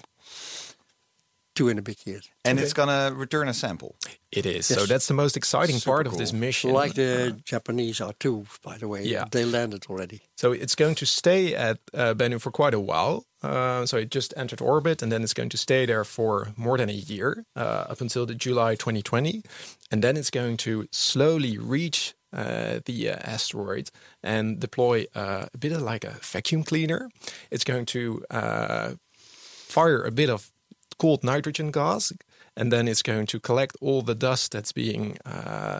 two 1.56 1.70
and 1.70 1.80
a 1.80 1.82
bit 1.82 2.06
years. 2.06 2.30
And 2.44 2.60
it's 2.60 2.74
gonna 2.74 3.14
return 3.16 3.48
a 3.48 3.54
sample. 3.54 3.96
It 4.32 4.46
is. 4.46 4.66
So 4.66 4.86
that's 4.86 5.08
the 5.08 5.14
most 5.14 5.38
exciting 5.38 5.78
Super 5.78 5.92
part 5.92 6.08
of 6.08 6.18
this 6.18 6.34
mission. 6.34 6.74
Like 6.74 6.94
the 6.94 7.40
Japanese 7.46 8.02
are 8.02 8.14
too, 8.20 8.46
by 8.64 8.78
the 8.78 8.88
way. 8.88 9.04
Yeah. 9.04 9.26
They 9.32 9.46
landed 9.46 9.86
already. 9.90 10.22
So 10.36 10.52
it's 10.52 10.76
going 10.76 10.96
to 10.96 11.06
stay 11.06 11.56
at 11.56 11.80
uh, 11.94 12.14
Bennu 12.14 12.42
for 12.42 12.52
quite 12.52 12.74
a 12.74 12.80
while. 12.80 13.26
Uh, 13.42 13.86
so 13.86 13.98
it 13.98 14.10
just 14.10 14.34
entered 14.36 14.60
orbit, 14.60 15.02
and 15.02 15.12
then 15.12 15.24
it's 15.24 15.34
going 15.34 15.50
to 15.50 15.58
stay 15.58 15.86
there 15.86 16.04
for 16.04 16.54
more 16.58 16.78
than 16.78 16.90
a 16.90 16.94
year, 16.94 17.46
uh, 17.56 17.86
up 17.90 18.02
until 18.02 18.26
the 18.26 18.34
July 18.34 18.74
2020, 18.74 19.44
and 19.92 20.04
then 20.04 20.18
it's 20.18 20.32
going 20.32 20.58
to 20.58 20.88
slowly 20.92 21.58
reach 21.58 22.16
uh, 22.34 22.80
the 22.86 23.10
uh, 23.10 23.18
asteroid 23.22 23.92
and 24.24 24.60
deploy 24.60 25.06
uh, 25.16 25.46
a 25.54 25.58
bit 25.58 25.72
of 25.72 25.82
like 25.82 26.04
a 26.04 26.18
vacuum 26.22 26.64
cleaner. 26.64 27.10
It's 27.52 27.64
going 27.64 27.86
to 27.88 28.26
uh, 28.30 28.96
fire 29.14 30.04
a 30.04 30.12
bit 30.12 30.30
of 30.30 30.52
cold 30.98 31.24
nitrogen 31.24 31.72
gas, 31.72 32.14
and 32.58 32.72
then 32.72 32.88
it's 32.88 33.02
going 33.02 33.26
to 33.28 33.40
collect 33.40 33.76
all 33.82 34.02
the 34.02 34.16
dust 34.16 34.52
that's 34.52 34.72
being 34.72 35.18
uh, 35.26 35.80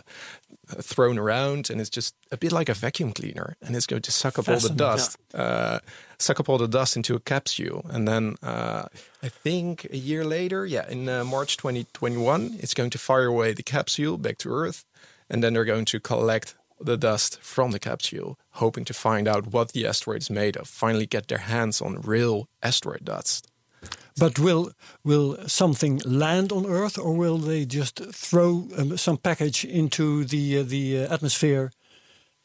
thrown 0.66 1.18
around, 1.18 1.70
and 1.70 1.80
it's 1.80 1.90
just 1.90 2.14
a 2.30 2.36
bit 2.36 2.52
like 2.52 2.68
a 2.68 2.74
vacuum 2.74 3.12
cleaner, 3.12 3.56
and 3.62 3.74
it's 3.74 3.86
going 3.86 4.02
to 4.02 4.12
suck 4.12 4.38
up 4.38 4.48
all 4.48 4.58
the 4.58 4.68
dust, 4.68 5.16
uh, 5.34 5.78
suck 6.18 6.40
up 6.40 6.48
all 6.48 6.58
the 6.58 6.68
dust 6.68 6.96
into 6.96 7.14
a 7.14 7.20
capsule, 7.20 7.86
and 7.90 8.06
then 8.06 8.36
uh, 8.42 8.84
I 9.22 9.28
think 9.28 9.86
a 9.90 9.96
year 9.96 10.24
later, 10.24 10.66
yeah, 10.66 10.88
in 10.88 11.08
uh, 11.08 11.24
March 11.24 11.56
2021, 11.56 12.56
it's 12.60 12.74
going 12.74 12.90
to 12.90 12.98
fire 12.98 13.26
away 13.26 13.52
the 13.54 13.62
capsule 13.62 14.18
back 14.18 14.38
to 14.38 14.50
Earth, 14.50 14.84
and 15.30 15.42
then 15.42 15.54
they're 15.54 15.64
going 15.64 15.86
to 15.86 16.00
collect 16.00 16.54
the 16.78 16.96
dust 16.96 17.40
from 17.40 17.70
the 17.70 17.78
capsule, 17.78 18.38
hoping 18.50 18.84
to 18.84 18.92
find 18.92 19.26
out 19.26 19.46
what 19.46 19.72
the 19.72 19.86
asteroid 19.86 20.20
is 20.20 20.30
made 20.30 20.56
of. 20.56 20.68
Finally, 20.68 21.06
get 21.06 21.28
their 21.28 21.38
hands 21.38 21.80
on 21.80 22.00
real 22.02 22.48
asteroid 22.62 23.04
dust. 23.04 23.48
But 24.18 24.38
will 24.38 24.72
will 25.04 25.36
something 25.46 26.00
land 26.04 26.50
on 26.52 26.64
Earth, 26.66 26.98
or 26.98 27.14
will 27.14 27.38
they 27.38 27.66
just 27.66 28.00
throw 28.14 28.68
um, 28.78 28.96
some 28.96 29.18
package 29.18 29.64
into 29.64 30.24
the 30.24 30.58
uh, 30.58 30.62
the 30.62 31.04
uh, 31.04 31.14
atmosphere 31.14 31.70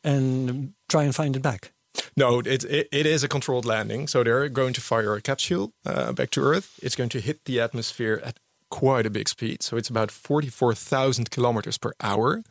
and 0.03 0.49
um, 0.49 0.73
try 0.89 1.03
and 1.03 1.15
find 1.15 1.35
it 1.35 1.41
back? 1.41 1.71
No, 2.17 2.39
it, 2.39 2.65
it 2.65 2.87
it 2.91 3.05
is 3.05 3.23
a 3.23 3.27
controlled 3.27 3.65
landing. 3.65 4.07
So 4.07 4.23
they're 4.23 4.49
going 4.49 4.73
to 4.73 4.81
fire 4.81 5.15
a 5.15 5.21
capsule 5.21 5.71
uh, 5.85 6.11
back 6.11 6.29
to 6.31 6.41
Earth. 6.41 6.77
It's 6.83 6.95
going 6.95 7.09
to 7.09 7.19
hit 7.19 7.45
the 7.45 7.61
atmosphere 7.61 8.21
at 8.23 8.37
quite 8.69 9.05
a 9.05 9.09
big 9.09 9.29
speed. 9.29 9.63
So 9.63 9.77
it's 9.77 9.89
about 9.89 10.11
forty-four 10.11 10.75
thousand 10.75 11.31
kilometers 11.31 11.77
per 11.77 11.93
hour. 12.01 12.43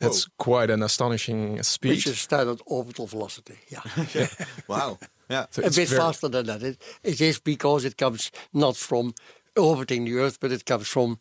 That's 0.00 0.26
quite 0.38 0.70
an 0.70 0.82
astonishing 0.82 1.62
speed. 1.62 1.90
Which 1.90 2.06
is 2.06 2.20
standard 2.20 2.60
orbital 2.66 3.06
velocity. 3.06 3.58
Yeah. 3.68 3.82
Wow. 4.68 4.98
Yeah. 5.30 5.46
So 5.50 5.62
a 5.62 5.66
it's 5.66 5.76
bit 5.76 5.88
very- 5.88 6.00
faster 6.00 6.28
than 6.28 6.46
that. 6.46 6.62
It, 6.62 6.82
it 7.02 7.20
is 7.20 7.38
because 7.40 7.84
it 7.86 7.96
comes 7.96 8.30
not 8.52 8.76
from 8.76 9.14
orbiting 9.56 10.04
the 10.04 10.18
Earth, 10.18 10.38
but 10.40 10.52
it 10.52 10.64
comes 10.64 10.88
from 10.88 11.18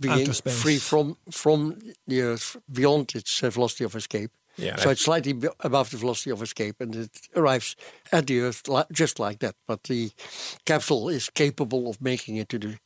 being 0.00 0.32
free 0.32 0.78
from 0.78 1.16
from 1.30 1.78
the 2.06 2.20
Earth 2.22 2.56
beyond 2.70 3.14
its 3.14 3.42
uh, 3.42 3.50
velocity 3.50 3.84
of 3.84 3.94
escape. 3.94 4.30
Yeah, 4.58 4.76
so 4.76 4.88
I- 4.88 4.92
it's 4.92 5.02
slightly 5.04 5.34
above 5.60 5.90
the 5.90 5.96
velocity 5.96 6.30
of 6.30 6.42
escape, 6.42 6.74
and 6.80 6.94
it 6.94 7.10
arrives 7.34 7.76
at 8.12 8.26
the 8.26 8.40
Earth 8.40 8.68
li- 8.68 8.84
just 8.92 9.18
like 9.18 9.38
that. 9.38 9.54
But 9.66 9.84
the 9.84 10.10
capsule 10.64 11.08
is 11.08 11.30
capable 11.30 11.88
of 11.88 12.00
making 12.00 12.36
it 12.36 12.48
to 12.48 12.58
the 12.58 12.78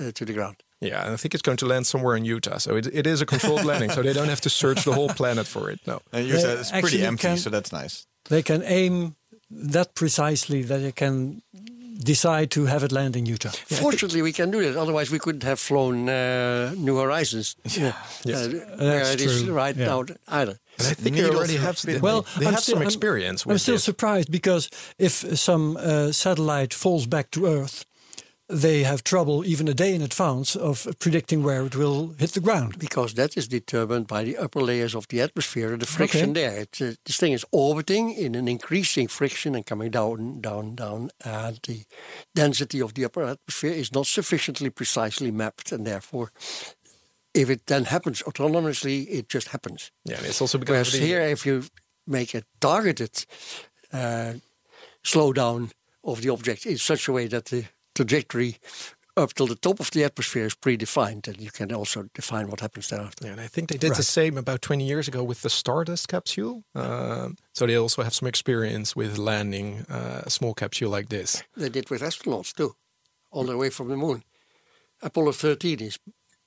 uh, 0.00 0.12
to 0.12 0.24
the 0.24 0.32
ground. 0.32 0.56
Yeah, 0.80 1.04
and 1.04 1.12
I 1.14 1.16
think 1.16 1.34
it's 1.34 1.42
going 1.42 1.58
to 1.58 1.66
land 1.66 1.86
somewhere 1.86 2.16
in 2.16 2.24
Utah. 2.24 2.58
So 2.58 2.74
it, 2.76 2.86
it 2.92 3.06
is 3.06 3.20
a 3.20 3.26
controlled 3.26 3.64
landing. 3.64 3.90
So 3.90 4.02
they 4.02 4.12
don't 4.12 4.28
have 4.28 4.40
to 4.40 4.50
search 4.50 4.82
the 4.84 4.92
whole 4.92 5.08
planet 5.10 5.46
for 5.46 5.70
it. 5.70 5.78
No. 5.86 6.00
And 6.12 6.26
you 6.26 6.32
They 6.32 6.40
said 6.40 6.58
it's 6.58 6.70
pretty 6.72 7.04
empty, 7.04 7.28
can- 7.28 7.38
so 7.38 7.50
that's 7.50 7.70
nice. 7.72 8.06
They 8.28 8.42
can 8.42 8.62
aim 8.64 9.14
that 9.72 9.94
precisely 9.94 10.62
that 10.62 10.78
they 10.78 10.92
can 10.92 11.42
decide 12.04 12.50
to 12.50 12.64
have 12.66 12.82
it 12.82 12.90
land 12.92 13.16
in 13.16 13.26
Utah. 13.26 13.50
Fortunately, 13.66 14.22
we 14.22 14.32
can 14.32 14.50
do 14.50 14.60
that. 14.64 14.76
Otherwise, 14.80 15.10
we 15.12 15.18
couldn't 15.18 15.42
have 15.44 15.60
flown 15.60 16.08
uh, 16.08 16.74
New 16.76 16.96
Horizons. 16.96 17.56
Yeah, 17.76 17.92
Yes. 18.24 18.48
where 18.78 19.12
it 19.12 19.20
is 19.20 19.42
true. 19.42 19.54
right 19.54 19.76
Yeah. 19.76 19.86
now 19.86 20.04
either. 20.28 20.58
But 20.78 20.86
I 20.86 20.94
think 20.94 21.16
Needles 21.16 21.30
they 21.30 21.36
already 21.36 21.56
have 21.56 21.76
have, 21.78 21.84
been- 21.86 22.00
Well, 22.02 22.22
they 22.38 22.46
I'm 22.46 22.54
have 22.54 22.62
still- 22.62 22.74
some 22.74 22.82
I'm- 22.82 22.88
experience 22.88 23.44
I'm 23.46 23.58
still 23.58 23.74
this. 23.76 23.84
surprised 23.84 24.30
because 24.30 24.68
if 24.98 25.12
some 25.38 25.76
uh, 25.76 26.12
satellite 26.12 26.74
falls 26.74 27.06
back 27.06 27.30
to 27.32 27.46
Earth, 27.46 27.84
they 28.52 28.82
have 28.82 29.02
trouble 29.02 29.44
even 29.46 29.66
a 29.68 29.74
day 29.74 29.94
in 29.94 30.02
advance 30.02 30.54
of 30.54 30.86
predicting 30.98 31.42
where 31.42 31.64
it 31.64 31.74
will 31.74 32.14
hit 32.18 32.32
the 32.32 32.40
ground. 32.40 32.78
because 32.78 33.14
that 33.14 33.36
is 33.36 33.48
determined 33.48 34.06
by 34.06 34.22
the 34.24 34.36
upper 34.36 34.60
layers 34.60 34.94
of 34.94 35.06
the 35.08 35.20
atmosphere 35.22 35.72
and 35.72 35.80
the 35.80 35.86
friction 35.86 36.30
Okay. 36.30 36.40
there. 36.42 36.60
It, 36.60 36.78
uh, 36.80 36.92
this 37.06 37.16
thing 37.16 37.32
is 37.32 37.44
orbiting 37.50 38.12
in 38.12 38.34
an 38.34 38.48
increasing 38.48 39.08
friction 39.08 39.54
and 39.54 39.64
coming 39.64 39.90
down, 39.90 40.40
down, 40.40 40.74
down, 40.74 41.10
and 41.24 41.58
the 41.66 41.84
density 42.34 42.80
of 42.82 42.92
the 42.94 43.04
upper 43.06 43.22
atmosphere 43.24 43.72
is 43.72 43.90
not 43.92 44.06
sufficiently 44.06 44.70
precisely 44.70 45.30
mapped, 45.30 45.72
and 45.72 45.86
therefore, 45.86 46.30
if 47.34 47.48
it 47.48 47.66
then 47.66 47.84
happens 47.86 48.22
autonomously, 48.24 49.06
it 49.08 49.28
just 49.28 49.48
happens. 49.48 49.90
Yeah, 50.04 50.18
and 50.18 50.26
it's 50.26 50.40
also 50.42 50.58
because 50.58 50.72
Whereas 50.74 50.92
the, 50.92 50.98
here, 51.06 51.22
if 51.22 51.46
you 51.46 51.64
make 52.06 52.34
a 52.34 52.42
targeted 52.60 53.24
uh, 53.92 54.34
slowdown 55.02 55.70
of 56.04 56.20
the 56.20 56.28
object 56.30 56.66
in 56.66 56.76
such 56.78 57.08
a 57.08 57.12
way 57.12 57.28
that 57.28 57.46
the 57.46 57.64
trajectory 57.94 58.58
up 59.16 59.34
till 59.34 59.46
the 59.46 59.56
top 59.56 59.80
of 59.80 59.90
the 59.90 60.04
atmosphere 60.04 60.46
is 60.46 60.54
predefined, 60.54 61.28
and 61.28 61.40
you 61.40 61.50
can 61.50 61.72
also 61.72 62.08
define 62.14 62.48
what 62.48 62.60
happens 62.60 62.88
thereafter. 62.88 63.26
Yeah, 63.26 63.32
and 63.32 63.40
I 63.40 63.46
think 63.46 63.68
they 63.68 63.78
did 63.78 63.94
the 63.94 64.02
same 64.02 64.38
about 64.38 64.62
20 64.62 64.84
years 64.84 65.08
ago 65.08 65.22
with 65.22 65.42
the 65.42 65.50
Stardust 65.50 66.08
capsule. 66.08 66.64
Um, 66.74 67.36
so 67.52 67.66
they 67.66 67.76
also 67.76 68.02
have 68.02 68.14
some 68.14 68.28
experience 68.28 68.96
with 68.96 69.18
landing 69.18 69.84
uh, 69.90 70.22
a 70.24 70.30
small 70.30 70.54
capsule 70.54 70.90
like 70.90 71.08
this. 71.08 71.42
They 71.56 71.68
did 71.68 71.90
with 71.90 72.02
astronauts 72.02 72.54
too, 72.54 72.74
all 73.30 73.44
the 73.44 73.56
way 73.56 73.70
from 73.70 73.88
the 73.88 73.96
moon. 73.96 74.22
Apollo 75.02 75.32
13 75.32 75.80
is 75.80 75.98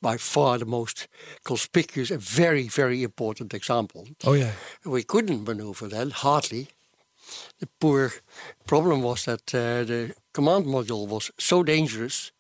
by 0.02 0.18
far 0.18 0.58
the 0.58 0.66
most 0.66 1.08
conspicuous 1.44 2.12
and 2.12 2.22
very, 2.22 2.68
very 2.68 3.04
important 3.04 3.54
example. 3.54 4.08
Oh 4.24 4.34
yeah. 4.34 4.52
We 4.86 5.04
couldn't 5.04 5.46
maneuver 5.48 5.88
then, 5.88 6.12
hardly. 6.12 6.70
The 7.60 7.68
poor 7.80 8.12
problem 8.66 9.02
was 9.02 9.26
that 9.26 9.54
uh, 9.54 9.84
the 9.84 10.16
command 10.34 10.66
module 10.66 11.08
was 11.08 11.32
so 11.38 11.64
dangerous, 11.64 12.32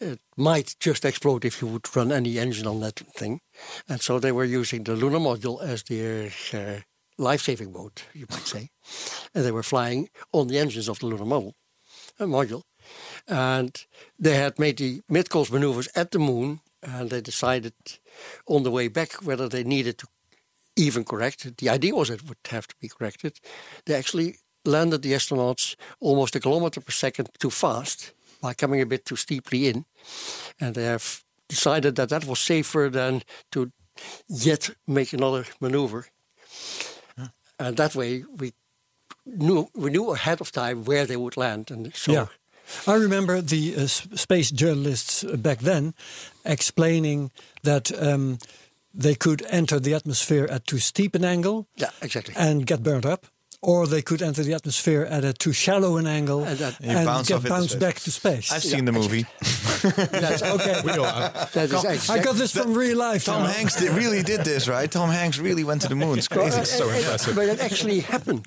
it 0.00 0.20
might 0.36 0.76
just 0.80 1.04
explode 1.04 1.44
if 1.44 1.60
you 1.60 1.68
would 1.68 1.94
run 1.96 2.12
any 2.12 2.38
engine 2.38 2.66
on 2.66 2.80
that 2.80 3.00
thing. 3.16 3.40
And 3.88 4.00
so 4.00 4.18
they 4.18 4.32
were 4.32 4.44
using 4.44 4.84
the 4.84 4.94
lunar 4.94 5.18
module 5.18 5.62
as 5.62 5.82
their 5.84 6.30
uh, 6.52 6.80
life-saving 7.18 7.72
mode, 7.72 8.02
you 8.12 8.26
might 8.30 8.46
say. 8.46 8.70
And 9.34 9.44
they 9.44 9.52
were 9.52 9.62
flying 9.62 10.08
on 10.32 10.48
the 10.48 10.58
engines 10.58 10.88
of 10.88 10.98
the 10.98 11.06
lunar 11.06 11.24
model, 11.24 11.54
uh, 12.20 12.24
module. 12.24 12.62
And 13.26 13.74
they 14.18 14.36
had 14.36 14.58
made 14.58 14.76
the 14.78 15.02
mid-course 15.08 15.50
maneuvers 15.50 15.88
at 15.94 16.10
the 16.10 16.18
moon, 16.18 16.60
and 16.82 17.08
they 17.08 17.20
decided 17.20 17.74
on 18.46 18.62
the 18.62 18.70
way 18.70 18.88
back 18.88 19.24
whether 19.24 19.48
they 19.48 19.64
needed 19.64 19.98
to 19.98 20.06
even 20.76 21.04
corrected. 21.04 21.56
The 21.56 21.70
idea 21.70 21.94
was 21.94 22.10
it 22.10 22.24
would 22.28 22.38
have 22.50 22.66
to 22.66 22.74
be 22.80 22.88
corrected. 22.88 23.40
They 23.84 23.94
actually 23.94 24.38
landed 24.64 25.02
the 25.02 25.12
astronauts 25.12 25.76
almost 26.00 26.36
a 26.36 26.40
kilometer 26.40 26.80
per 26.80 26.92
second 26.92 27.28
too 27.38 27.50
fast 27.50 28.12
by 28.40 28.54
coming 28.54 28.80
a 28.80 28.86
bit 28.86 29.04
too 29.04 29.16
steeply 29.16 29.68
in. 29.68 29.84
And 30.60 30.74
they 30.74 30.84
have 30.84 31.22
decided 31.48 31.96
that 31.96 32.08
that 32.08 32.24
was 32.24 32.40
safer 32.40 32.88
than 32.90 33.22
to 33.50 33.70
yet 34.28 34.70
make 34.86 35.12
another 35.12 35.44
maneuver. 35.60 36.06
And 37.58 37.76
that 37.76 37.94
way 37.94 38.24
we 38.36 38.52
knew 39.24 39.68
we 39.74 39.90
knew 39.90 40.10
ahead 40.10 40.40
of 40.40 40.50
time 40.50 40.84
where 40.84 41.06
they 41.06 41.16
would 41.16 41.36
land. 41.36 41.70
And 41.70 41.94
so 41.94 42.12
yeah. 42.12 42.26
I 42.86 42.94
remember 42.94 43.40
the 43.42 43.76
uh, 43.76 43.86
space 43.86 44.50
journalists 44.50 45.22
back 45.22 45.58
then 45.58 45.94
explaining 46.44 47.30
that 47.62 47.92
um, 48.02 48.38
they 48.94 49.14
could 49.14 49.42
enter 49.50 49.80
the 49.80 49.94
atmosphere 49.94 50.46
at 50.50 50.66
too 50.66 50.78
steep 50.78 51.14
an 51.14 51.24
angle 51.24 51.66
yeah, 51.76 51.90
exactly. 52.00 52.34
and 52.36 52.64
get 52.66 52.82
burned 52.82 53.04
up, 53.04 53.26
or 53.60 53.86
they 53.86 54.02
could 54.02 54.22
enter 54.22 54.42
the 54.44 54.54
atmosphere 54.54 55.02
at 55.10 55.24
a 55.24 55.32
too 55.32 55.52
shallow 55.52 55.96
an 55.96 56.06
angle 56.06 56.44
And 56.44 56.58
that- 56.58 56.78
And 56.80 56.98
and 56.98 57.06
bounce 57.06 57.28
get 57.28 57.36
off 57.38 57.48
bounced 57.48 57.78
back 57.80 57.96
to 58.00 58.10
space. 58.10 58.52
I've 58.52 58.62
seen 58.62 58.84
the 58.84 58.92
movie. 58.92 59.24
That's 59.82 60.42
okay. 60.56 60.80
We 60.84 60.92
all 60.92 61.04
have. 61.04 61.52
That 61.52 61.70
is 61.72 62.08
I 62.10 62.18
got 62.22 62.36
this 62.36 62.52
from 62.52 62.74
real 62.74 62.96
life. 62.98 63.24
Tom 63.24 63.42
now. 63.42 63.48
Hanks 63.48 63.76
did, 63.76 63.90
really 63.96 64.22
did 64.22 64.40
this, 64.44 64.68
right? 64.68 64.90
Tom 64.90 65.10
Hanks 65.10 65.38
really 65.38 65.64
went 65.64 65.82
to 65.82 65.88
the 65.88 65.94
moon. 65.96 66.18
It's 66.18 66.28
crazy. 66.28 66.60
Uh, 66.60 66.64
so 66.64 66.88
impressive. 66.88 67.34
But 67.34 67.48
it 67.48 67.60
actually 67.60 68.00
happened. 68.00 68.46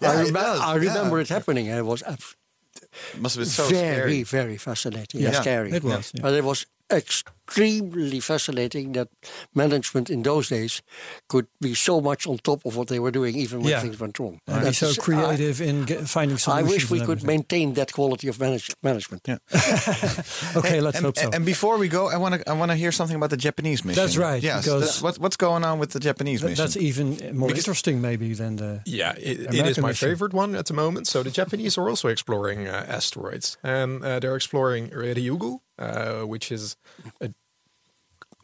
Yeah, 0.00 0.12
I, 0.12 0.22
it 0.22 0.32
does, 0.32 0.60
I 0.60 0.74
remember 0.76 1.16
yeah. 1.16 1.22
it 1.22 1.28
happening, 1.28 1.68
and 1.68 1.78
it 1.78 1.84
was 1.84 2.02
abs- 2.02 2.36
Must 3.18 3.36
have 3.36 3.42
been 3.44 3.50
so 3.50 3.68
very, 3.68 4.22
scary. 4.22 4.22
very 4.22 4.56
fascinating 4.58 5.20
Yeah, 5.20 5.28
and 5.28 5.36
scary. 5.36 5.72
it 5.72 5.82
was, 5.84 6.12
yeah. 6.14 6.22
But 6.22 6.34
it 6.34 6.44
was 6.44 6.66
extremely 6.92 8.20
fascinating 8.20 8.92
that 8.92 9.08
management 9.54 10.08
in 10.10 10.22
those 10.22 10.48
days 10.48 10.82
could 11.28 11.46
be 11.60 11.74
so 11.74 12.00
much 12.00 12.26
on 12.26 12.38
top 12.38 12.64
of 12.64 12.76
what 12.76 12.88
they 12.88 12.98
were 12.98 13.10
doing, 13.10 13.34
even 13.36 13.60
when 13.60 13.70
Yeah. 13.70 13.80
things 13.80 13.98
went 14.00 14.18
wrong. 14.18 14.38
And 14.46 14.60
be 14.60 14.64
That's- 14.70 14.78
so 14.78 14.88
I- 14.90 14.94
creative 15.04 15.60
in 15.60 15.86
ge- 15.86 16.08
finding 16.08 16.38
I 16.46 16.62
wish 16.62 16.90
we 16.90 16.98
could 17.00 17.18
everything. 17.18 17.26
maintain 17.26 17.74
that 17.74 17.92
quality 17.92 18.28
of 18.28 18.38
manage- 18.40 18.70
management. 18.82 19.22
Yeah. 19.28 19.38
Okay, 20.56 20.80
let's 20.80 20.96
and, 20.98 21.06
hope 21.06 21.16
so. 21.18 21.30
And 21.32 21.44
before 21.44 21.76
we 21.78 21.88
go, 21.88 22.08
I 22.08 22.16
want 22.16 22.34
to 22.34 22.40
I 22.48 22.52
want 22.52 22.70
to 22.70 22.76
hear 22.76 22.92
something 22.92 23.16
about 23.16 23.30
the 23.30 23.36
Japanese 23.48 23.84
mission. 23.84 24.02
That's 24.02 24.16
right, 24.16 24.42
Yes. 24.42 24.64
because- 24.64 24.80
that's- 24.80 25.02
what, 25.02 25.18
what's 25.18 25.36
going 25.36 25.64
on 25.64 25.78
with 25.78 25.90
the 25.90 26.00
Japanese 26.00 26.40
Th- 26.40 26.50
mission? 26.50 26.62
That's 26.64 26.76
even 26.76 27.36
more 27.36 27.50
interesting, 27.50 28.00
maybe, 28.00 28.34
than 28.34 28.56
the. 28.56 28.80
Yeah, 28.86 29.12
it, 29.18 29.54
it 29.54 29.66
is 29.66 29.78
my 29.78 29.88
mission. 29.88 30.08
favorite 30.08 30.32
one 30.34 30.54
at 30.54 30.66
the 30.66 30.74
moment. 30.74 31.06
So 31.06 31.22
the 31.22 31.30
Japanese 31.30 31.76
are 31.78 31.88
also 31.88 32.08
exploring 32.08 32.68
uh, 32.68 32.86
asteroids, 32.88 33.56
and 33.62 34.02
uh, 34.04 34.18
they're 34.20 34.36
exploring 34.36 34.90
Ryugu, 34.90 35.60
which 36.26 36.52
is 36.52 36.76
a 37.20 37.30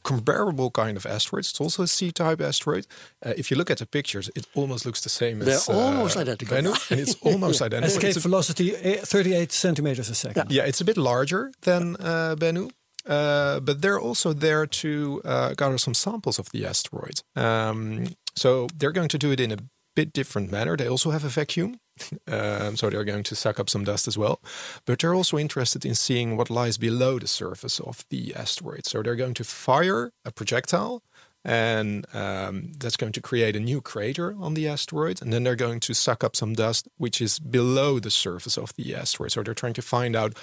comparable 0.04 0.70
kind 0.70 0.96
of 0.96 1.04
asteroid. 1.06 1.40
It's 1.40 1.60
also 1.60 1.82
a 1.82 1.86
C-type 1.86 2.40
asteroid. 2.40 2.86
Uh, 3.24 3.32
if 3.36 3.50
you 3.50 3.56
look 3.56 3.70
at 3.70 3.78
the 3.78 3.86
pictures, 3.86 4.30
it 4.34 4.46
almost 4.54 4.86
looks 4.86 5.00
the 5.02 5.08
same 5.10 5.40
They're 5.40 5.54
as 5.54 5.68
uh, 5.68 5.72
almost 5.72 6.16
identical. 6.16 6.56
Bennu, 6.56 6.90
and 6.90 7.00
it's 7.04 7.14
almost 7.22 7.60
identical. 7.60 7.96
Escape 7.96 8.08
It's 8.16 8.18
a- 8.24 8.28
velocity 8.28 8.74
eh, 8.76 9.00
38 9.04 9.52
centimeters 9.52 10.08
a 10.08 10.14
second. 10.14 10.50
yeah, 10.50 10.64
it's 10.64 10.80
a 10.80 10.84
bit 10.84 10.96
larger 10.96 11.52
than 11.62 11.96
uh, 11.96 12.36
Bennu. 12.38 12.70
Uh, 13.06 13.58
but 13.60 13.80
they're 13.80 13.98
also 14.00 14.32
there 14.34 14.66
to 14.66 15.22
uh, 15.24 15.54
gather 15.54 15.78
some 15.78 15.94
samples 15.94 16.38
of 16.38 16.50
the 16.50 16.66
asteroid. 16.66 17.22
Um, 17.36 18.08
so 18.36 18.66
they're 18.76 18.92
going 18.92 19.08
to 19.08 19.18
do 19.18 19.30
it 19.32 19.40
in 19.40 19.50
a 19.52 19.56
bit 19.98 20.12
different 20.12 20.52
manner. 20.52 20.76
They 20.76 20.88
also 20.88 21.10
have 21.10 21.24
a 21.24 21.28
vacuum, 21.28 21.80
um, 22.28 22.76
so 22.76 22.88
they're 22.88 23.10
going 23.12 23.24
to 23.24 23.34
suck 23.34 23.58
up 23.58 23.68
some 23.68 23.84
dust 23.84 24.06
as 24.06 24.16
well. 24.16 24.40
But 24.86 25.00
they're 25.00 25.14
also 25.14 25.36
interested 25.38 25.84
in 25.84 25.96
seeing 25.96 26.36
what 26.36 26.50
lies 26.50 26.78
below 26.78 27.18
the 27.18 27.26
surface 27.26 27.80
of 27.80 28.04
the 28.08 28.32
asteroid. 28.36 28.86
So 28.86 29.02
they're 29.02 29.22
going 29.24 29.34
to 29.34 29.44
fire 29.44 30.12
a 30.24 30.30
projectile. 30.30 31.02
And 31.44 32.04
um, 32.14 32.72
that's 32.78 32.96
going 32.96 33.12
to 33.12 33.20
create 33.20 33.56
a 33.56 33.60
new 33.60 33.80
crater 33.80 34.34
on 34.38 34.54
the 34.54 34.68
asteroid. 34.68 35.22
And 35.22 35.32
then 35.32 35.44
they're 35.44 35.64
going 35.66 35.80
to 35.80 35.94
suck 35.94 36.22
up 36.22 36.36
some 36.36 36.54
dust, 36.54 36.88
which 36.98 37.20
is 37.20 37.38
below 37.38 37.98
the 38.00 38.10
surface 38.10 38.58
of 38.58 38.74
the 38.74 38.94
asteroid. 38.94 39.32
So 39.32 39.42
they're 39.42 39.54
trying 39.54 39.78
to 39.80 39.82
find 39.82 40.14
out 40.14 40.36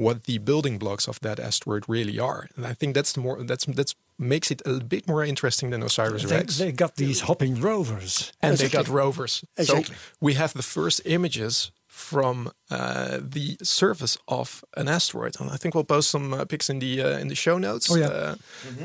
what 0.00 0.24
the 0.24 0.38
building 0.38 0.78
blocks 0.78 1.06
of 1.08 1.20
that 1.20 1.38
asteroid 1.38 1.84
really 1.88 2.18
are. 2.18 2.48
And 2.56 2.66
I 2.66 2.74
think 2.74 2.94
that's 2.94 3.12
the 3.12 3.20
more 3.20 3.42
that's 3.50 3.66
that's 3.66 3.94
makes 4.18 4.50
it 4.50 4.60
a 4.66 4.80
bit 4.94 5.06
more 5.06 5.24
interesting 5.24 5.70
than 5.70 5.82
Osiris 5.82 6.24
They, 6.24 6.36
Rex. 6.36 6.58
they 6.58 6.72
got 6.72 6.96
these 6.96 7.20
hopping 7.22 7.60
rovers. 7.60 8.32
and 8.42 8.56
they 8.58 8.68
got 8.68 8.88
rovers. 8.88 9.44
Exactly. 9.56 9.94
So 9.94 10.00
we 10.20 10.34
have 10.34 10.52
the 10.52 10.62
first 10.62 11.00
images 11.04 11.70
from 12.00 12.48
uh, 12.70 13.18
the 13.34 13.56
surface 13.62 14.18
of 14.26 14.64
an 14.76 14.88
asteroid, 14.88 15.40
and 15.40 15.50
I 15.50 15.56
think 15.58 15.74
we'll 15.74 15.84
post 15.86 16.10
some 16.10 16.34
uh, 16.34 16.44
pics 16.44 16.68
in 16.70 16.78
the 16.80 17.02
uh, 17.02 17.18
in 17.20 17.28
the 17.28 17.34
show 17.34 17.58
notes. 17.58 17.90
Oh, 17.90 17.96
yeah. 17.98 18.08
uh, 18.08 18.34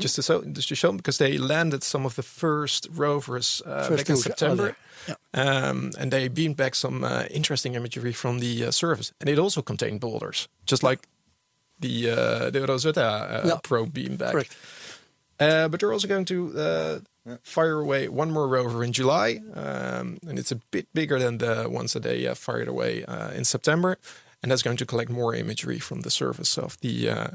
just 0.00 0.14
to 0.16 0.22
so 0.22 0.42
just 0.52 0.68
to 0.68 0.74
show 0.74 0.88
them 0.88 0.96
because 0.96 1.18
they 1.18 1.38
landed 1.38 1.82
some 1.84 2.06
of 2.06 2.14
the 2.14 2.22
first 2.22 2.86
rovers 2.96 3.62
uh, 3.66 3.88
First 3.88 3.96
back 4.06 4.10
in 4.10 4.16
September. 4.16 4.62
other, 4.62 4.76
Um, 5.34 5.90
and 5.98 6.10
they 6.10 6.28
beamed 6.28 6.56
back 6.56 6.74
some 6.74 7.04
uh, 7.06 7.22
interesting 7.30 7.74
imagery 7.76 8.12
from 8.12 8.40
the 8.40 8.66
uh, 8.66 8.70
surface, 8.72 9.12
and 9.20 9.28
it 9.30 9.38
also 9.38 9.62
contained 9.62 10.00
boulders, 10.00 10.48
just 10.70 10.82
like 10.82 10.98
the 11.80 12.10
uh, 12.10 12.50
the 12.50 12.60
Rosetta 12.66 13.00
uh, 13.02 13.48
Yeah. 13.48 13.58
probe 13.62 13.92
beam 13.92 14.16
back. 14.16 14.32
Correct. 14.32 14.56
Uh, 15.38 15.68
but 15.68 15.80
they're 15.80 15.92
also 15.92 16.08
going 16.08 16.24
to 16.24 16.58
uh, 16.58 16.98
fire 17.42 17.80
away 17.80 18.08
one 18.08 18.30
more 18.30 18.48
rover 18.48 18.82
in 18.82 18.92
July, 18.92 19.40
um, 19.54 20.18
and 20.26 20.38
it's 20.38 20.52
a 20.52 20.56
bit 20.70 20.86
bigger 20.94 21.18
than 21.18 21.38
the 21.38 21.68
ones 21.68 21.92
that 21.92 22.02
they 22.02 22.26
uh, 22.26 22.34
fired 22.34 22.68
away 22.68 23.04
uh, 23.04 23.30
in 23.30 23.44
September, 23.44 23.98
and 24.42 24.50
that's 24.50 24.62
going 24.62 24.76
to 24.76 24.86
collect 24.86 25.10
more 25.10 25.34
imagery 25.34 25.78
from 25.78 26.02
the 26.02 26.10
surface 26.10 26.56
of 26.58 26.78
the 26.80 27.08
uh, 27.10 27.28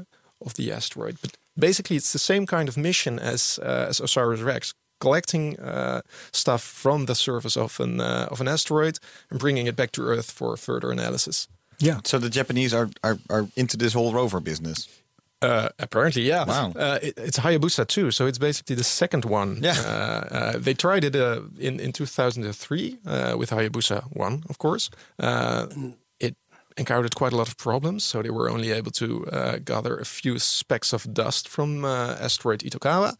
of 0.44 0.54
the 0.54 0.72
asteroid. 0.72 1.18
But 1.20 1.36
basically, 1.58 1.96
it's 1.96 2.12
the 2.12 2.18
same 2.18 2.46
kind 2.46 2.68
of 2.68 2.76
mission 2.76 3.18
as 3.18 3.58
uh, 3.62 3.86
as 3.88 4.00
OSIRIS-REx, 4.00 4.74
collecting 5.00 5.58
uh, 5.60 6.00
stuff 6.32 6.62
from 6.62 7.06
the 7.06 7.14
surface 7.14 7.56
of 7.56 7.80
an 7.80 8.00
uh, 8.00 8.28
of 8.30 8.40
an 8.40 8.48
asteroid 8.48 8.98
and 9.30 9.38
bringing 9.38 9.66
it 9.66 9.76
back 9.76 9.92
to 9.92 10.02
Earth 10.02 10.30
for 10.30 10.56
further 10.56 10.90
analysis. 10.90 11.48
Yeah. 11.78 12.00
so 12.04 12.18
the 12.18 12.30
Japanese 12.30 12.72
are, 12.72 12.90
are 13.02 13.18
are 13.28 13.48
into 13.56 13.76
this 13.76 13.92
whole 13.92 14.12
rover 14.12 14.40
business. 14.40 14.88
Uh, 15.42 15.68
apparently, 15.78 16.22
yeah. 16.22 16.44
Wow. 16.44 16.72
Uh, 16.76 16.98
it, 17.02 17.14
it's 17.16 17.38
Hayabusa2, 17.38 18.12
so 18.12 18.26
it's 18.26 18.38
basically 18.38 18.76
the 18.76 18.84
second 18.84 19.24
one. 19.24 19.58
Yeah. 19.62 19.74
Uh, 19.86 20.34
uh, 20.36 20.52
they 20.58 20.74
tried 20.74 21.04
it 21.04 21.16
uh, 21.16 21.40
in 21.58 21.80
in 21.80 21.92
2003 21.92 22.98
uh, 23.06 23.34
with 23.38 23.50
Hayabusa 23.50 24.02
one, 24.16 24.42
of 24.48 24.58
course. 24.58 24.90
Uh, 25.18 25.66
it 26.20 26.36
encountered 26.76 27.14
quite 27.14 27.32
a 27.32 27.36
lot 27.36 27.48
of 27.48 27.56
problems, 27.56 28.04
so 28.04 28.22
they 28.22 28.30
were 28.30 28.48
only 28.50 28.70
able 28.70 28.90
to 28.92 29.26
uh, 29.32 29.58
gather 29.64 29.96
a 30.00 30.04
few 30.04 30.38
specks 30.38 30.92
of 30.92 31.12
dust 31.12 31.48
from 31.48 31.84
uh, 31.84 32.16
asteroid 32.20 32.60
Itokawa. 32.62 33.16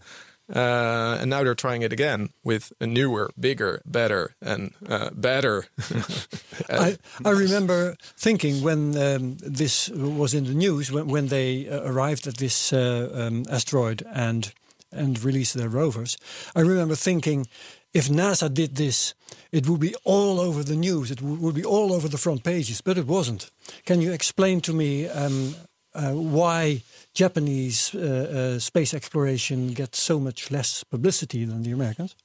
Uh, 0.55 1.18
and 1.20 1.30
now 1.30 1.43
they're 1.45 1.55
trying 1.55 1.82
it 1.82 1.93
again 1.93 2.30
with 2.43 2.72
a 2.80 2.86
newer, 2.86 3.30
bigger, 3.38 3.80
better, 3.86 4.34
and 4.40 4.74
uh, 4.88 5.11
better. 5.14 5.66
I, 6.68 6.99
I 7.24 7.30
remember 7.30 7.97
thinking 8.16 8.62
when 8.62 8.97
um, 8.99 9.36
this 9.38 9.88
was 9.88 10.34
in 10.34 10.45
the 10.45 10.55
news, 10.55 10.90
when, 10.90 11.07
when 11.07 11.28
they 11.28 11.68
uh, 11.68 11.82
arrived 11.82 12.26
at 12.26 12.36
this 12.36 12.72
uh, 12.72 13.11
um, 13.14 13.45
asteroid 13.51 14.03
and 14.12 14.53
and 14.95 15.24
released 15.24 15.55
their 15.55 15.70
rovers, 15.70 16.18
I 16.55 16.61
remember 16.61 16.95
thinking, 16.95 17.47
if 17.95 18.09
NASA 18.09 18.53
did 18.53 18.76
this, 18.76 19.14
it 19.51 19.66
would 19.66 19.80
be 19.80 19.95
all 20.05 20.38
over 20.38 20.62
the 20.62 20.76
news. 20.76 21.11
It 21.11 21.22
would 21.22 21.55
be 21.55 21.64
all 21.64 21.95
over 21.95 22.09
the 22.09 22.18
front 22.18 22.45
pages, 22.45 22.82
but 22.82 22.99
it 22.99 23.07
wasn't. 23.07 23.51
Can 23.86 24.03
you 24.03 24.12
explain 24.12 24.61
to 24.62 24.74
me 24.74 25.09
um, 25.09 25.55
uh, 25.95 26.12
why 26.12 26.82
Japanese 27.14 27.94
uh, 27.94 28.54
uh, 28.54 28.58
space 28.58 28.94
exploration 28.94 29.72
gets 29.72 30.00
so 30.00 30.18
much 30.18 30.50
less 30.50 30.84
publicity 30.84 31.44
than 31.44 31.62
the 31.62 31.72
Americans? 31.72 32.16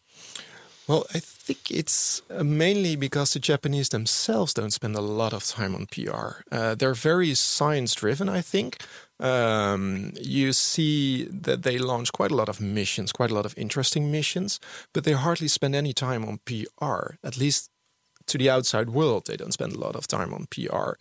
Well, 0.88 1.06
I 1.14 1.20
think 1.20 1.70
it's 1.70 2.22
uh, 2.30 2.46
mainly 2.46 2.96
because 2.96 3.34
the 3.34 3.40
Japanese 3.40 3.90
themselves 3.90 4.54
don't 4.54 4.72
spend 4.72 4.96
a 4.96 5.02
lot 5.02 5.34
of 5.34 5.46
time 5.46 5.76
on 5.76 5.86
PR. 5.88 6.44
Uh, 6.50 6.76
they're 6.76 6.94
very 6.94 7.34
science 7.36 7.94
driven, 7.94 8.30
I 8.30 8.40
think. 8.40 8.78
Um, 9.20 10.14
you 10.22 10.54
see 10.54 11.26
that 11.26 11.64
they 11.64 11.78
launch 11.78 12.14
quite 12.14 12.32
a 12.32 12.36
lot 12.36 12.48
of 12.48 12.62
missions, 12.62 13.12
quite 13.12 13.32
a 13.32 13.34
lot 13.34 13.46
of 13.46 13.58
interesting 13.58 14.12
missions, 14.12 14.62
but 14.94 15.04
they 15.04 15.12
hardly 15.12 15.50
spend 15.50 15.76
any 15.76 15.92
time 15.92 16.24
on 16.24 16.40
PR. 16.46 17.16
At 17.22 17.38
least 17.38 17.70
to 18.28 18.38
the 18.38 18.50
outside 18.50 18.90
world, 18.90 19.26
they 19.26 19.36
don't 19.36 19.54
spend 19.54 19.74
a 19.74 19.80
lot 19.80 19.96
of 19.96 20.08
time 20.08 20.34
on 20.34 20.48
PR. 20.50 20.94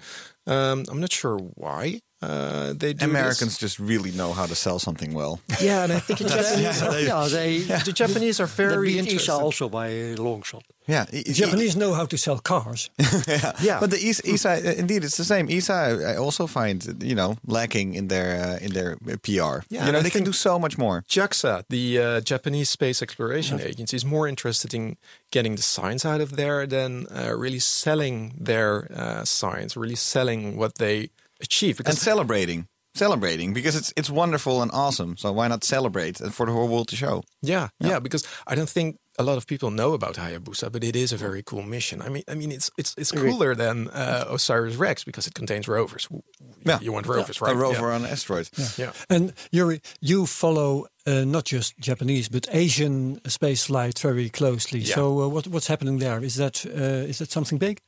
Um, 0.51 0.84
I'm 0.89 1.01
not 1.01 1.12
sure 1.12 1.39
why 1.39 2.01
uh, 2.23 2.73
they 2.73 2.93
do. 2.95 3.05
Americans 3.05 3.59
just 3.59 3.79
really 3.79 4.11
know 4.12 4.33
how 4.33 4.47
to 4.47 4.55
sell 4.55 4.79
something 4.79 5.12
well. 5.14 5.41
Yeah, 5.61 5.85
and 5.85 5.93
I 5.93 6.01
think 6.01 6.19
the 6.19 6.29
Japanese, 6.37 6.61
Yeah, 6.62 6.91
they- 6.91 7.07
yeah, 7.07 7.29
they, 7.39 7.59
the 7.85 7.93
Japanese 7.93 8.41
are 8.41 8.47
very 8.47 8.89
beat 8.89 8.99
interested. 8.99 9.33
ESA 9.33 9.43
also 9.45 9.69
by 9.69 9.89
a 9.89 10.14
long 10.17 10.43
shot. 10.43 10.62
Yeah, 10.89 11.05
The 11.11 11.33
Japanese 11.33 11.75
know 11.77 11.95
how 11.95 12.07
to 12.07 12.17
sell 12.17 12.39
cars. 12.39 12.91
yeah. 13.27 13.53
Yeah. 13.61 13.81
But 13.81 13.91
the 13.91 13.99
ESA, 14.09 14.23
ESA, 14.29 14.51
uh, 14.51 14.73
indeed, 14.79 15.03
it's 15.05 15.17
the 15.17 15.25
same. 15.25 15.49
ESA, 15.51 15.73
I 16.12 16.17
also 16.17 16.47
find 16.47 17.03
you 17.03 17.14
know 17.14 17.35
lacking 17.47 17.95
in 17.95 18.09
their 18.09 18.29
uh, 18.45 18.64
in 18.64 18.73
their 18.73 18.93
uh, 18.93 19.17
PR. 19.23 19.64
Yeah, 19.69 19.87
you 19.87 19.93
know 19.93 20.01
they 20.03 20.11
can 20.11 20.25
do 20.25 20.33
so 20.33 20.59
much 20.59 20.79
more. 20.79 21.03
JAXA, 21.09 21.64
the 21.69 21.99
uh, 21.99 22.21
Japanese 22.21 22.71
Space 22.71 23.03
Exploration 23.03 23.61
Agency, 23.61 23.97
is 23.97 24.05
more 24.05 24.29
interested 24.29 24.73
in 24.75 24.97
getting 25.33 25.57
the 25.57 25.62
science 25.62 26.05
out 26.09 26.21
of 26.21 26.31
there 26.37 26.67
than 26.69 27.07
uh, 27.11 27.35
really 27.37 27.59
selling 27.61 28.35
their 28.47 28.87
uh, 28.95 29.25
science, 29.25 29.77
really 29.77 29.97
selling 29.97 30.57
what 30.57 30.77
they 30.77 31.11
achieve. 31.41 31.80
and 31.87 31.97
celebrating, 31.99 32.66
celebrating 32.95 33.55
because 33.55 33.76
it's 33.76 33.93
it's 33.97 34.11
wonderful 34.11 34.62
and 34.62 34.70
awesome. 34.72 35.16
So 35.16 35.32
why 35.32 35.49
not 35.49 35.64
celebrate 35.64 36.20
and 36.20 36.34
for 36.34 36.47
the 36.47 36.53
whole 36.53 36.68
world 36.68 36.89
to 36.89 36.97
show? 36.97 37.22
yeah, 37.43 37.68
yeah, 37.80 38.01
because 38.01 38.24
I 38.47 38.55
don't 38.55 38.68
think 38.70 38.97
a 39.18 39.22
lot 39.22 39.37
of 39.39 39.47
people 39.47 39.70
know 39.70 39.95
about 39.95 40.16
Hayabusa, 40.16 40.70
but 40.70 40.84
it 40.84 40.95
is 40.95 41.12
a 41.12 41.16
very 41.16 41.43
cool 41.43 41.62
mission. 41.62 42.03
I 42.03 42.09
mean, 42.11 42.22
I 42.28 42.34
mean, 42.34 42.53
it's 42.53 42.70
it's 42.78 42.95
it's 42.99 43.12
cooler 43.12 43.55
than 43.55 43.89
uh, 43.89 44.24
OSIRIS-REx 44.34 45.05
because 45.05 45.26
it 45.26 45.34
contains 45.34 45.66
rovers. 45.68 46.07
Yeah. 46.66 46.78
you 46.82 46.93
want 46.93 47.07
rovers, 47.07 47.41
A 47.41 47.45
right? 47.45 47.55
A 47.55 47.59
rover 47.59 47.87
Yeah. 47.89 47.95
on 47.95 48.05
an 48.05 48.11
asteroid. 48.11 48.49
yeah. 48.76 48.93
And 49.09 49.32
Yuri, 49.53 49.80
you 50.01 50.26
follow 50.26 50.87
uh, 51.07 51.25
not 51.25 51.45
just 51.45 51.79
Japanese 51.79 52.29
but 52.29 52.49
Asian 52.53 53.21
space 53.29 53.67
flight 53.67 53.99
very 53.99 54.29
closely. 54.29 54.81
Yeah. 54.81 54.95
So 54.95 55.23
uh, 55.23 55.29
what, 55.29 55.47
what's 55.47 55.67
happening 55.69 55.99
there? 55.99 56.23
Is 56.25 56.35
that 56.37 56.65
uh, 56.67 57.09
is 57.09 57.19
that 57.19 57.31
something 57.31 57.59
big? 57.59 57.81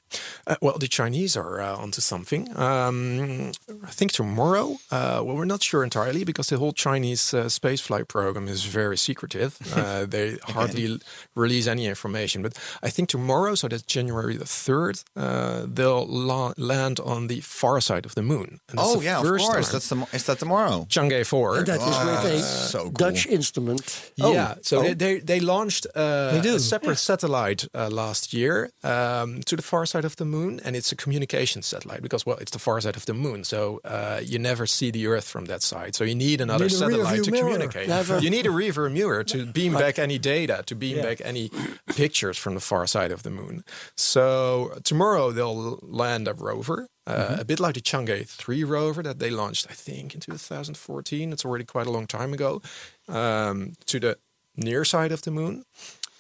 Uh, 0.47 0.57
well, 0.62 0.79
the 0.79 0.89
Chinese 0.89 1.37
are 1.37 1.61
uh, 1.61 1.77
onto 1.77 2.01
something. 2.01 2.49
Um, 2.57 3.53
I 3.85 3.91
think 3.91 4.12
tomorrow. 4.12 4.77
Uh, 4.91 5.23
well, 5.25 5.37
we're 5.37 5.45
not 5.45 5.62
sure 5.62 5.85
entirely 5.85 6.25
because 6.25 6.49
the 6.49 6.57
whole 6.59 6.73
Chinese 6.73 7.35
uh, 7.35 7.45
spaceflight 7.49 8.09
program 8.09 8.49
is 8.49 8.64
very 8.64 8.97
secretive. 8.97 9.59
Uh, 9.79 10.07
they 10.07 10.37
hardly 10.43 10.99
release 11.37 11.69
any 11.69 11.87
information. 11.87 12.43
But 12.43 12.55
I 12.83 12.91
think 12.91 13.09
tomorrow, 13.09 13.55
so 13.55 13.69
that's 13.69 13.83
January 13.83 14.37
the 14.37 14.45
third, 14.47 15.01
uh, 15.16 15.66
they'll 15.66 16.07
la- 16.07 16.53
land 16.57 16.99
on 17.01 17.29
the 17.29 17.41
far 17.41 17.81
side 17.81 18.05
of 18.07 18.14
the 18.14 18.23
moon. 18.23 18.59
And 18.69 18.79
Oh 18.81 19.01
yeah, 19.01 19.19
of 19.21 19.25
course. 19.25 19.47
time. 19.47 19.62
That's 19.73 19.89
the 19.89 20.07
is 20.12 20.25
that 20.25 20.39
tomorrow? 20.39 20.87
Chang'e 20.89 21.25
four. 21.25 21.59
And 21.59 21.66
that 21.66 21.81
is 21.81 21.87
with 21.87 22.33
a 22.35 22.43
so 22.43 22.79
cool. 22.85 22.91
Dutch 23.11 23.26
instrument. 23.26 24.12
Yeah, 24.16 24.54
so 24.62 24.78
Oh. 24.78 24.82
They, 24.82 24.94
they 24.94 25.20
they 25.20 25.40
launched 25.40 25.86
uh, 25.94 26.40
They 26.42 26.48
a 26.54 26.59
separate 26.59 26.98
satellite 26.98 27.66
uh, 27.74 27.88
last 27.90 28.32
year 28.32 28.70
um, 28.82 29.40
to 29.42 29.56
the 29.56 29.62
far 29.62 29.86
side 29.86 30.04
of 30.06 30.14
the 30.16 30.24
moon, 30.24 30.61
and 30.64 30.76
it's 30.76 30.92
a 30.92 30.96
communication 30.96 31.62
satellite 31.62 32.00
because 32.02 32.26
well, 32.26 32.38
it's 32.40 32.50
the 32.52 32.59
far 32.59 32.80
side 32.80 32.96
of 32.96 33.04
the 33.04 33.14
moon, 33.14 33.44
so 33.44 33.80
uh, 33.84 34.20
you 34.30 34.38
never 34.38 34.66
see 34.66 34.90
the 34.92 35.06
Earth 35.06 35.24
from 35.28 35.46
that 35.46 35.62
side. 35.62 35.94
So 35.94 36.04
you 36.04 36.14
need 36.14 36.40
another 36.40 36.64
need 36.68 36.72
satellite 36.78 37.24
to 37.24 37.30
mirror. 37.30 37.44
communicate. 37.52 37.88
Never. 37.88 38.18
You 38.18 38.30
need 38.30 38.46
a 38.46 38.50
rear 38.50 38.88
mirror 38.90 39.24
to 39.24 39.46
beam 39.59 39.72
back 39.72 39.98
any 39.98 40.18
data, 40.18 40.62
to 40.66 40.74
beam 40.74 40.96
Yeah. 40.96 41.02
back 41.09 41.20
any 41.24 41.50
pictures 41.96 42.38
from 42.38 42.54
the 42.54 42.61
far 42.61 42.86
side 42.86 43.12
of 43.12 43.22
the 43.22 43.30
moon. 43.30 43.64
So 43.96 44.72
tomorrow 44.84 45.32
they'll 45.32 45.78
land 45.82 46.28
a 46.28 46.34
rover. 46.34 46.88
Uh, 47.06 47.16
Mm-hmm. 47.18 47.40
A 47.40 47.44
bit 47.44 47.61
like 47.61 47.74
the 47.74 47.80
Chang'e 47.80 48.26
3 48.28 48.64
rover 48.64 49.02
that 49.02 49.18
they 49.18 49.30
launched, 49.30 49.66
I 49.70 49.74
think, 49.74 50.14
in 50.14 50.20
2014. 50.20 51.32
It's 51.32 51.44
already 51.44 51.64
quite 51.64 51.86
a 51.86 51.90
long 51.90 52.06
time 52.06 52.34
ago. 52.34 52.61
Um, 53.09 53.72
to 53.86 53.98
the 53.98 54.18
near 54.56 54.84
side 54.84 55.12
of 55.12 55.22
the 55.22 55.30
moon. 55.30 55.64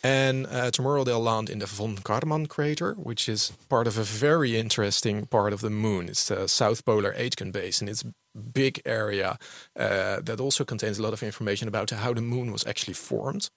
And 0.02 0.46
uh, 0.46 0.70
tomorrow 0.70 1.04
they'll 1.04 1.20
land 1.20 1.50
in 1.50 1.58
the 1.58 1.66
Von 1.66 1.96
Karman 1.96 2.48
crater, 2.48 2.94
which 2.94 3.28
is 3.28 3.52
part 3.68 3.88
of 3.88 3.98
a 3.98 4.04
very 4.04 4.56
interesting 4.56 5.26
part 5.26 5.52
of 5.52 5.60
the 5.60 5.70
moon. 5.70 6.08
It's 6.08 6.28
the 6.28 6.46
South 6.48 6.84
Polar 6.84 7.12
Aitken 7.16 7.50
Basin. 7.50 7.88
It's 7.88 8.04
big 8.34 8.80
area 8.84 9.36
uh, 9.76 10.20
that 10.22 10.40
also 10.40 10.64
contains 10.64 10.98
a 10.98 11.02
lot 11.02 11.12
of 11.12 11.22
information 11.22 11.68
about 11.68 11.90
how 11.90 12.12
the 12.14 12.20
moon 12.22 12.52
was 12.52 12.64
actually 12.66 12.94
formed. 12.94 13.50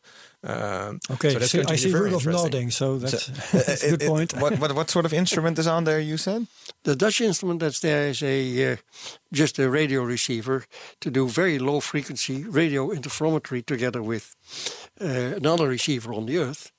Um, 0.44 1.00
Okay, 1.10 1.34
so 1.34 1.40
that's 1.40 1.52
so 1.52 1.60
I 1.60 1.72
be 1.72 1.78
see 1.78 1.92
very 1.92 2.06
Rudolf 2.06 2.24
interesting. 2.26 2.52
nodding, 2.52 2.72
so 2.72 2.98
that's, 2.98 3.30
Uh, 3.30 3.34
that's 3.66 3.84
a 3.84 3.90
good 3.90 4.02
it- 4.02 4.06
it- 4.06 4.10
point. 4.10 4.34
what, 4.42 4.58
what 4.60 4.72
what 4.76 4.90
sort 4.90 5.06
of 5.06 5.14
instrument 5.14 5.60
is 5.60 5.68
on 5.68 5.84
there? 5.84 6.00
You 6.00 6.18
said. 6.18 6.48
The 6.84 6.96
Dutch 6.96 7.22
instrument 7.22 7.60
that's 7.60 7.80
there 7.80 8.10
is 8.10 8.22
a 8.24 8.74
uh, 8.74 8.78
just 9.32 9.60
a 9.60 9.70
radio 9.70 10.04
receiver 10.04 10.64
to 11.00 11.10
do 11.12 11.28
very 11.28 11.60
low 11.60 11.80
frequency 11.82 12.44
radio 12.52 12.90
interferometry 12.94 13.64
together 13.66 14.02
with 14.02 14.36
uh, 15.02 15.36
another 15.38 15.68
receiver 15.70 16.14
on 16.14 16.26
the 16.26 16.38
Earth 16.38 16.72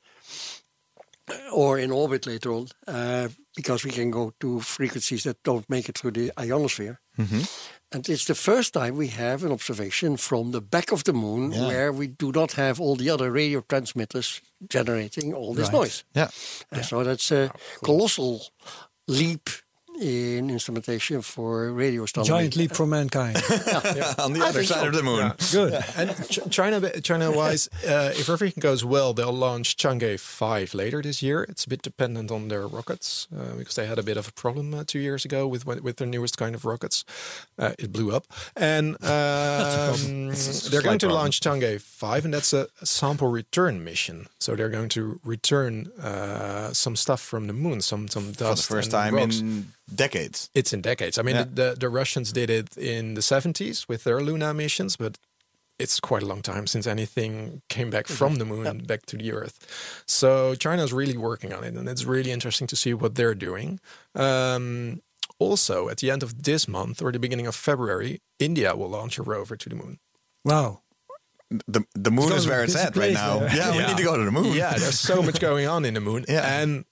or 1.53 1.79
in 1.79 1.91
orbit 1.91 2.27
later 2.27 2.51
on, 2.53 2.67
uh, 2.89 3.29
because 3.57 3.85
we 3.85 3.91
can 3.93 4.11
go 4.11 4.33
to 4.41 4.61
frequencies 4.61 5.23
that 5.23 5.37
don't 5.45 5.69
make 5.69 5.89
it 5.89 5.97
through 5.99 6.11
the 6.13 6.33
ionosphere. 6.41 6.99
And 7.95 8.09
it's 8.09 8.25
the 8.25 8.35
first 8.35 8.73
time 8.73 8.97
we 8.97 9.09
have 9.09 9.45
an 9.45 9.53
observation 9.53 10.17
from 10.17 10.51
the 10.53 10.61
back 10.61 10.93
of 10.93 11.03
the 11.05 11.13
moon 11.13 11.53
Yeah. 11.53 11.67
where 11.69 11.93
we 11.93 12.07
do 12.07 12.33
not 12.33 12.53
have 12.53 12.81
all 12.81 12.97
the 12.97 13.11
other 13.11 13.31
radio 13.31 13.61
transmitters 13.69 14.41
generating 14.69 15.35
all 15.35 15.55
this 15.55 15.69
Right. 15.69 15.73
noise. 15.81 16.05
Yeah. 16.15 16.29
And 16.71 16.85
so 16.85 17.05
that's 17.05 17.31
a 17.31 17.51
colossal 17.85 18.41
leap 19.07 19.51
in 20.03 20.51
instrumentation 20.51 21.23
for 21.23 21.73
radio 21.73 22.03
astronomy. 22.03 22.29
Giant 22.29 22.57
leap 22.57 22.73
for 22.75 22.87
mankind. 22.87 23.37
on 24.19 24.33
the 24.33 24.41
I 24.43 24.49
other 24.49 24.65
side 24.65 24.81
so. 24.81 24.89
of 24.89 24.95
the 24.95 25.03
moon. 25.03 25.33
Good. 25.53 25.85
And 25.97 26.29
Ch- 26.29 26.51
China, 26.51 27.01
China 27.01 27.31
wise, 27.31 27.69
uh, 27.87 28.13
if 28.15 28.29
everything 28.29 28.61
goes 28.61 28.85
well, 28.85 29.15
they'll 29.15 29.33
launch 29.33 29.77
Chang'e 29.77 30.19
5 30.19 30.75
later 30.75 31.01
this 31.03 31.23
year. 31.23 31.45
It's 31.45 31.65
a 31.65 31.69
bit 31.69 31.83
dependent 31.83 32.31
on 32.31 32.49
their 32.49 32.67
rockets 32.67 33.29
uh, 33.37 33.55
because 33.57 33.77
they 33.77 33.87
had 33.87 33.99
a 33.99 34.03
bit 34.03 34.17
of 34.17 34.29
a 34.29 34.33
problem 34.33 34.75
uh, 34.75 34.85
two 34.87 34.99
years 34.99 35.25
ago 35.25 35.47
with 35.47 35.65
with 35.65 35.97
their 35.97 36.09
newest 36.09 36.37
kind 36.37 36.55
of 36.55 36.65
rockets. 36.65 37.05
Uh, 37.59 37.73
it 37.79 37.93
blew 37.93 38.15
up. 38.15 38.27
And 38.57 38.95
um, 39.05 40.33
they're 40.71 40.83
going 40.83 40.99
to 40.99 41.07
problem. 41.07 41.13
launch 41.13 41.41
Chang'e 41.41 41.81
5, 41.81 42.25
and 42.25 42.35
that's 42.35 42.53
a 42.53 42.69
sample 42.83 43.29
return 43.29 43.85
mission. 43.85 44.27
So 44.41 44.57
they're 44.57 44.69
going 44.69 44.89
to 44.91 45.21
return 45.25 45.93
uh, 46.01 46.73
some 46.73 46.97
stuff 46.97 47.21
from 47.21 47.47
the 47.47 47.53
moon, 47.53 47.81
some, 47.81 48.09
some 48.09 48.33
dust. 48.33 48.67
For 48.67 48.75
the 48.75 48.77
first 48.79 48.93
and 48.93 48.93
time 48.93 49.15
rocks. 49.15 49.41
in 49.41 49.67
decades. 49.97 50.51
It's 50.55 50.73
in 50.73 50.81
decades. 50.83 51.19
I 51.19 51.23
mean, 51.23 51.37
Yeah. 51.37 51.45
the, 51.45 51.71
the, 51.71 51.77
the 51.81 51.89
Russians 51.89 52.33
did 52.33 52.51
it 52.51 52.77
in 52.77 53.15
the 53.15 53.21
70s 53.23 53.89
with 53.89 54.05
their 54.05 54.21
Luna 54.21 54.53
missions, 54.55 54.97
but 54.97 55.19
it's 55.79 56.01
quite 56.01 56.23
a 56.23 56.27
long 56.27 56.43
time 56.43 56.67
since 56.67 56.87
anything 56.87 57.63
came 57.69 57.91
back 57.91 58.07
from 58.07 58.37
the 58.37 58.45
moon 58.45 58.79
back 58.87 59.05
to 59.07 59.17
the 59.17 59.33
Earth. 59.33 60.03
So 60.07 60.55
China's 60.55 60.93
really 60.93 61.17
working 61.17 61.53
on 61.53 61.65
it, 61.65 61.75
and 61.75 61.89
it's 61.89 62.05
really 62.05 62.31
interesting 62.31 62.67
to 62.69 62.77
see 62.77 62.95
what 62.95 63.15
they're 63.15 63.35
doing. 63.35 63.81
Um, 64.15 65.01
also, 65.39 65.89
at 65.89 65.97
the 65.99 66.11
end 66.11 66.23
of 66.23 66.43
this 66.45 66.69
month 66.69 67.03
or 67.03 67.11
the 67.11 67.19
beginning 67.19 67.47
of 67.49 67.55
February, 67.57 68.21
India 68.39 68.77
will 68.77 68.91
launch 68.91 69.19
a 69.19 69.23
rover 69.23 69.57
to 69.57 69.69
the 69.69 69.75
moon. 69.75 69.99
Wow. 70.45 70.81
The 71.67 71.85
the 71.95 72.11
moon 72.11 72.33
is 72.33 72.47
where 72.47 72.63
it's 72.65 72.77
at 72.77 72.97
right 72.97 73.13
now. 73.13 73.41
there. 73.41 73.51
Yeah, 73.57 73.73
we 73.77 73.85
need 73.87 73.97
to 73.99 74.05
go 74.05 74.17
to 74.17 74.25
the 74.25 74.31
moon. 74.31 74.55
Yeah, 74.55 74.73
there's 74.79 74.99
so 75.01 75.21
much 75.23 75.39
going 75.41 75.67
on 75.67 75.85
in 75.85 75.95
the 75.95 76.01
moon. 76.01 76.25
Yeah. 76.29 76.61
And 76.63 76.85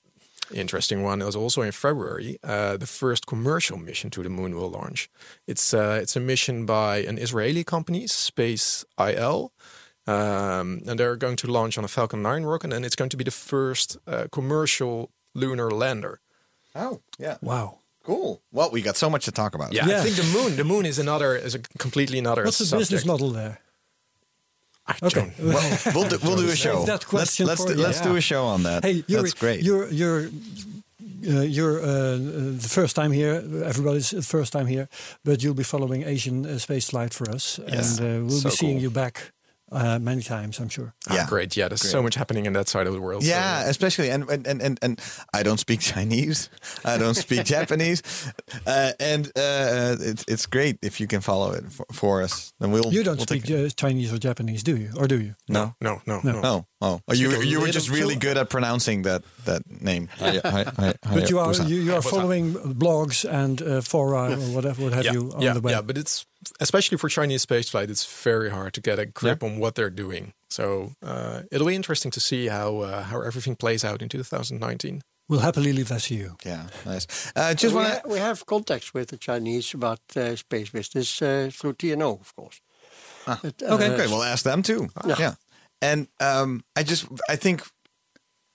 interesting 0.52 1.02
one 1.02 1.22
It 1.22 1.26
was 1.26 1.36
also 1.36 1.62
in 1.62 1.72
February, 1.72 2.38
uh, 2.42 2.76
the 2.76 2.86
first 2.86 3.26
commercial 3.26 3.78
mission 3.78 4.10
to 4.10 4.22
the 4.22 4.30
moon 4.30 4.54
will 4.54 4.70
launch. 4.70 5.08
It's 5.46 5.74
uh, 5.74 5.98
it's 6.02 6.16
a 6.16 6.20
mission 6.20 6.66
by 6.66 6.98
an 6.98 7.18
Israeli 7.18 7.64
company, 7.64 8.06
Space 8.06 8.84
IL. 8.98 9.52
Um, 10.06 10.80
and 10.88 10.98
they're 10.98 11.16
going 11.16 11.36
to 11.36 11.46
launch 11.46 11.78
on 11.78 11.84
a 11.84 11.88
Falcon 11.88 12.22
9 12.22 12.42
rocket, 12.42 12.72
and 12.72 12.84
it's 12.84 12.96
going 12.96 13.10
to 13.10 13.16
be 13.16 13.24
the 13.24 13.30
first 13.30 13.96
uh, 14.06 14.26
commercial 14.32 15.10
lunar 15.34 15.70
lander. 15.70 16.20
Oh, 16.74 17.00
yeah. 17.18 17.36
Wow. 17.42 17.78
Cool. 18.02 18.40
Well, 18.50 18.70
we 18.70 18.82
got 18.82 18.96
so 18.96 19.10
much 19.10 19.26
to 19.26 19.32
talk 19.32 19.54
about. 19.54 19.72
Yeah, 19.72 19.86
Yeah. 19.86 20.00
I 20.00 20.02
think 20.02 20.16
the 20.16 20.38
moon. 20.38 20.56
The 20.56 20.64
moon 20.64 20.86
is 20.86 20.98
another 20.98 21.36
is 21.36 21.54
a 21.54 21.58
completely 21.78 22.18
another. 22.18 22.44
What's 22.44 22.58
the 22.58 22.64
subject. 22.64 22.90
business 22.90 23.06
model 23.06 23.30
there? 23.30 23.60
I 24.86 24.94
Okay. 25.02 25.32
Well, 25.38 25.78
we'll 25.94 26.08
do, 26.08 26.18
we'll 26.22 26.36
do 26.36 26.48
a 26.48 26.56
show. 26.56 26.84
let's 26.86 27.12
let's, 27.12 27.36
do, 27.64 27.74
let's 27.74 28.00
do 28.00 28.16
a 28.16 28.20
show 28.20 28.44
on 28.46 28.62
that. 28.64 28.84
Hey, 28.84 29.04
Yuri, 29.06 29.22
That's 29.22 29.34
great. 29.34 29.62
You're 29.62 29.88
you're 29.88 30.28
uh, 31.28 31.42
you're 31.42 31.80
uh, 31.80 32.16
the 32.62 32.68
first 32.68 32.96
time 32.96 33.12
here. 33.12 33.42
Everybody's 33.64 34.10
the 34.10 34.22
first 34.22 34.52
time 34.52 34.66
here, 34.66 34.88
but 35.24 35.42
you'll 35.42 35.54
be 35.54 35.62
following 35.64 36.02
Asian 36.02 36.46
uh, 36.46 36.58
space 36.58 36.90
flight 36.90 37.12
for 37.14 37.28
us, 37.30 37.60
Yes. 37.68 37.98
and 37.98 38.00
uh, 38.00 38.26
we'll 38.26 38.40
So 38.40 38.48
be 38.48 38.56
seeing 38.56 38.74
cool. 38.76 38.82
you 38.82 38.90
back 38.90 39.32
uh, 39.72 39.98
many 39.98 40.22
times, 40.22 40.58
I'm 40.60 40.68
sure. 40.68 40.94
Ah, 41.08 41.14
Yeah. 41.14 41.26
great. 41.28 41.56
Yeah, 41.56 41.68
there's 41.68 41.82
so 41.90 42.02
much 42.02 42.14
happening 42.16 42.46
in 42.46 42.52
that 42.54 42.68
side 42.68 42.86
of 42.86 42.92
the 42.94 43.00
world. 43.00 43.22
so- 43.22 43.28
Yeah, 43.30 43.68
especially 43.68 44.10
and 44.10 44.28
and, 44.30 44.46
and 44.46 44.62
and 44.62 44.78
and 44.82 45.00
I 45.32 45.42
don't 45.42 45.58
speak 45.60 45.80
Chinese, 45.94 46.48
I 46.84 46.98
don't 46.98 47.14
speak 47.16 47.44
Japanese, 47.56 48.02
uh, 48.66 48.92
and 49.00 49.26
uh, 49.36 49.96
it's 50.00 50.24
it's 50.28 50.46
great 50.46 50.78
if 50.82 51.00
you 51.00 51.06
can 51.06 51.20
follow 51.20 51.52
it 51.52 51.64
for, 51.70 51.86
for 51.92 52.22
us. 52.22 52.52
Then 52.60 52.70
we'll 52.72 52.92
You 52.92 53.02
don't 53.04 53.16
we'll 53.16 53.26
speak 53.26 53.44
take 53.44 53.50
it. 53.58 53.66
uh, 53.66 53.70
Chinese 53.76 54.12
or 54.12 54.18
Japanese, 54.18 54.62
do 54.62 54.76
you? 54.76 54.90
Or 54.96 55.06
do 55.06 55.20
you? 55.20 55.34
no. 55.48 55.74
No, 55.80 56.00
no, 56.06 56.20
No. 56.24 56.40
no. 56.40 56.40
Oh, 56.44 56.66
oh! 56.80 57.00
Speak 57.14 57.20
You 57.20 57.42
you 57.42 57.60
were 57.60 57.72
just 57.72 57.88
really 57.90 58.16
good 58.16 58.36
at 58.38 58.48
pronouncing 58.50 59.02
that 59.02 59.22
that 59.44 59.62
name. 59.82 60.08
But 61.14 61.30
you 61.30 61.38
are 61.38 61.54
you, 61.54 61.76
you 61.82 61.94
are 61.94 62.02
following 62.02 62.54
blogs 62.54 63.24
and 63.24 63.60
uh, 63.62 63.80
fora 63.80 64.32
or 64.32 64.36
whatever 64.54 64.82
what 64.84 64.92
have 64.92 65.04
yeah, 65.04 65.12
you 65.12 65.32
on 65.34 65.42
yeah, 65.42 65.54
the 65.54 65.60
web. 65.60 65.72
yeah, 65.72 65.82
but 65.82 65.98
it's 65.98 66.26
especially 66.60 66.98
for 66.98 67.08
Chinese 67.08 67.44
spaceflight, 67.44 67.90
it's 67.90 68.22
very 68.24 68.50
hard 68.50 68.72
to 68.74 68.80
get 68.80 68.98
a 68.98 69.06
grip 69.06 69.42
on 69.42 69.58
what 69.58 69.74
they're 69.74 69.90
doing. 69.90 70.32
So 70.48 70.92
uh, 71.02 71.42
it'll 71.52 71.66
be 71.66 71.74
interesting 71.76 72.10
to 72.12 72.20
see 72.20 72.48
how 72.48 72.78
uh, 72.78 73.02
how 73.04 73.20
everything 73.22 73.56
plays 73.56 73.84
out 73.84 74.02
in 74.02 74.08
2019. 74.08 75.02
We'll 75.28 75.40
happily 75.40 75.72
leave 75.72 75.88
that 75.88 76.00
to 76.02 76.14
you. 76.14 76.36
Yeah, 76.44 76.66
nice. 76.84 77.06
Uh, 77.36 77.54
just 77.54 77.74
we, 77.74 77.82
want 77.82 77.94
ha- 77.94 78.08
we 78.08 78.18
have 78.18 78.44
contacts 78.46 78.92
with 78.92 79.08
the 79.10 79.16
Chinese 79.16 79.72
about 79.74 80.00
uh, 80.16 80.34
space 80.34 80.70
business 80.70 81.22
uh, 81.22 81.50
through 81.52 81.74
TNO, 81.74 82.20
of 82.20 82.34
course. 82.34 82.60
But, 83.26 83.62
uh, 83.62 83.74
Okay, 83.74 83.94
great. 83.94 84.08
We'll 84.08 84.24
ask 84.24 84.42
them 84.44 84.62
too. 84.62 84.88
Yeah. 85.06 85.16
Yeah. 85.18 85.34
And 85.82 86.08
um, 86.18 86.64
I 86.74 86.82
just 86.82 87.06
I 87.28 87.36
think 87.36 87.62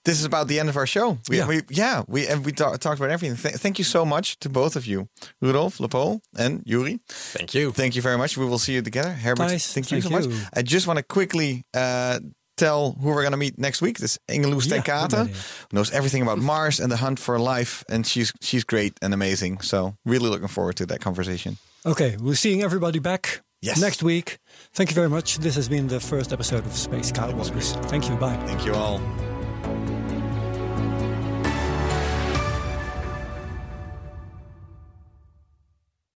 this 0.06 0.18
is 0.18 0.24
about 0.24 0.46
the 0.48 0.58
end 0.60 0.68
of 0.70 0.76
our 0.76 0.86
show. 0.86 1.18
We, 1.28 1.36
Yeah. 1.38 1.48
we 1.48 1.60
yeah 1.68 2.02
we 2.08 2.26
and 2.30 2.44
we 2.46 2.52
ta- 2.52 2.76
talked 2.78 2.98
about 3.00 3.10
everything. 3.10 3.36
Th- 3.36 3.60
thank 3.60 3.76
you 3.78 3.84
so 3.84 4.04
much 4.04 4.38
to 4.40 4.48
both 4.48 4.76
of 4.76 4.86
you, 4.86 5.08
Rudolf, 5.42 5.80
Le 5.80 5.88
Poole, 5.88 6.20
and 6.38 6.62
Yuri. 6.64 6.98
Thank 7.36 7.52
you. 7.54 7.72
Thank 7.72 7.94
you 7.96 8.02
very 8.02 8.16
much. 8.16 8.36
We 8.38 8.46
will 8.46 8.58
see 8.58 8.74
you 8.74 8.82
together. 8.82 9.12
Herbert, 9.12 9.50
Nice. 9.52 9.72
thank 9.74 9.90
you 9.92 10.00
so 10.00 10.08
you. 10.08 10.16
much. 10.16 10.26
I 10.58 10.62
just 10.62 10.86
want 10.86 10.98
to 10.98 11.02
quickly 11.02 11.64
uh, 11.74 12.20
tell 12.56 12.92
who 13.00 13.08
we're 13.08 13.22
going 13.26 13.36
to 13.38 13.44
meet 13.46 13.58
next 13.58 13.82
week. 13.82 13.98
This 13.98 14.12
is 14.12 14.18
Inge 14.34 14.46
Loes 14.46 14.66
Yeah, 14.66 14.80
ten 14.80 14.82
Kate, 14.82 15.10
good 15.10 15.20
idea. 15.20 15.34
who 15.70 15.76
knows 15.76 15.90
everything 15.92 16.22
about 16.22 16.38
Mars 16.38 16.80
and 16.80 16.90
the 16.90 16.96
hunt 16.96 17.18
for 17.18 17.38
life, 17.38 17.84
and 17.88 18.06
she's 18.06 18.32
she's 18.40 18.64
great 18.64 18.92
and 19.02 19.12
amazing. 19.14 19.60
So 19.62 19.94
really 20.04 20.28
looking 20.30 20.48
forward 20.48 20.76
to 20.76 20.86
that 20.86 21.00
conversation. 21.00 21.56
Okay, 21.84 22.16
we're 22.20 22.34
seeing 22.38 22.62
everybody 22.62 23.00
back 23.00 23.42
Yes. 23.62 23.80
next 23.80 24.02
week. 24.02 24.38
Thank 24.74 24.90
you 24.90 24.94
very 24.94 25.08
much. 25.08 25.38
This 25.38 25.54
has 25.56 25.68
been 25.68 25.88
the 25.88 26.00
first 26.00 26.32
episode 26.32 26.64
of 26.66 26.72
Space 26.76 27.10
Cowboys. 27.12 27.72
Thank 27.90 28.08
you. 28.08 28.16
Bye. 28.16 28.36
Thank 28.46 28.64
you 28.66 28.74
all. 28.74 29.00